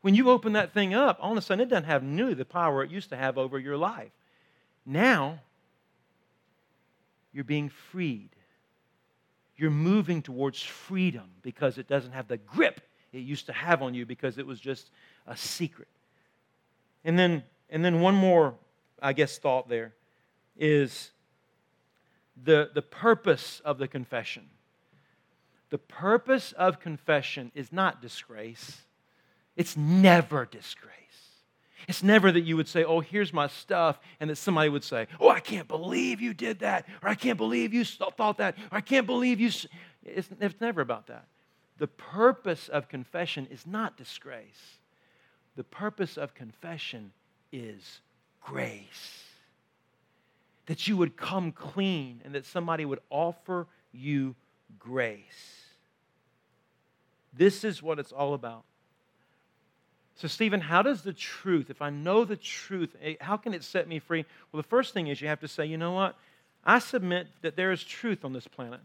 When 0.00 0.14
you 0.14 0.30
open 0.30 0.52
that 0.52 0.72
thing 0.72 0.94
up, 0.94 1.18
all 1.20 1.32
of 1.32 1.38
a 1.38 1.42
sudden 1.42 1.62
it 1.62 1.68
doesn't 1.68 1.84
have 1.84 2.02
nearly 2.02 2.34
the 2.34 2.44
power 2.44 2.82
it 2.84 2.90
used 2.90 3.10
to 3.10 3.16
have 3.16 3.36
over 3.36 3.58
your 3.58 3.76
life. 3.76 4.12
Now, 4.86 5.40
you're 7.32 7.44
being 7.44 7.68
freed. 7.68 8.30
You're 9.56 9.70
moving 9.70 10.22
towards 10.22 10.62
freedom 10.62 11.30
because 11.42 11.78
it 11.78 11.88
doesn't 11.88 12.12
have 12.12 12.28
the 12.28 12.36
grip 12.36 12.80
it 13.12 13.18
used 13.18 13.46
to 13.46 13.52
have 13.52 13.82
on 13.82 13.94
you 13.94 14.06
because 14.06 14.38
it 14.38 14.46
was 14.46 14.60
just 14.60 14.90
a 15.26 15.36
secret. 15.36 15.88
And 17.04 17.18
then, 17.18 17.42
and 17.70 17.84
then 17.84 18.00
one 18.00 18.14
more, 18.14 18.54
I 19.02 19.12
guess, 19.12 19.38
thought 19.38 19.68
there 19.68 19.94
is 20.56 21.10
the, 22.44 22.70
the 22.74 22.82
purpose 22.82 23.60
of 23.64 23.78
the 23.78 23.88
confession. 23.88 24.44
The 25.70 25.78
purpose 25.78 26.52
of 26.52 26.80
confession 26.80 27.50
is 27.54 27.72
not 27.72 28.00
disgrace. 28.00 28.82
It's 29.58 29.76
never 29.76 30.46
disgrace. 30.46 30.94
It's 31.88 32.02
never 32.02 32.30
that 32.30 32.42
you 32.42 32.56
would 32.56 32.68
say, 32.68 32.84
Oh, 32.84 33.00
here's 33.00 33.32
my 33.32 33.48
stuff, 33.48 33.98
and 34.20 34.30
that 34.30 34.36
somebody 34.36 34.68
would 34.68 34.84
say, 34.84 35.08
Oh, 35.20 35.28
I 35.28 35.40
can't 35.40 35.66
believe 35.66 36.20
you 36.20 36.32
did 36.32 36.60
that, 36.60 36.86
or 37.02 37.08
I 37.08 37.16
can't 37.16 37.36
believe 37.36 37.74
you 37.74 37.84
thought 37.84 38.38
that, 38.38 38.56
or 38.70 38.78
I 38.78 38.80
can't 38.80 39.04
believe 39.06 39.40
you. 39.40 39.50
It's, 40.04 40.28
it's 40.40 40.60
never 40.60 40.80
about 40.80 41.08
that. 41.08 41.26
The 41.76 41.88
purpose 41.88 42.68
of 42.68 42.88
confession 42.88 43.48
is 43.50 43.66
not 43.66 43.96
disgrace, 43.96 44.78
the 45.56 45.64
purpose 45.64 46.16
of 46.16 46.34
confession 46.34 47.10
is 47.52 48.00
grace. 48.40 49.24
That 50.66 50.86
you 50.86 50.96
would 50.98 51.16
come 51.16 51.50
clean 51.50 52.20
and 52.24 52.34
that 52.34 52.46
somebody 52.46 52.84
would 52.84 53.00
offer 53.10 53.66
you 53.90 54.36
grace. 54.78 55.22
This 57.32 57.64
is 57.64 57.82
what 57.82 57.98
it's 57.98 58.12
all 58.12 58.34
about. 58.34 58.64
So, 60.18 60.26
Stephen, 60.26 60.60
how 60.60 60.82
does 60.82 61.02
the 61.02 61.12
truth, 61.12 61.70
if 61.70 61.80
I 61.80 61.90
know 61.90 62.24
the 62.24 62.36
truth, 62.36 62.96
eh, 63.00 63.14
how 63.20 63.36
can 63.36 63.54
it 63.54 63.62
set 63.62 63.86
me 63.86 64.00
free? 64.00 64.24
Well, 64.50 64.60
the 64.60 64.68
first 64.68 64.92
thing 64.92 65.06
is 65.06 65.20
you 65.20 65.28
have 65.28 65.40
to 65.40 65.48
say, 65.48 65.64
you 65.64 65.78
know 65.78 65.92
what? 65.92 66.16
I 66.64 66.80
submit 66.80 67.28
that 67.42 67.54
there 67.54 67.70
is 67.70 67.84
truth 67.84 68.24
on 68.24 68.32
this 68.32 68.48
planet. 68.48 68.80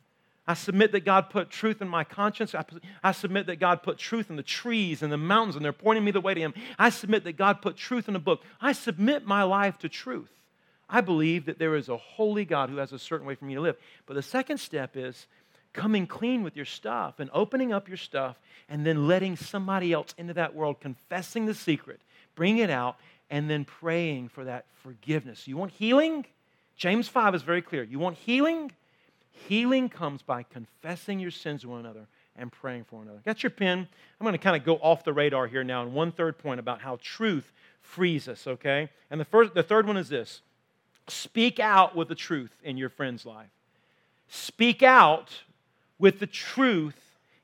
I 0.46 0.54
submit 0.54 0.92
that 0.92 1.06
God 1.06 1.32
put 1.32 1.50
truth 1.50 1.82
in 1.82 1.88
my 1.88 2.04
conscience. 2.04 2.54
I, 2.54 2.64
I, 3.04 3.14
submit 3.14 3.48
that 3.48 3.56
God 3.56 3.82
put 3.82 3.98
truth 3.98 4.30
in 4.30 4.36
the 4.36 4.44
trees 4.44 5.02
and 5.02 5.12
the 5.12 5.18
mountains, 5.18 5.56
and 5.56 5.66
they're 5.66 5.74
pointing 5.74 6.06
me 6.06 6.12
the 6.12 6.22
way 6.22 6.36
to 6.36 6.40
Him. 6.40 6.54
I 6.78 6.92
submit 6.92 7.24
that 7.24 7.38
God 7.38 7.64
put 7.64 7.78
truth 7.78 8.08
in 8.08 8.16
a 8.16 8.20
book. 8.20 8.44
I 8.62 8.74
submit 8.74 9.26
my 9.26 9.42
life 9.42 9.80
to 9.80 9.90
truth. 9.90 10.30
I 10.88 11.02
believe 11.02 11.46
that 11.46 11.58
there 11.58 11.76
is 11.76 11.90
a 11.90 11.98
holy 11.98 12.46
God 12.46 12.70
who 12.70 12.78
has 12.78 12.94
a 12.94 13.00
certain 13.00 13.26
way 13.26 13.34
for 13.34 13.46
me 13.46 13.56
to 13.56 13.62
live. 13.62 13.78
But 14.06 14.14
the 14.14 14.22
second 14.22 14.60
step 14.60 14.96
is 14.96 15.26
coming 15.74 16.08
clean 16.08 16.44
with 16.44 16.56
your 16.56 16.66
stuff 16.66 17.20
and 17.20 17.30
opening 17.34 17.74
up 17.74 17.88
your 17.88 17.98
stuff 17.98 18.40
and 18.70 18.86
then 18.86 19.08
letting 19.08 19.36
somebody 19.36 19.92
else 19.92 20.14
into 20.18 20.34
that 20.36 20.56
world, 20.56 20.80
confessing 20.80 21.46
the 21.46 21.54
secret, 21.54 22.00
bring 22.36 22.60
it 22.60 22.70
out, 22.70 22.98
and 23.30 23.50
then 23.50 23.66
praying 23.66 24.30
for 24.30 24.46
that 24.46 24.66
forgiveness. 24.84 25.48
You 25.48 25.58
want 25.58 25.72
healing? 25.72 26.26
James 26.76 27.08
5 27.08 27.36
is 27.36 27.42
very 27.42 27.62
clear. 27.62 27.84
You 27.84 28.00
want 28.00 28.18
healing? 28.18 28.72
Healing 29.48 29.90
comes 29.90 30.22
by 30.22 30.44
confessing 30.44 31.20
your 31.20 31.32
sins 31.32 31.62
to 31.62 31.70
one 31.70 31.80
another 31.80 32.08
and 32.36 32.52
praying 32.52 32.86
for 32.86 32.98
one 32.98 33.06
another. 33.06 33.22
Got 33.26 33.44
your 33.44 33.50
pen? 33.50 33.80
I'm 33.80 34.24
going 34.24 34.34
to 34.34 34.38
kind 34.38 34.56
of 34.56 34.64
go 34.64 34.76
off 34.76 35.04
the 35.04 35.14
radar 35.14 35.48
here 35.48 35.64
now 35.64 35.82
and 35.84 35.94
one 35.94 36.12
third 36.12 36.38
point 36.38 36.60
about 36.60 36.82
how 36.82 37.00
truth 37.02 37.52
frees 37.82 38.28
us, 38.28 38.48
okay? 38.48 38.90
And 39.10 39.20
the 39.20 39.26
first 39.26 39.54
the 39.54 39.64
third 39.64 39.88
one 39.88 39.98
is 39.98 40.10
this. 40.10 40.42
Speak 41.08 41.60
out 41.60 41.96
with 41.96 42.08
the 42.08 42.16
truth 42.16 42.52
in 42.64 42.78
your 42.78 42.90
friend's 42.90 43.26
life. 43.26 43.50
Speak 44.30 44.82
out 44.82 45.44
with 46.00 46.20
the 46.20 46.28
truth 46.28 47.00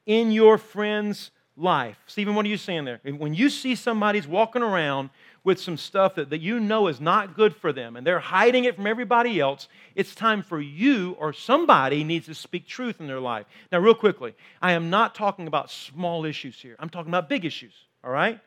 in 0.06 0.32
your 0.32 0.58
friend's 0.58 1.32
life. 1.56 1.98
Stephen, 2.08 2.36
what 2.36 2.46
are 2.46 2.50
you 2.50 2.58
saying 2.58 2.86
there? 2.86 3.00
When 3.04 3.34
you 3.34 3.50
see 3.50 3.76
somebody's 3.76 4.28
walking 4.28 4.62
around 4.62 5.10
with 5.44 5.60
some 5.60 5.78
stuff 5.78 6.16
that, 6.16 6.30
that 6.30 6.42
you 6.42 6.60
know 6.60 6.88
is 6.88 7.02
not 7.02 7.36
good 7.36 7.56
for 7.56 7.72
them 7.74 7.96
and 7.96 8.06
they're 8.06 8.20
hiding 8.20 8.66
it 8.66 8.76
from 8.76 8.88
everybody 8.88 9.40
else, 9.40 9.68
it's 9.96 10.16
time 10.16 10.42
for 10.42 10.60
you 10.60 11.16
or 11.20 11.34
somebody 11.34 12.04
needs 12.04 12.26
to 12.28 12.36
speak 12.36 12.68
truth 12.68 13.00
in 13.00 13.08
their 13.08 13.20
life. 13.20 13.46
Now, 13.72 13.80
real 13.80 13.94
quickly, 13.94 14.36
I 14.62 14.74
am 14.74 14.90
not 14.90 15.16
talking 15.16 15.48
about 15.48 15.70
small 15.70 16.26
issues 16.26 16.60
here. 16.60 16.76
I'm 16.80 16.90
talking 16.90 17.10
about 17.10 17.30
big 17.30 17.46
issues, 17.46 17.74
all 18.04 18.12
right? 18.12 18.40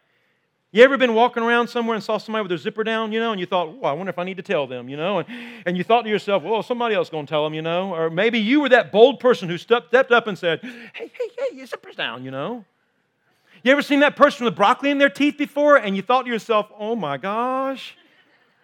You 0.74 0.82
ever 0.84 0.96
been 0.96 1.12
walking 1.12 1.42
around 1.42 1.68
somewhere 1.68 1.94
and 1.94 2.02
saw 2.02 2.16
somebody 2.16 2.44
with 2.44 2.48
their 2.48 2.58
zipper 2.58 2.82
down, 2.82 3.12
you 3.12 3.20
know, 3.20 3.30
and 3.30 3.38
you 3.38 3.44
thought, 3.44 3.68
oh, 3.82 3.84
I 3.84 3.92
wonder 3.92 4.08
if 4.08 4.18
I 4.18 4.24
need 4.24 4.38
to 4.38 4.42
tell 4.42 4.66
them, 4.66 4.88
you 4.88 4.96
know? 4.96 5.18
And, 5.18 5.28
and 5.66 5.76
you 5.76 5.84
thought 5.84 6.02
to 6.02 6.08
yourself, 6.08 6.42
well, 6.42 6.62
somebody 6.62 6.94
else 6.94 7.10
going 7.10 7.26
to 7.26 7.30
tell 7.30 7.44
them, 7.44 7.52
you 7.52 7.60
know? 7.60 7.94
Or 7.94 8.08
maybe 8.08 8.38
you 8.38 8.62
were 8.62 8.70
that 8.70 8.90
bold 8.90 9.20
person 9.20 9.50
who 9.50 9.58
stepped 9.58 9.94
up 9.94 10.26
and 10.26 10.38
said, 10.38 10.60
hey, 10.62 11.12
hey, 11.12 11.28
hey, 11.38 11.56
your 11.56 11.66
zipper's 11.66 11.94
down, 11.94 12.24
you 12.24 12.30
know? 12.30 12.64
You 13.62 13.70
ever 13.70 13.82
seen 13.82 14.00
that 14.00 14.16
person 14.16 14.46
with 14.46 14.56
broccoli 14.56 14.90
in 14.90 14.96
their 14.96 15.10
teeth 15.10 15.36
before 15.36 15.76
and 15.76 15.94
you 15.94 16.00
thought 16.00 16.22
to 16.22 16.30
yourself, 16.30 16.72
oh 16.78 16.96
my 16.96 17.18
gosh? 17.18 17.94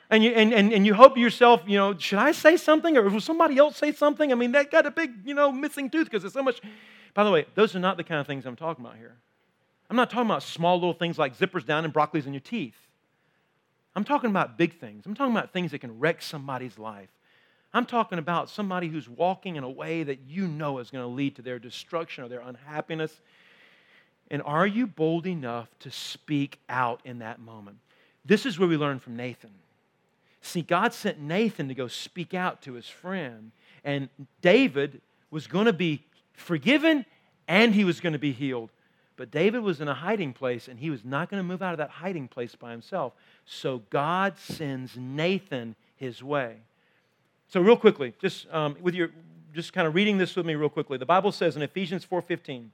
And 0.09 0.25
you, 0.25 0.31
and, 0.31 0.55
and, 0.55 0.73
and 0.73 0.87
you 0.87 0.95
hope 0.95 1.15
to 1.15 1.21
yourself, 1.21 1.61
you 1.67 1.77
know, 1.77 1.97
should 1.99 2.19
I 2.19 2.33
say 2.33 2.57
something 2.57 2.97
or 2.97 3.03
will 3.03 3.21
somebody 3.21 3.59
else 3.59 3.77
say 3.77 3.93
something? 3.93 4.33
I 4.33 4.35
mean, 4.35 4.53
that 4.53 4.71
got 4.71 4.87
a 4.87 4.91
big, 4.91 5.13
you 5.27 5.35
know, 5.35 5.53
missing 5.53 5.91
tooth 5.91 6.05
because 6.05 6.23
there's 6.23 6.33
so 6.33 6.43
much. 6.43 6.63
By 7.13 7.23
the 7.23 7.31
way, 7.31 7.45
those 7.55 7.77
are 7.77 7.81
not 7.81 7.99
the 7.99 8.05
kind 8.05 8.19
of 8.19 8.27
things 8.27 8.47
I'm 8.47 8.57
talking 8.57 8.83
about 8.83 8.97
here. 8.97 9.15
I'm 9.91 9.97
not 9.97 10.11
talking 10.11 10.27
about 10.27 10.43
small 10.43 10.77
little 10.77 10.93
things 10.93 11.19
like 11.19 11.37
zippers 11.39 11.65
down 11.65 11.85
and 11.85 11.95
broccolis 11.95 12.27
in 12.27 12.35
your 12.35 12.41
teeth. 12.41 12.77
I'm 13.97 14.05
talking 14.05 14.31
about 14.31 14.59
big 14.59 14.79
things. 14.79 15.07
I'm 15.07 15.15
talking 15.15 15.35
about 15.35 15.53
things 15.53 15.71
that 15.71 15.81
can 15.81 15.99
wreck 15.99 16.23
somebody's 16.23 16.79
life. 16.79 17.09
I'm 17.73 17.85
talking 17.85 18.19
about 18.19 18.49
somebody 18.49 18.89
who's 18.89 19.09
walking 19.09 19.57
in 19.57 19.65
a 19.65 19.71
way 19.71 20.03
that 20.03 20.21
you 20.27 20.47
know 20.47 20.79
is 20.79 20.91
going 20.91 21.05
to 21.05 21.09
lead 21.09 21.37
to 21.37 21.43
their 21.43 21.59
destruction 21.59 22.25
or 22.25 22.29
their 22.29 22.41
unhappiness. 22.41 23.21
And 24.31 24.43
are 24.43 24.67
you 24.67 24.87
bold 24.87 25.27
enough 25.27 25.69
to 25.81 25.91
speak 25.91 26.61
out 26.69 27.01
in 27.05 27.19
that 27.19 27.41
moment? 27.41 27.79
This 28.25 28.47
is 28.47 28.59
where 28.59 28.69
we 28.69 28.77
learn 28.77 29.01
from 29.01 29.17
Nathan. 29.17 29.51
See, 30.43 30.63
God 30.63 30.95
sent 30.95 31.19
Nathan 31.21 31.69
to 31.69 31.75
go 31.75 31.89
speak 31.89 32.35
out 32.35 32.63
to 32.63 32.75
his 32.75 32.87
friend. 32.87 33.53
And 33.85 34.09
David 34.41 35.01
was 35.31 35.47
going 35.47 35.67
to 35.67 35.73
be 35.73 36.05
forgiven 36.35 37.05
and 37.47 37.75
he 37.75 37.85
was 37.85 38.01
going 38.01 38.13
to 38.13 38.19
be 38.19 38.33
healed. 38.33 38.71
But 39.19 39.33
David 39.33 39.63
was 39.65 39.81
in 39.81 39.89
a 39.89 39.95
hiding 39.95 40.33
place 40.33 40.69
and 40.69 40.79
he 40.79 40.91
was 40.91 41.05
not 41.05 41.29
going 41.29 41.41
to 41.41 41.45
move 41.45 41.61
out 41.61 41.73
of 41.73 41.79
that 41.79 41.91
hiding 41.91 42.29
place 42.29 42.55
by 42.55 42.71
himself. 42.71 43.13
So 43.45 43.83
God 43.91 44.39
sends 44.39 44.97
Nathan 44.97 45.75
his 45.97 46.23
way. 46.23 46.59
So 47.49 47.61
real 47.61 47.77
quickly, 47.77 48.15
just 48.23 48.47
um, 48.53 48.77
with 48.81 48.95
your, 48.95 49.11
just 49.53 49.73
kind 49.73 49.89
of 49.89 49.97
reading 49.97 50.19
this 50.19 50.37
with 50.37 50.47
me 50.47 50.55
real 50.55 50.69
quickly. 50.69 50.99
The 50.99 51.07
Bible 51.07 51.33
says 51.33 51.57
in 51.57 51.63
Ephesians 51.63 52.07
4:15, 52.07 52.69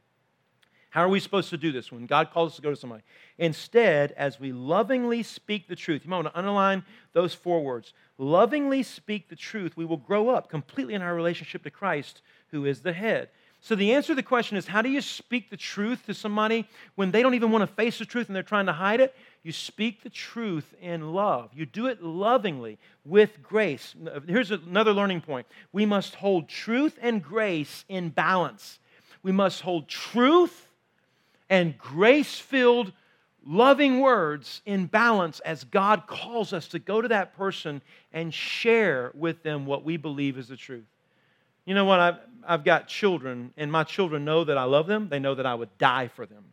how 0.90 1.00
are 1.00 1.08
we 1.08 1.18
supposed 1.18 1.48
to 1.50 1.56
do 1.56 1.72
this 1.72 1.90
when 1.90 2.06
God 2.06 2.30
calls 2.30 2.52
us 2.52 2.56
to 2.56 2.62
go 2.62 2.70
to 2.70 2.76
somebody? 2.76 3.02
Instead, 3.38 4.12
as 4.12 4.38
we 4.38 4.52
lovingly 4.52 5.22
speak 5.22 5.66
the 5.66 5.74
truth, 5.74 6.04
you 6.04 6.10
might 6.10 6.18
want 6.18 6.28
to 6.28 6.38
underline 6.38 6.84
those 7.14 7.32
four 7.34 7.64
words. 7.64 7.94
Lovingly 8.18 8.82
speak 8.82 9.28
the 9.28 9.34
truth, 9.34 9.76
we 9.76 9.84
will 9.84 9.96
grow 9.96 10.28
up 10.28 10.48
completely 10.48 10.94
in 10.94 11.02
our 11.02 11.14
relationship 11.14 11.64
to 11.64 11.70
Christ, 11.70 12.20
who 12.48 12.64
is 12.64 12.82
the 12.82 12.92
head. 12.92 13.30
So 13.64 13.74
the 13.74 13.94
answer 13.94 14.08
to 14.08 14.16
the 14.16 14.22
question 14.22 14.58
is 14.58 14.66
how 14.66 14.82
do 14.82 14.90
you 14.90 15.00
speak 15.00 15.48
the 15.48 15.56
truth 15.56 16.04
to 16.04 16.12
somebody 16.12 16.68
when 16.96 17.12
they 17.12 17.22
don't 17.22 17.32
even 17.32 17.50
want 17.50 17.66
to 17.66 17.74
face 17.74 17.98
the 17.98 18.04
truth 18.04 18.26
and 18.26 18.36
they're 18.36 18.42
trying 18.42 18.66
to 18.66 18.74
hide 18.74 19.00
it? 19.00 19.16
You 19.42 19.52
speak 19.52 20.02
the 20.02 20.10
truth 20.10 20.74
in 20.82 21.14
love. 21.14 21.48
You 21.54 21.64
do 21.64 21.86
it 21.86 22.02
lovingly 22.02 22.78
with 23.06 23.42
grace. 23.42 23.94
Here's 24.26 24.50
another 24.50 24.92
learning 24.92 25.22
point. 25.22 25.46
We 25.72 25.86
must 25.86 26.14
hold 26.16 26.46
truth 26.46 26.98
and 27.00 27.22
grace 27.22 27.86
in 27.88 28.10
balance. 28.10 28.80
We 29.22 29.32
must 29.32 29.62
hold 29.62 29.88
truth 29.88 30.68
and 31.48 31.78
grace 31.78 32.38
filled, 32.38 32.92
loving 33.46 34.00
words 34.00 34.60
in 34.66 34.84
balance 34.84 35.40
as 35.40 35.64
God 35.64 36.06
calls 36.06 36.52
us 36.52 36.68
to 36.68 36.78
go 36.78 37.00
to 37.00 37.08
that 37.08 37.34
person 37.34 37.80
and 38.12 38.34
share 38.34 39.10
with 39.14 39.42
them 39.42 39.64
what 39.64 39.84
we 39.84 39.96
believe 39.96 40.36
is 40.36 40.48
the 40.48 40.56
truth. 40.58 40.84
You 41.64 41.74
know 41.74 41.84
what? 41.84 42.00
I've, 42.00 42.16
I've 42.46 42.64
got 42.64 42.88
children, 42.88 43.52
and 43.56 43.70
my 43.72 43.84
children 43.84 44.24
know 44.24 44.44
that 44.44 44.58
I 44.58 44.64
love 44.64 44.86
them. 44.86 45.08
They 45.08 45.18
know 45.18 45.34
that 45.34 45.46
I 45.46 45.54
would 45.54 45.76
die 45.78 46.08
for 46.08 46.26
them. 46.26 46.44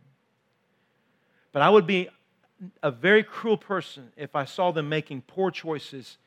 But 1.52 1.62
I 1.62 1.70
would 1.70 1.86
be 1.86 2.10
a 2.82 2.92
very 2.92 3.24
cruel 3.24 3.58
person 3.58 4.12
if 4.16 4.36
I 4.36 4.46
saw 4.46 4.72
them 4.72 4.88
making 4.88 5.24
poor 5.24 5.52
choices 5.52 6.18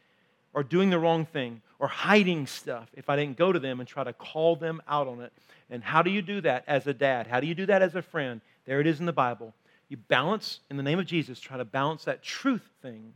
or 0.53 0.63
doing 0.63 0.91
the 0.91 0.99
wrong 0.99 1.25
thing 1.25 1.63
or 1.79 1.89
hiding 1.89 2.47
stuff 2.47 2.89
if 2.95 3.09
I 3.09 3.17
didn't 3.17 3.37
go 3.37 3.53
to 3.53 3.59
them 3.59 3.81
and 3.81 3.89
try 3.89 4.05
to 4.05 4.13
call 4.13 4.57
them 4.57 4.83
out 4.89 5.09
on 5.09 5.21
it. 5.21 5.33
And 5.71 5.83
how 5.83 6.03
do 6.03 6.11
you 6.11 6.23
do 6.23 6.41
that 6.43 6.65
as 6.67 6.87
a 6.87 6.95
dad? 6.95 7.27
How 7.27 7.41
do 7.41 7.47
you 7.47 7.55
do 7.55 7.67
that 7.67 7.83
as 7.83 7.95
a 7.95 8.03
friend? 8.03 8.41
There 8.67 8.81
it 8.81 8.87
is 8.87 9.01
in 9.01 9.07
the 9.07 9.13
Bible. 9.13 9.55
You 9.89 9.97
balance, 9.97 10.61
in 10.71 10.77
the 10.77 10.83
name 10.83 10.99
of 10.99 11.07
Jesus, 11.07 11.41
try 11.41 11.57
to 11.57 11.65
balance 11.65 12.05
that 12.05 12.23
truth 12.23 12.69
thing 12.83 13.13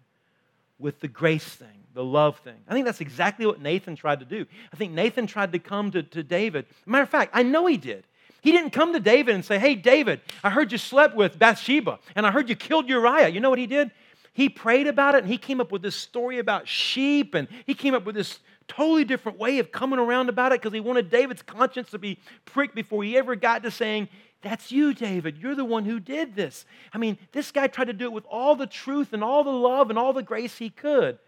with 0.79 1.01
the 1.01 1.09
grace 1.09 1.45
thing, 1.45 1.85
the 1.95 2.05
love 2.05 2.39
thing. 2.39 2.57
I 2.69 2.73
think 2.73 2.87
that's 2.87 3.01
exactly 3.01 3.47
what 3.47 3.61
Nathan 3.61 3.97
tried 3.97 4.21
to 4.21 4.25
do. 4.25 4.47
I 4.73 4.77
think 4.77 4.93
Nathan 4.93 5.27
tried 5.27 5.53
to 5.53 5.59
come 5.59 5.91
to, 5.91 6.03
to 6.03 6.23
David. 6.23 6.67
Matter 6.87 7.03
of 7.03 7.09
fact, 7.09 7.33
I 7.35 7.43
know 7.43 7.67
he 7.67 7.77
did. 7.77 8.05
He 8.41 8.53
didn't 8.53 8.71
come 8.71 8.93
to 8.93 9.01
David 9.01 9.35
and 9.35 9.45
say, 9.45 9.59
Hey, 9.59 9.75
David, 9.75 10.21
I 10.45 10.51
heard 10.51 10.71
you 10.71 10.79
slept 10.79 11.17
with 11.17 11.39
Bathsheba 11.39 11.99
and 12.15 12.27
I 12.27 12.31
heard 12.31 12.49
you 12.49 12.55
killed 12.55 12.89
Uriah. 12.89 13.29
You 13.29 13.41
know 13.41 13.51
what 13.51 13.59
he 13.59 13.67
did? 13.67 13.91
He 14.33 14.49
prayed 14.49 14.87
about 14.87 15.17
it 15.17 15.25
and 15.25 15.27
he 15.27 15.39
came 15.39 15.61
up 15.61 15.73
with 15.73 15.83
this 15.83 15.97
story 15.97 16.39
about 16.39 16.69
sheep 16.69 17.35
and 17.35 17.49
he 17.67 17.75
came 17.75 17.95
up 17.95 18.05
with 18.05 18.15
this 18.15 18.39
totally 18.69 19.05
different 19.05 19.39
way 19.39 19.59
of 19.59 19.73
coming 19.73 19.99
around 19.99 20.29
about 20.29 20.53
it 20.53 20.61
because 20.61 20.73
he 20.73 20.81
wanted 20.81 21.11
David's 21.11 21.43
conscience 21.43 21.91
to 21.91 21.99
be 21.99 22.21
pricked 22.45 22.75
before 22.75 23.03
he 23.03 23.17
ever 23.17 23.35
got 23.35 23.65
to 23.65 23.71
saying, 23.71 24.09
that's 24.41 24.71
you, 24.71 24.95
David. 24.95 25.39
You're 25.39 25.57
the 25.57 25.65
one 25.65 25.85
who 25.85 25.99
did 25.99 26.37
this. 26.37 26.65
I 26.93 26.99
mean, 26.99 27.19
this 27.33 27.51
guy 27.51 27.67
tried 27.67 27.87
to 27.87 27.93
do 27.93 28.05
it 28.05 28.13
with 28.13 28.27
all 28.27 28.55
the 28.55 28.67
truth 28.67 29.13
and 29.13 29.25
all 29.25 29.43
the 29.43 29.51
love 29.51 29.91
and 29.91 29.99
all 29.99 30.13
the 30.13 30.23
grace 30.23 30.59
he 30.59 30.71
could. 30.71 31.19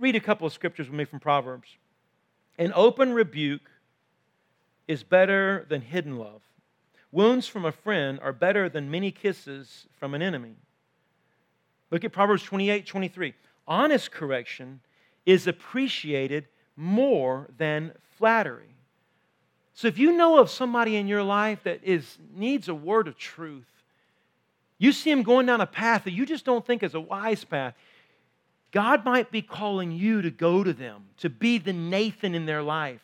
Read 0.00 0.16
a 0.16 0.20
couple 0.20 0.46
of 0.46 0.52
scriptures 0.52 0.88
with 0.88 0.98
me 0.98 1.04
from 1.04 1.20
Proverbs. 1.20 1.68
An 2.58 2.72
open 2.74 3.12
rebuke 3.12 3.70
is 4.88 5.04
better 5.04 5.66
than 5.68 5.80
hidden 5.80 6.16
love. 6.16 6.42
Wounds 7.12 7.46
from 7.46 7.64
a 7.64 7.72
friend 7.72 8.18
are 8.22 8.32
better 8.32 8.68
than 8.68 8.90
many 8.90 9.12
kisses 9.12 9.86
from 9.98 10.14
an 10.14 10.22
enemy. 10.22 10.56
Look 11.90 12.04
at 12.04 12.12
Proverbs 12.12 12.42
28 12.42 12.86
23. 12.86 13.34
Honest 13.66 14.10
correction 14.10 14.80
is 15.24 15.46
appreciated 15.46 16.48
more 16.76 17.48
than 17.56 17.92
flattery. 18.16 18.74
So 19.78 19.86
if 19.86 19.96
you 19.96 20.16
know 20.16 20.40
of 20.40 20.50
somebody 20.50 20.96
in 20.96 21.06
your 21.06 21.22
life 21.22 21.62
that 21.62 21.78
is, 21.84 22.18
needs 22.34 22.68
a 22.68 22.74
word 22.74 23.06
of 23.06 23.16
truth, 23.16 23.70
you 24.76 24.90
see 24.90 25.10
them 25.10 25.22
going 25.22 25.46
down 25.46 25.60
a 25.60 25.68
path 25.68 26.02
that 26.02 26.10
you 26.10 26.26
just 26.26 26.44
don't 26.44 26.66
think 26.66 26.82
is 26.82 26.96
a 26.96 27.00
wise 27.00 27.44
path, 27.44 27.74
God 28.72 29.04
might 29.04 29.30
be 29.30 29.40
calling 29.40 29.92
you 29.92 30.20
to 30.20 30.32
go 30.32 30.64
to 30.64 30.72
them, 30.72 31.04
to 31.18 31.30
be 31.30 31.58
the 31.58 31.72
Nathan 31.72 32.34
in 32.34 32.44
their 32.44 32.60
life, 32.60 33.02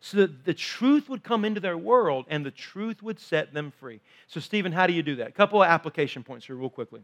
so 0.00 0.16
that 0.16 0.46
the 0.46 0.54
truth 0.54 1.10
would 1.10 1.22
come 1.22 1.44
into 1.44 1.60
their 1.60 1.76
world 1.76 2.24
and 2.30 2.42
the 2.46 2.50
truth 2.50 3.02
would 3.02 3.20
set 3.20 3.52
them 3.52 3.70
free. 3.78 4.00
So, 4.26 4.40
Stephen, 4.40 4.72
how 4.72 4.86
do 4.86 4.94
you 4.94 5.02
do 5.02 5.16
that? 5.16 5.28
A 5.28 5.32
couple 5.32 5.62
of 5.62 5.68
application 5.68 6.24
points 6.24 6.46
here, 6.46 6.56
real 6.56 6.70
quickly. 6.70 7.02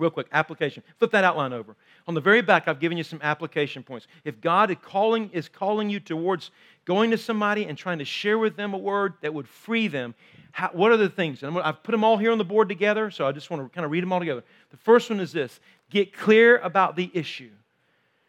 Real 0.00 0.10
quick, 0.10 0.28
application. 0.32 0.82
Flip 0.98 1.10
that 1.12 1.24
outline 1.24 1.52
over. 1.52 1.76
On 2.08 2.14
the 2.14 2.20
very 2.20 2.40
back, 2.40 2.66
I've 2.66 2.80
given 2.80 2.96
you 2.96 3.04
some 3.04 3.20
application 3.22 3.82
points. 3.82 4.06
If 4.24 4.40
God 4.40 4.70
is 4.70 4.78
calling, 4.82 5.30
is 5.30 5.48
calling 5.48 5.90
you 5.90 6.00
towards 6.00 6.50
going 6.86 7.10
to 7.10 7.18
somebody 7.18 7.66
and 7.66 7.76
trying 7.76 7.98
to 7.98 8.04
share 8.04 8.38
with 8.38 8.56
them 8.56 8.72
a 8.72 8.78
word 8.78 9.14
that 9.20 9.34
would 9.34 9.46
free 9.46 9.88
them, 9.88 10.14
how, 10.52 10.70
what 10.72 10.90
are 10.90 10.96
the 10.96 11.10
things? 11.10 11.42
And 11.42 11.56
I've 11.60 11.82
put 11.82 11.92
them 11.92 12.02
all 12.02 12.16
here 12.16 12.32
on 12.32 12.38
the 12.38 12.44
board 12.44 12.68
together, 12.68 13.10
so 13.10 13.26
I 13.26 13.32
just 13.32 13.50
want 13.50 13.62
to 13.62 13.68
kind 13.68 13.84
of 13.84 13.90
read 13.90 14.02
them 14.02 14.12
all 14.12 14.18
together. 14.18 14.42
The 14.70 14.76
first 14.78 15.10
one 15.10 15.20
is 15.20 15.32
this 15.32 15.60
get 15.90 16.16
clear 16.16 16.58
about 16.58 16.96
the 16.96 17.10
issue. 17.12 17.50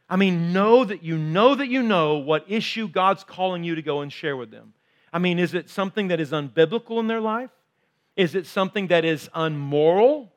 I 0.09 0.17
mean, 0.17 0.51
know 0.51 0.84
that 0.84 1.03
you 1.03 1.17
know 1.17 1.55
that 1.55 1.67
you 1.67 1.82
know 1.82 2.17
what 2.17 2.43
issue 2.49 2.89
God's 2.89 3.24
calling 3.24 3.63
you 3.63 3.76
to 3.76 3.82
go 3.82 4.01
and 4.01 4.11
share 4.11 4.36
with 4.36 4.51
them. 4.51 4.74
I 5.13 5.19
mean, 5.19 5.39
is 5.39 5.53
it 5.53 5.69
something 5.69 6.09
that 6.09 6.19
is 6.19 6.32
unbiblical 6.32 6.99
in 6.99 7.07
their 7.07 7.22
life? 7.22 7.49
Is 8.17 8.36
it 8.36 8.45
something 8.45 8.88
that 8.88 9.05
is 9.05 9.30
unmoral? 9.34 10.32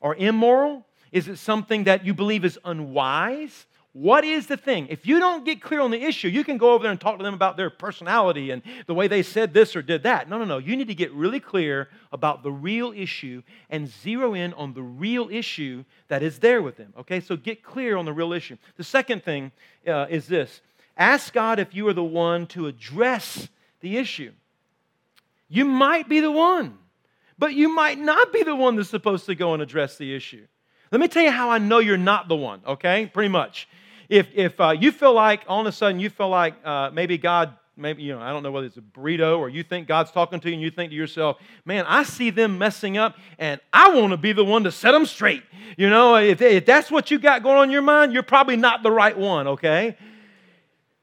Or 0.00 0.14
immoral? 0.16 0.86
Is 1.12 1.28
it 1.28 1.36
something 1.36 1.84
that 1.84 2.04
you 2.04 2.14
believe 2.14 2.44
is 2.44 2.58
unwise? 2.64 3.66
What 3.92 4.24
is 4.24 4.46
the 4.46 4.56
thing? 4.56 4.86
If 4.88 5.04
you 5.04 5.18
don't 5.18 5.44
get 5.44 5.60
clear 5.60 5.80
on 5.80 5.90
the 5.90 6.00
issue, 6.00 6.28
you 6.28 6.44
can 6.44 6.58
go 6.58 6.74
over 6.74 6.82
there 6.84 6.92
and 6.92 7.00
talk 7.00 7.18
to 7.18 7.24
them 7.24 7.34
about 7.34 7.56
their 7.56 7.70
personality 7.70 8.52
and 8.52 8.62
the 8.86 8.94
way 8.94 9.08
they 9.08 9.24
said 9.24 9.52
this 9.52 9.74
or 9.74 9.82
did 9.82 10.04
that. 10.04 10.28
No, 10.28 10.38
no, 10.38 10.44
no. 10.44 10.58
You 10.58 10.76
need 10.76 10.86
to 10.86 10.94
get 10.94 11.12
really 11.12 11.40
clear 11.40 11.88
about 12.12 12.44
the 12.44 12.52
real 12.52 12.92
issue 12.92 13.42
and 13.68 13.88
zero 13.88 14.34
in 14.34 14.52
on 14.54 14.74
the 14.74 14.82
real 14.82 15.28
issue 15.28 15.84
that 16.06 16.22
is 16.22 16.38
there 16.38 16.62
with 16.62 16.76
them. 16.76 16.94
Okay, 17.00 17.18
so 17.18 17.36
get 17.36 17.64
clear 17.64 17.96
on 17.96 18.04
the 18.04 18.12
real 18.12 18.32
issue. 18.32 18.56
The 18.76 18.84
second 18.84 19.24
thing 19.24 19.50
uh, 19.88 20.06
is 20.08 20.28
this 20.28 20.60
ask 20.96 21.32
God 21.32 21.58
if 21.58 21.74
you 21.74 21.88
are 21.88 21.92
the 21.92 22.04
one 22.04 22.46
to 22.48 22.68
address 22.68 23.48
the 23.80 23.96
issue. 23.96 24.32
You 25.48 25.64
might 25.64 26.08
be 26.08 26.20
the 26.20 26.30
one 26.30 26.78
but 27.40 27.54
you 27.54 27.74
might 27.74 27.98
not 27.98 28.32
be 28.34 28.42
the 28.42 28.54
one 28.54 28.76
that's 28.76 28.90
supposed 28.90 29.24
to 29.26 29.34
go 29.34 29.54
and 29.54 29.62
address 29.62 29.96
the 29.96 30.14
issue. 30.14 30.46
Let 30.92 31.00
me 31.00 31.08
tell 31.08 31.22
you 31.22 31.30
how 31.30 31.50
I 31.50 31.56
know 31.58 31.78
you're 31.78 31.96
not 31.96 32.28
the 32.28 32.36
one, 32.36 32.60
okay? 32.66 33.06
Pretty 33.06 33.30
much. 33.30 33.66
If, 34.10 34.28
if 34.34 34.60
uh, 34.60 34.70
you 34.78 34.92
feel 34.92 35.14
like 35.14 35.44
all 35.48 35.62
of 35.62 35.66
a 35.66 35.72
sudden 35.72 36.00
you 36.00 36.10
feel 36.10 36.28
like 36.28 36.54
uh, 36.66 36.90
maybe 36.92 37.16
God, 37.16 37.54
maybe, 37.78 38.02
you 38.02 38.12
know, 38.12 38.20
I 38.20 38.30
don't 38.30 38.42
know 38.42 38.50
whether 38.50 38.66
it's 38.66 38.76
a 38.76 38.82
burrito 38.82 39.38
or 39.38 39.48
you 39.48 39.62
think 39.62 39.88
God's 39.88 40.10
talking 40.10 40.38
to 40.38 40.48
you 40.48 40.54
and 40.54 40.62
you 40.62 40.70
think 40.70 40.90
to 40.90 40.96
yourself, 40.96 41.38
man, 41.64 41.86
I 41.88 42.02
see 42.02 42.28
them 42.28 42.58
messing 42.58 42.98
up 42.98 43.16
and 43.38 43.58
I 43.72 43.94
want 43.94 44.10
to 44.10 44.18
be 44.18 44.32
the 44.32 44.44
one 44.44 44.64
to 44.64 44.72
set 44.72 44.92
them 44.92 45.06
straight. 45.06 45.42
You 45.78 45.88
know, 45.88 46.16
if, 46.16 46.42
if 46.42 46.66
that's 46.66 46.90
what 46.90 47.10
you 47.10 47.18
got 47.18 47.42
going 47.42 47.56
on 47.56 47.64
in 47.64 47.70
your 47.70 47.80
mind, 47.80 48.12
you're 48.12 48.22
probably 48.22 48.56
not 48.56 48.82
the 48.82 48.90
right 48.90 49.16
one, 49.16 49.46
okay? 49.46 49.96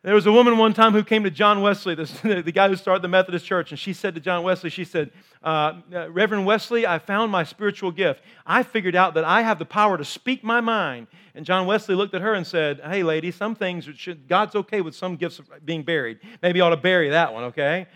There 0.07 0.15
was 0.15 0.25
a 0.25 0.31
woman 0.31 0.57
one 0.57 0.73
time 0.73 0.93
who 0.93 1.03
came 1.03 1.25
to 1.25 1.29
John 1.29 1.59
Wesley, 1.59 1.93
this, 1.93 2.11
the 2.21 2.53
guy 2.53 2.69
who 2.69 2.77
started 2.77 3.01
the 3.01 3.09
Methodist 3.09 3.45
Church, 3.45 3.71
and 3.71 3.77
she 3.77 3.91
said 3.91 4.15
to 4.15 4.21
John 4.21 4.41
Wesley, 4.41 4.69
she 4.69 4.85
said, 4.85 5.11
uh, 5.43 5.81
uh, 5.93 6.09
Reverend 6.09 6.45
Wesley, 6.45 6.87
I 6.87 6.97
found 6.97 7.29
my 7.29 7.43
spiritual 7.43 7.91
gift. 7.91 8.21
I 8.45 8.63
figured 8.63 8.95
out 8.95 9.15
that 9.15 9.25
I 9.25 9.41
have 9.41 9.59
the 9.59 9.65
power 9.65 9.97
to 9.97 10.05
speak 10.05 10.45
my 10.45 10.61
mind. 10.61 11.07
And 11.35 11.45
John 11.45 11.67
Wesley 11.67 11.93
looked 11.93 12.13
at 12.13 12.21
her 12.21 12.35
and 12.35 12.47
said, 12.47 12.79
Hey, 12.85 13.03
lady, 13.03 13.31
some 13.31 13.53
things, 13.53 13.83
should, 13.97 14.29
God's 14.29 14.55
okay 14.55 14.79
with 14.79 14.95
some 14.95 15.17
gifts 15.17 15.41
being 15.65 15.83
buried. 15.83 16.19
Maybe 16.41 16.59
you 16.59 16.63
ought 16.63 16.69
to 16.69 16.77
bury 16.77 17.09
that 17.09 17.33
one, 17.33 17.43
okay? 17.43 17.87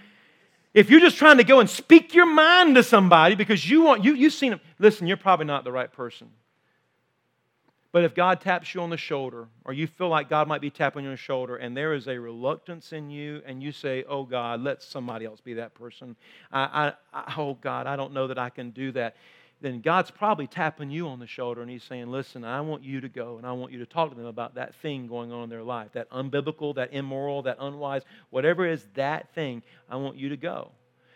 If 0.74 0.90
you're 0.90 1.00
just 1.00 1.16
trying 1.16 1.38
to 1.38 1.46
go 1.46 1.62
and 1.62 1.70
speak 1.70 2.14
your 2.14 2.26
mind 2.26 2.76
to 2.76 2.84
somebody 2.84 3.36
because 3.36 3.70
you 3.70 3.84
want, 3.84 4.04
you, 4.04 4.16
you've 4.16 4.34
seen 4.34 4.50
them, 4.50 4.60
listen, 4.80 5.08
you're 5.08 5.16
probably 5.16 5.46
not 5.46 5.64
the 5.64 5.72
right 5.72 5.90
person. 5.90 6.30
But 7.92 8.06
if 8.06 8.16
God 8.16 8.40
taps 8.40 8.74
you 8.74 8.82
on 8.82 8.90
the 8.90 8.98
shoulder, 8.98 9.48
or 9.66 9.74
you 9.74 9.86
feel 9.86 10.08
like 10.08 10.30
God 10.30 10.48
might 10.48 10.62
be 10.62 10.70
tapping 10.70 11.04
you 11.04 11.10
on 11.10 11.14
the 11.16 11.18
shoulder, 11.18 11.58
and 11.58 11.76
there 11.76 11.94
is 11.94 12.08
a 12.08 12.18
reluctance 12.18 12.94
in 12.94 13.10
you, 13.10 13.42
and 13.46 13.62
you 13.62 13.74
say, 13.74 14.06
Oh 14.08 14.24
God, 14.24 14.62
let 14.62 14.82
somebody 14.82 15.26
else 15.26 15.42
be 15.42 15.56
that 15.56 15.74
person. 15.74 16.16
I, 16.52 16.94
I, 17.14 17.20
I, 17.20 17.34
oh 17.38 17.56
God, 17.56 17.88
I 17.88 17.98
don't 17.98 18.14
know 18.14 18.28
that 18.28 18.38
I 18.38 18.50
can 18.50 18.70
do 18.72 18.94
that. 18.94 19.18
Then 19.60 19.82
God's 19.82 20.10
probably 20.10 20.48
tapping 20.48 20.90
you 20.90 21.08
on 21.08 21.20
the 21.20 21.28
shoulder, 21.28 21.62
and 21.62 21.70
He's 21.70 21.84
saying, 21.84 22.08
Listen, 22.08 22.46
I 22.46 22.62
want 22.62 22.84
you 22.84 23.02
to 23.02 23.10
go, 23.10 23.38
and 23.38 23.46
I 23.46 23.52
want 23.52 23.74
you 23.74 23.80
to 23.80 23.86
talk 23.86 24.10
to 24.10 24.16
them 24.16 24.26
about 24.26 24.56
that 24.56 24.74
thing 24.76 25.08
going 25.08 25.34
on 25.34 25.44
in 25.44 25.50
their 25.50 25.64
life 25.64 25.92
that 25.92 26.10
unbiblical, 26.12 26.74
that 26.76 26.94
immoral, 26.94 27.42
that 27.44 27.58
unwise, 27.60 28.04
whatever 28.30 28.66
is 28.66 28.88
that 28.96 29.34
thing, 29.36 29.62
I 29.90 29.98
want 29.98 30.16
you 30.16 30.30
to 30.30 30.38
go. 30.38 30.72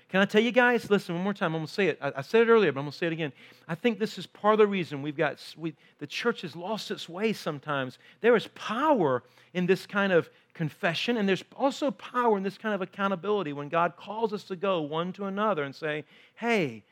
Can 0.09 0.21
I 0.21 0.25
tell 0.25 0.41
you 0.41 0.51
guys? 0.51 0.89
Listen, 0.89 1.15
one 1.15 1.23
more 1.23 1.33
time. 1.33 1.55
I'm 1.55 1.61
going 1.61 1.67
to 1.67 1.73
say 1.73 1.87
it. 1.87 1.97
I, 1.99 2.13
I, 2.17 2.21
said 2.21 2.47
it 2.47 2.51
earlier, 2.51 2.71
but 2.71 2.79
I'm 2.79 2.85
going 2.85 2.91
to 2.91 2.97
say 2.97 3.07
it 3.07 3.13
again. 3.13 3.33
I 3.67 3.73
think 3.75 3.97
this 3.97 4.17
is 4.17 4.27
part 4.27 4.53
of 4.53 4.59
the 4.59 4.67
reason 4.67 5.01
we've 5.01 5.17
got, 5.17 5.43
we, 5.57 5.73
the 5.97 6.07
church 6.07 6.41
has 6.41 6.55
lost 6.55 6.91
its 6.91 7.09
way 7.09 7.33
sometimes. 7.33 7.97
There 8.21 8.35
is 8.35 8.47
power 8.53 9.23
in 9.53 9.65
this 9.65 9.85
kind 9.87 10.13
of 10.13 10.29
confession, 10.53 11.17
and 11.17 11.27
there's 11.27 11.43
also 11.55 11.89
power 11.91 12.37
in 12.37 12.43
this 12.43 12.57
kind 12.57 12.75
of 12.75 12.81
accountability 12.81 13.51
when 13.51 13.67
God 13.67 13.95
calls 13.97 14.31
us 14.31 14.43
to 14.45 14.55
go 14.55 14.81
one 14.81 15.11
to 15.13 15.25
another 15.25 15.63
and 15.63 15.73
say, 15.73 16.05
hey, 16.35 16.83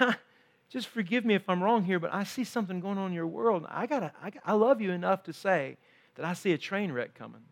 just 0.68 0.88
forgive 0.88 1.24
me 1.24 1.34
if 1.34 1.48
I'm 1.48 1.62
wrong 1.62 1.84
here, 1.84 2.00
but 2.00 2.12
I 2.12 2.24
see 2.24 2.44
something 2.44 2.80
going 2.80 2.98
on 2.98 3.08
in 3.08 3.14
your 3.14 3.28
world. 3.28 3.64
I, 3.68 3.86
gotta, 3.86 4.12
I, 4.22 4.32
I 4.44 4.52
love 4.54 4.80
you 4.80 4.90
enough 4.90 5.22
to 5.24 5.32
say 5.32 5.76
that 6.16 6.24
I 6.24 6.32
see 6.32 6.52
a 6.52 6.58
train 6.58 6.90
wreck 6.90 7.14
coming. 7.14 7.42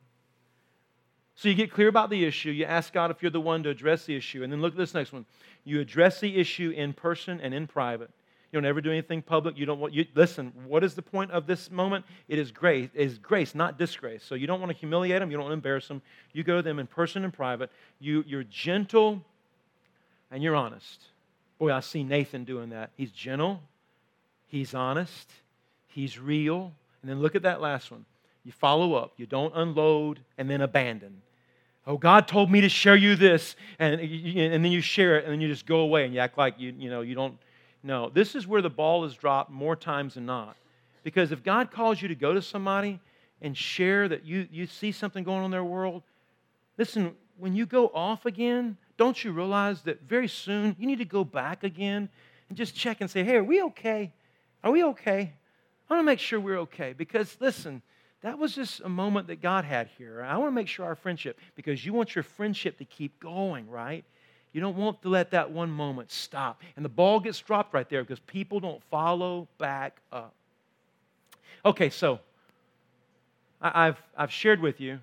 So 1.36 1.48
you 1.48 1.54
get 1.54 1.72
clear 1.72 1.88
about 1.88 2.10
the 2.10 2.24
issue. 2.24 2.50
You 2.50 2.64
ask 2.64 2.92
God 2.92 3.10
if 3.10 3.22
you're 3.22 3.30
the 3.30 3.40
one 3.40 3.62
to 3.64 3.70
address 3.70 4.04
the 4.04 4.14
issue. 4.14 4.42
And 4.44 4.52
then 4.52 4.60
look 4.60 4.72
at 4.74 4.78
this 4.78 4.94
next 4.94 5.12
one. 5.12 5.26
You 5.64 5.80
address 5.80 6.20
the 6.20 6.36
issue 6.36 6.70
in 6.70 6.92
person 6.92 7.40
and 7.40 7.52
in 7.52 7.66
private. 7.66 8.10
You 8.54 8.60
don't 8.60 8.68
ever 8.68 8.80
do 8.80 8.92
anything 8.92 9.20
public. 9.20 9.58
You 9.58 9.66
don't 9.66 9.80
want 9.80 9.94
you 9.94 10.06
listen, 10.14 10.52
what 10.68 10.84
is 10.84 10.94
the 10.94 11.02
point 11.02 11.32
of 11.32 11.48
this 11.48 11.72
moment? 11.72 12.04
It 12.28 12.38
is 12.38 12.52
grace, 12.52 12.88
it 12.94 13.04
is 13.04 13.18
grace, 13.18 13.52
not 13.52 13.78
disgrace. 13.78 14.22
So 14.22 14.36
you 14.36 14.46
don't 14.46 14.60
want 14.60 14.70
to 14.70 14.78
humiliate 14.78 15.18
them, 15.18 15.28
you 15.28 15.36
don't 15.36 15.46
want 15.46 15.50
to 15.50 15.54
embarrass 15.54 15.88
them. 15.88 16.02
You 16.32 16.44
go 16.44 16.56
to 16.58 16.62
them 16.62 16.78
in 16.78 16.86
person 16.86 17.24
and 17.24 17.32
private. 17.32 17.72
You, 17.98 18.22
you're 18.28 18.44
gentle 18.44 19.24
and 20.30 20.40
you're 20.40 20.54
honest. 20.54 21.02
Boy, 21.58 21.72
I 21.72 21.80
see 21.80 22.04
Nathan 22.04 22.44
doing 22.44 22.70
that. 22.70 22.90
He's 22.96 23.10
gentle, 23.10 23.60
he's 24.46 24.72
honest, 24.72 25.32
he's 25.88 26.16
real. 26.16 26.72
And 27.02 27.10
then 27.10 27.20
look 27.20 27.34
at 27.34 27.42
that 27.42 27.60
last 27.60 27.90
one. 27.90 28.04
You 28.44 28.52
follow 28.52 28.94
up. 28.94 29.12
You 29.16 29.26
don't 29.26 29.52
unload 29.54 30.20
and 30.38 30.48
then 30.48 30.60
abandon. 30.60 31.22
Oh, 31.86 31.98
God 31.98 32.26
told 32.26 32.50
me 32.50 32.62
to 32.62 32.68
share 32.68 32.96
you 32.96 33.14
this, 33.14 33.56
and, 33.78 34.00
and 34.00 34.64
then 34.64 34.72
you 34.72 34.80
share 34.80 35.18
it, 35.18 35.24
and 35.24 35.32
then 35.32 35.40
you 35.40 35.48
just 35.48 35.66
go 35.66 35.80
away 35.80 36.06
and 36.06 36.14
you 36.14 36.20
act 36.20 36.38
like 36.38 36.58
you, 36.58 36.74
you 36.78 36.88
know 36.88 37.02
you 37.02 37.14
don't. 37.14 37.36
No, 37.82 38.08
this 38.08 38.34
is 38.34 38.46
where 38.46 38.62
the 38.62 38.70
ball 38.70 39.04
is 39.04 39.14
dropped 39.14 39.50
more 39.50 39.76
times 39.76 40.14
than 40.14 40.24
not. 40.24 40.56
Because 41.02 41.32
if 41.32 41.44
God 41.44 41.70
calls 41.70 42.00
you 42.00 42.08
to 42.08 42.14
go 42.14 42.32
to 42.32 42.40
somebody 42.40 42.98
and 43.42 43.54
share 43.54 44.08
that 44.08 44.24
you, 44.24 44.48
you 44.50 44.66
see 44.66 44.90
something 44.90 45.22
going 45.22 45.40
on 45.40 45.44
in 45.44 45.50
their 45.50 45.64
world, 45.64 46.02
listen, 46.78 47.14
when 47.38 47.54
you 47.54 47.66
go 47.66 47.88
off 47.88 48.24
again, 48.24 48.78
don't 48.96 49.22
you 49.22 49.32
realize 49.32 49.82
that 49.82 50.00
very 50.02 50.28
soon 50.28 50.74
you 50.78 50.86
need 50.86 50.98
to 50.98 51.04
go 51.04 51.24
back 51.24 51.62
again 51.62 52.08
and 52.48 52.56
just 52.56 52.74
check 52.74 53.02
and 53.02 53.10
say, 53.10 53.22
hey, 53.22 53.36
are 53.36 53.44
we 53.44 53.62
okay? 53.62 54.12
Are 54.62 54.70
we 54.70 54.82
okay? 54.84 55.34
I 55.90 55.94
want 55.94 56.00
to 56.00 56.06
make 56.06 56.20
sure 56.20 56.40
we're 56.40 56.60
okay. 56.60 56.94
Because 56.96 57.36
listen, 57.38 57.82
that 58.24 58.38
was 58.38 58.54
just 58.54 58.80
a 58.80 58.88
moment 58.88 59.26
that 59.26 59.42
God 59.42 59.66
had 59.66 59.90
here. 59.98 60.22
I 60.22 60.38
want 60.38 60.50
to 60.50 60.54
make 60.54 60.66
sure 60.66 60.86
our 60.86 60.94
friendship, 60.94 61.38
because 61.56 61.84
you 61.84 61.92
want 61.92 62.14
your 62.14 62.22
friendship 62.22 62.78
to 62.78 62.86
keep 62.86 63.20
going, 63.20 63.68
right? 63.68 64.02
You 64.54 64.62
don't 64.62 64.76
want 64.76 65.02
to 65.02 65.10
let 65.10 65.32
that 65.32 65.50
one 65.50 65.70
moment 65.70 66.10
stop. 66.10 66.62
And 66.74 66.82
the 66.82 66.88
ball 66.88 67.20
gets 67.20 67.38
dropped 67.38 67.74
right 67.74 67.86
there 67.86 68.02
because 68.02 68.20
people 68.20 68.60
don't 68.60 68.82
follow 68.84 69.46
back 69.58 69.98
up. 70.10 70.32
Okay, 71.66 71.90
so 71.90 72.18
I've, 73.60 74.02
I've 74.16 74.32
shared 74.32 74.60
with 74.60 74.80
you 74.80 75.00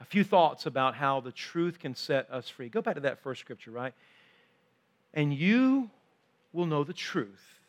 a 0.00 0.04
few 0.04 0.24
thoughts 0.24 0.66
about 0.66 0.96
how 0.96 1.20
the 1.20 1.30
truth 1.30 1.78
can 1.78 1.94
set 1.94 2.28
us 2.28 2.48
free. 2.48 2.68
Go 2.68 2.82
back 2.82 2.96
to 2.96 3.02
that 3.02 3.20
first 3.20 3.40
scripture, 3.40 3.70
right? 3.70 3.94
And 5.12 5.32
you 5.32 5.90
will 6.52 6.66
know 6.66 6.82
the 6.82 6.92
truth, 6.92 7.60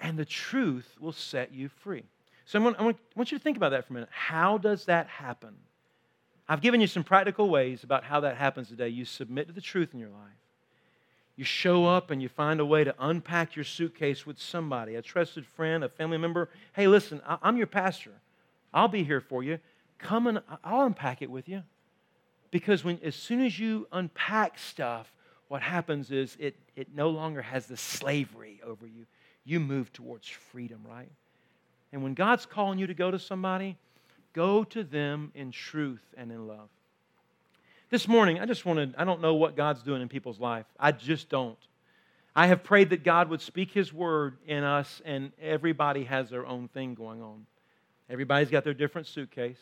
and 0.00 0.18
the 0.18 0.24
truth 0.24 0.96
will 0.98 1.12
set 1.12 1.52
you 1.52 1.68
free. 1.68 2.04
So 2.48 2.58
I 2.58 2.82
want, 2.82 2.96
you 3.30 3.36
to 3.36 3.38
think 3.38 3.58
about 3.58 3.72
that 3.72 3.86
for 3.86 3.92
a 3.92 3.94
minute. 3.94 4.08
How 4.10 4.56
does 4.56 4.86
that 4.86 5.06
happen? 5.06 5.54
I've 6.48 6.62
given 6.62 6.80
you 6.80 6.86
some 6.86 7.04
practical 7.04 7.50
ways 7.50 7.84
about 7.84 8.04
how 8.04 8.20
that 8.20 8.38
happens 8.38 8.68
today. 8.68 8.88
You 8.88 9.04
submit 9.04 9.48
to 9.48 9.52
the 9.52 9.60
truth 9.60 9.90
in 9.92 10.00
your 10.00 10.08
life. 10.08 10.40
You 11.36 11.44
show 11.44 11.84
up 11.84 12.10
and 12.10 12.22
you 12.22 12.30
find 12.30 12.58
a 12.58 12.64
way 12.64 12.84
to 12.84 12.94
unpack 12.98 13.54
your 13.54 13.66
suitcase 13.66 14.24
with 14.24 14.40
somebody, 14.40 14.94
a 14.94 15.02
trusted 15.02 15.44
friend, 15.44 15.84
a 15.84 15.90
family 15.90 16.16
member. 16.16 16.48
Hey, 16.72 16.88
listen, 16.88 17.20
I'm 17.26 17.58
your 17.58 17.66
pastor. 17.66 18.12
I'll 18.72 18.88
be 18.88 19.04
here 19.04 19.20
for 19.20 19.42
you. 19.42 19.58
Come 19.98 20.26
and 20.26 20.40
I'll 20.64 20.86
unpack 20.86 21.20
it 21.20 21.30
with 21.30 21.50
you. 21.50 21.64
Because 22.50 22.82
when, 22.82 22.98
as 23.04 23.14
soon 23.14 23.44
as 23.44 23.58
you 23.58 23.86
unpack 23.92 24.58
stuff, 24.58 25.12
what 25.48 25.60
happens 25.60 26.10
is 26.10 26.34
it, 26.40 26.56
it 26.76 26.94
no 26.94 27.10
longer 27.10 27.42
has 27.42 27.66
the 27.66 27.76
slavery 27.76 28.58
over 28.64 28.86
you. 28.86 29.04
You 29.44 29.60
move 29.60 29.92
towards 29.92 30.26
freedom, 30.26 30.80
right? 30.88 31.10
And 31.92 32.02
when 32.02 32.14
God's 32.14 32.46
calling 32.46 32.78
you 32.78 32.86
to 32.86 32.94
go 32.94 33.10
to 33.10 33.18
somebody, 33.18 33.76
go 34.32 34.64
to 34.64 34.84
them 34.84 35.32
in 35.34 35.50
truth 35.50 36.04
and 36.16 36.30
in 36.30 36.46
love. 36.46 36.68
This 37.90 38.06
morning, 38.06 38.38
I 38.38 38.44
just 38.44 38.66
wanted, 38.66 38.94
I 38.98 39.04
don't 39.04 39.22
know 39.22 39.34
what 39.34 39.56
God's 39.56 39.82
doing 39.82 40.02
in 40.02 40.08
people's 40.08 40.38
life. 40.38 40.66
I 40.78 40.92
just 40.92 41.30
don't. 41.30 41.58
I 42.36 42.46
have 42.48 42.62
prayed 42.62 42.90
that 42.90 43.02
God 43.02 43.30
would 43.30 43.40
speak 43.40 43.72
His 43.72 43.92
word 43.92 44.36
in 44.46 44.62
us, 44.62 45.00
and 45.04 45.32
everybody 45.40 46.04
has 46.04 46.28
their 46.28 46.46
own 46.46 46.68
thing 46.68 46.94
going 46.94 47.22
on. 47.22 47.46
Everybody's 48.10 48.50
got 48.50 48.64
their 48.64 48.74
different 48.74 49.06
suitcase, 49.06 49.60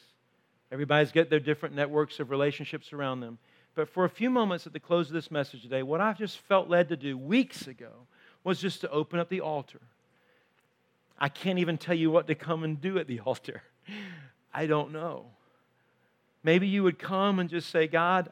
everybody's 0.73 1.13
got 1.13 1.31
their 1.31 1.41
different 1.41 1.75
networks 1.75 2.19
of 2.19 2.31
relationships 2.31 2.93
around 2.93 3.21
them. 3.21 3.39
But 3.77 3.89
for 3.89 4.05
a 4.05 4.11
few 4.11 4.31
moments 4.31 4.67
at 4.67 4.73
the 4.73 4.81
close 4.81 5.09
of 5.09 5.13
this 5.13 5.31
message 5.31 5.63
today, 5.63 5.83
what 5.83 6.01
I've 6.01 6.19
just 6.19 6.39
felt 6.39 6.69
led 6.69 6.89
to 6.89 6.97
do 6.97 7.17
weeks 7.17 7.67
ago 7.67 7.93
was 8.43 8.61
just 8.61 8.81
to 8.81 8.91
open 8.91 9.21
up 9.21 9.29
the 9.29 9.41
altar 9.41 9.81
I 11.19 11.29
can't 11.29 11.59
even 11.59 11.79
tell 11.79 11.95
you 11.95 12.11
what 12.11 12.27
to 12.27 12.35
come 12.35 12.65
and 12.65 12.81
do 12.81 12.99
at 12.99 13.07
the 13.07 13.21
altar. 13.21 13.63
I 14.53 14.67
don't 14.67 14.93
know. 14.93 15.27
Maybe 16.43 16.69
you 16.69 16.83
would 16.83 16.99
come 16.99 17.39
and 17.39 17.49
just 17.49 17.71
say, 17.71 17.87
God, 17.87 18.31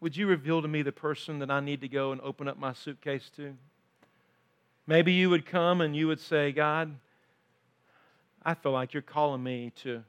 would 0.00 0.16
you 0.16 0.26
reveal 0.26 0.62
to 0.62 0.68
me 0.68 0.82
the 0.82 0.92
person 0.92 1.38
that 1.38 1.50
I 1.50 1.60
need 1.60 1.80
to 1.82 1.88
go 1.88 2.12
and 2.12 2.20
open 2.20 2.48
up 2.48 2.58
my 2.58 2.72
suitcase 2.72 3.30
to? 3.36 3.54
Maybe 4.86 5.12
you 5.12 5.30
would 5.30 5.46
come 5.46 5.80
and 5.80 5.96
you 5.96 6.06
would 6.08 6.20
say, 6.20 6.52
God, 6.52 6.94
I 8.42 8.54
feel 8.54 8.72
like 8.72 8.92
you're 8.92 9.02
calling 9.02 9.42
me 9.42 9.72
to 9.82 10.02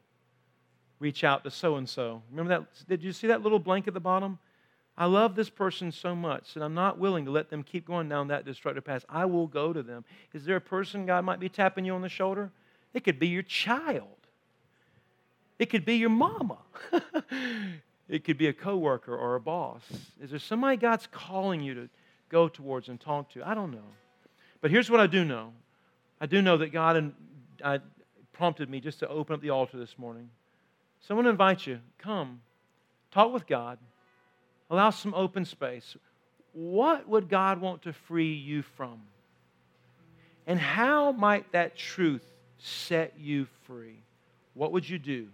reach 1.00 1.24
out 1.24 1.44
to 1.44 1.52
so 1.52 1.76
and 1.76 1.88
so. 1.88 2.22
Remember 2.30 2.50
that? 2.50 2.88
Did 2.88 3.04
you 3.04 3.12
see 3.12 3.28
that 3.28 3.42
little 3.42 3.60
blank 3.60 3.88
at 3.88 3.94
the 3.94 4.00
bottom? 4.00 4.40
I 4.98 5.06
love 5.06 5.36
this 5.36 5.50
person 5.50 5.92
so 5.92 6.16
much 6.16 6.56
that 6.56 6.64
I'm 6.64 6.74
not 6.74 6.98
willing 6.98 7.26
to 7.26 7.32
let 7.32 7.50
them 7.50 7.62
keep 7.62 7.86
going 7.86 8.10
down 8.10 8.30
that 8.30 8.46
destructive 8.46 8.84
path. 8.84 9.06
I 9.08 9.26
will 9.26 9.46
go 9.46 9.72
to 9.72 9.84
them. 9.84 10.04
Is 10.34 10.44
there 10.44 10.56
a 10.56 10.62
person 10.62 11.06
God 11.06 11.24
might 11.24 11.40
be 11.40 11.50
tapping 11.50 11.86
you 11.86 11.94
on 11.94 12.02
the 12.02 12.10
shoulder? 12.10 12.52
It 12.96 13.04
could 13.04 13.20
be 13.20 13.28
your 13.28 13.44
child. 13.44 14.08
It 15.60 15.68
could 15.68 15.86
be 15.86 15.98
your 15.98 16.10
mama. 16.10 16.58
it 18.10 18.24
could 18.24 18.40
be 18.40 18.48
a 18.48 18.54
coworker 18.54 19.16
or 19.16 19.36
a 19.36 19.40
boss. 19.40 19.84
Is 20.20 20.32
there 20.32 20.40
somebody 20.40 20.78
God's 20.78 21.08
calling 21.12 21.62
you 21.62 21.76
to 21.76 21.90
go 22.30 22.48
towards 22.48 22.90
and 22.90 23.00
talk 23.00 23.30
to? 23.34 23.48
I 23.48 23.54
don't 23.54 23.72
know. 23.72 23.94
But 24.62 24.72
here's 24.72 24.90
what 24.90 25.00
I 25.00 25.06
do 25.06 25.24
know. 25.24 25.54
I 26.20 26.26
do 26.26 26.42
know 26.42 26.58
that 26.58 26.72
God 26.72 27.14
uh, 27.64 27.78
prompted 28.34 28.68
me 28.68 28.80
just 28.80 29.00
to 29.00 29.08
open 29.08 29.36
up 29.36 29.42
the 29.42 29.52
altar 29.52 29.78
this 29.78 29.98
morning. 30.00 30.30
So 31.02 31.14
I 31.14 31.16
want 31.16 31.28
to 31.28 31.30
invite 31.30 31.68
you, 31.68 31.80
come, 32.00 32.42
talk 33.12 33.32
with 33.32 33.46
God. 33.46 33.78
Allow 34.70 34.90
some 34.90 35.14
open 35.14 35.46
space. 35.46 35.96
What 36.54 37.08
would 37.08 37.30
God 37.30 37.62
want 37.62 37.84
to 37.84 37.94
free 37.94 38.34
you 38.34 38.62
from? 38.62 39.02
And 40.46 40.60
how 40.60 41.12
might 41.12 41.52
that 41.52 41.76
truth 41.76 42.24
set 42.58 43.14
you 43.20 43.48
free? 43.66 44.04
What 44.54 44.72
would 44.72 44.90
you 44.90 44.98
do 44.98 45.28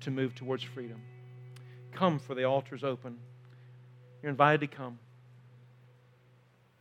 to 0.00 0.10
move 0.10 0.34
towards 0.34 0.62
freedom? 0.62 1.00
Come, 1.92 2.18
for 2.18 2.34
the 2.34 2.44
altar's 2.44 2.84
open. 2.84 3.18
You're 4.22 4.30
invited 4.30 4.60
to 4.60 4.76
come. 4.76 4.98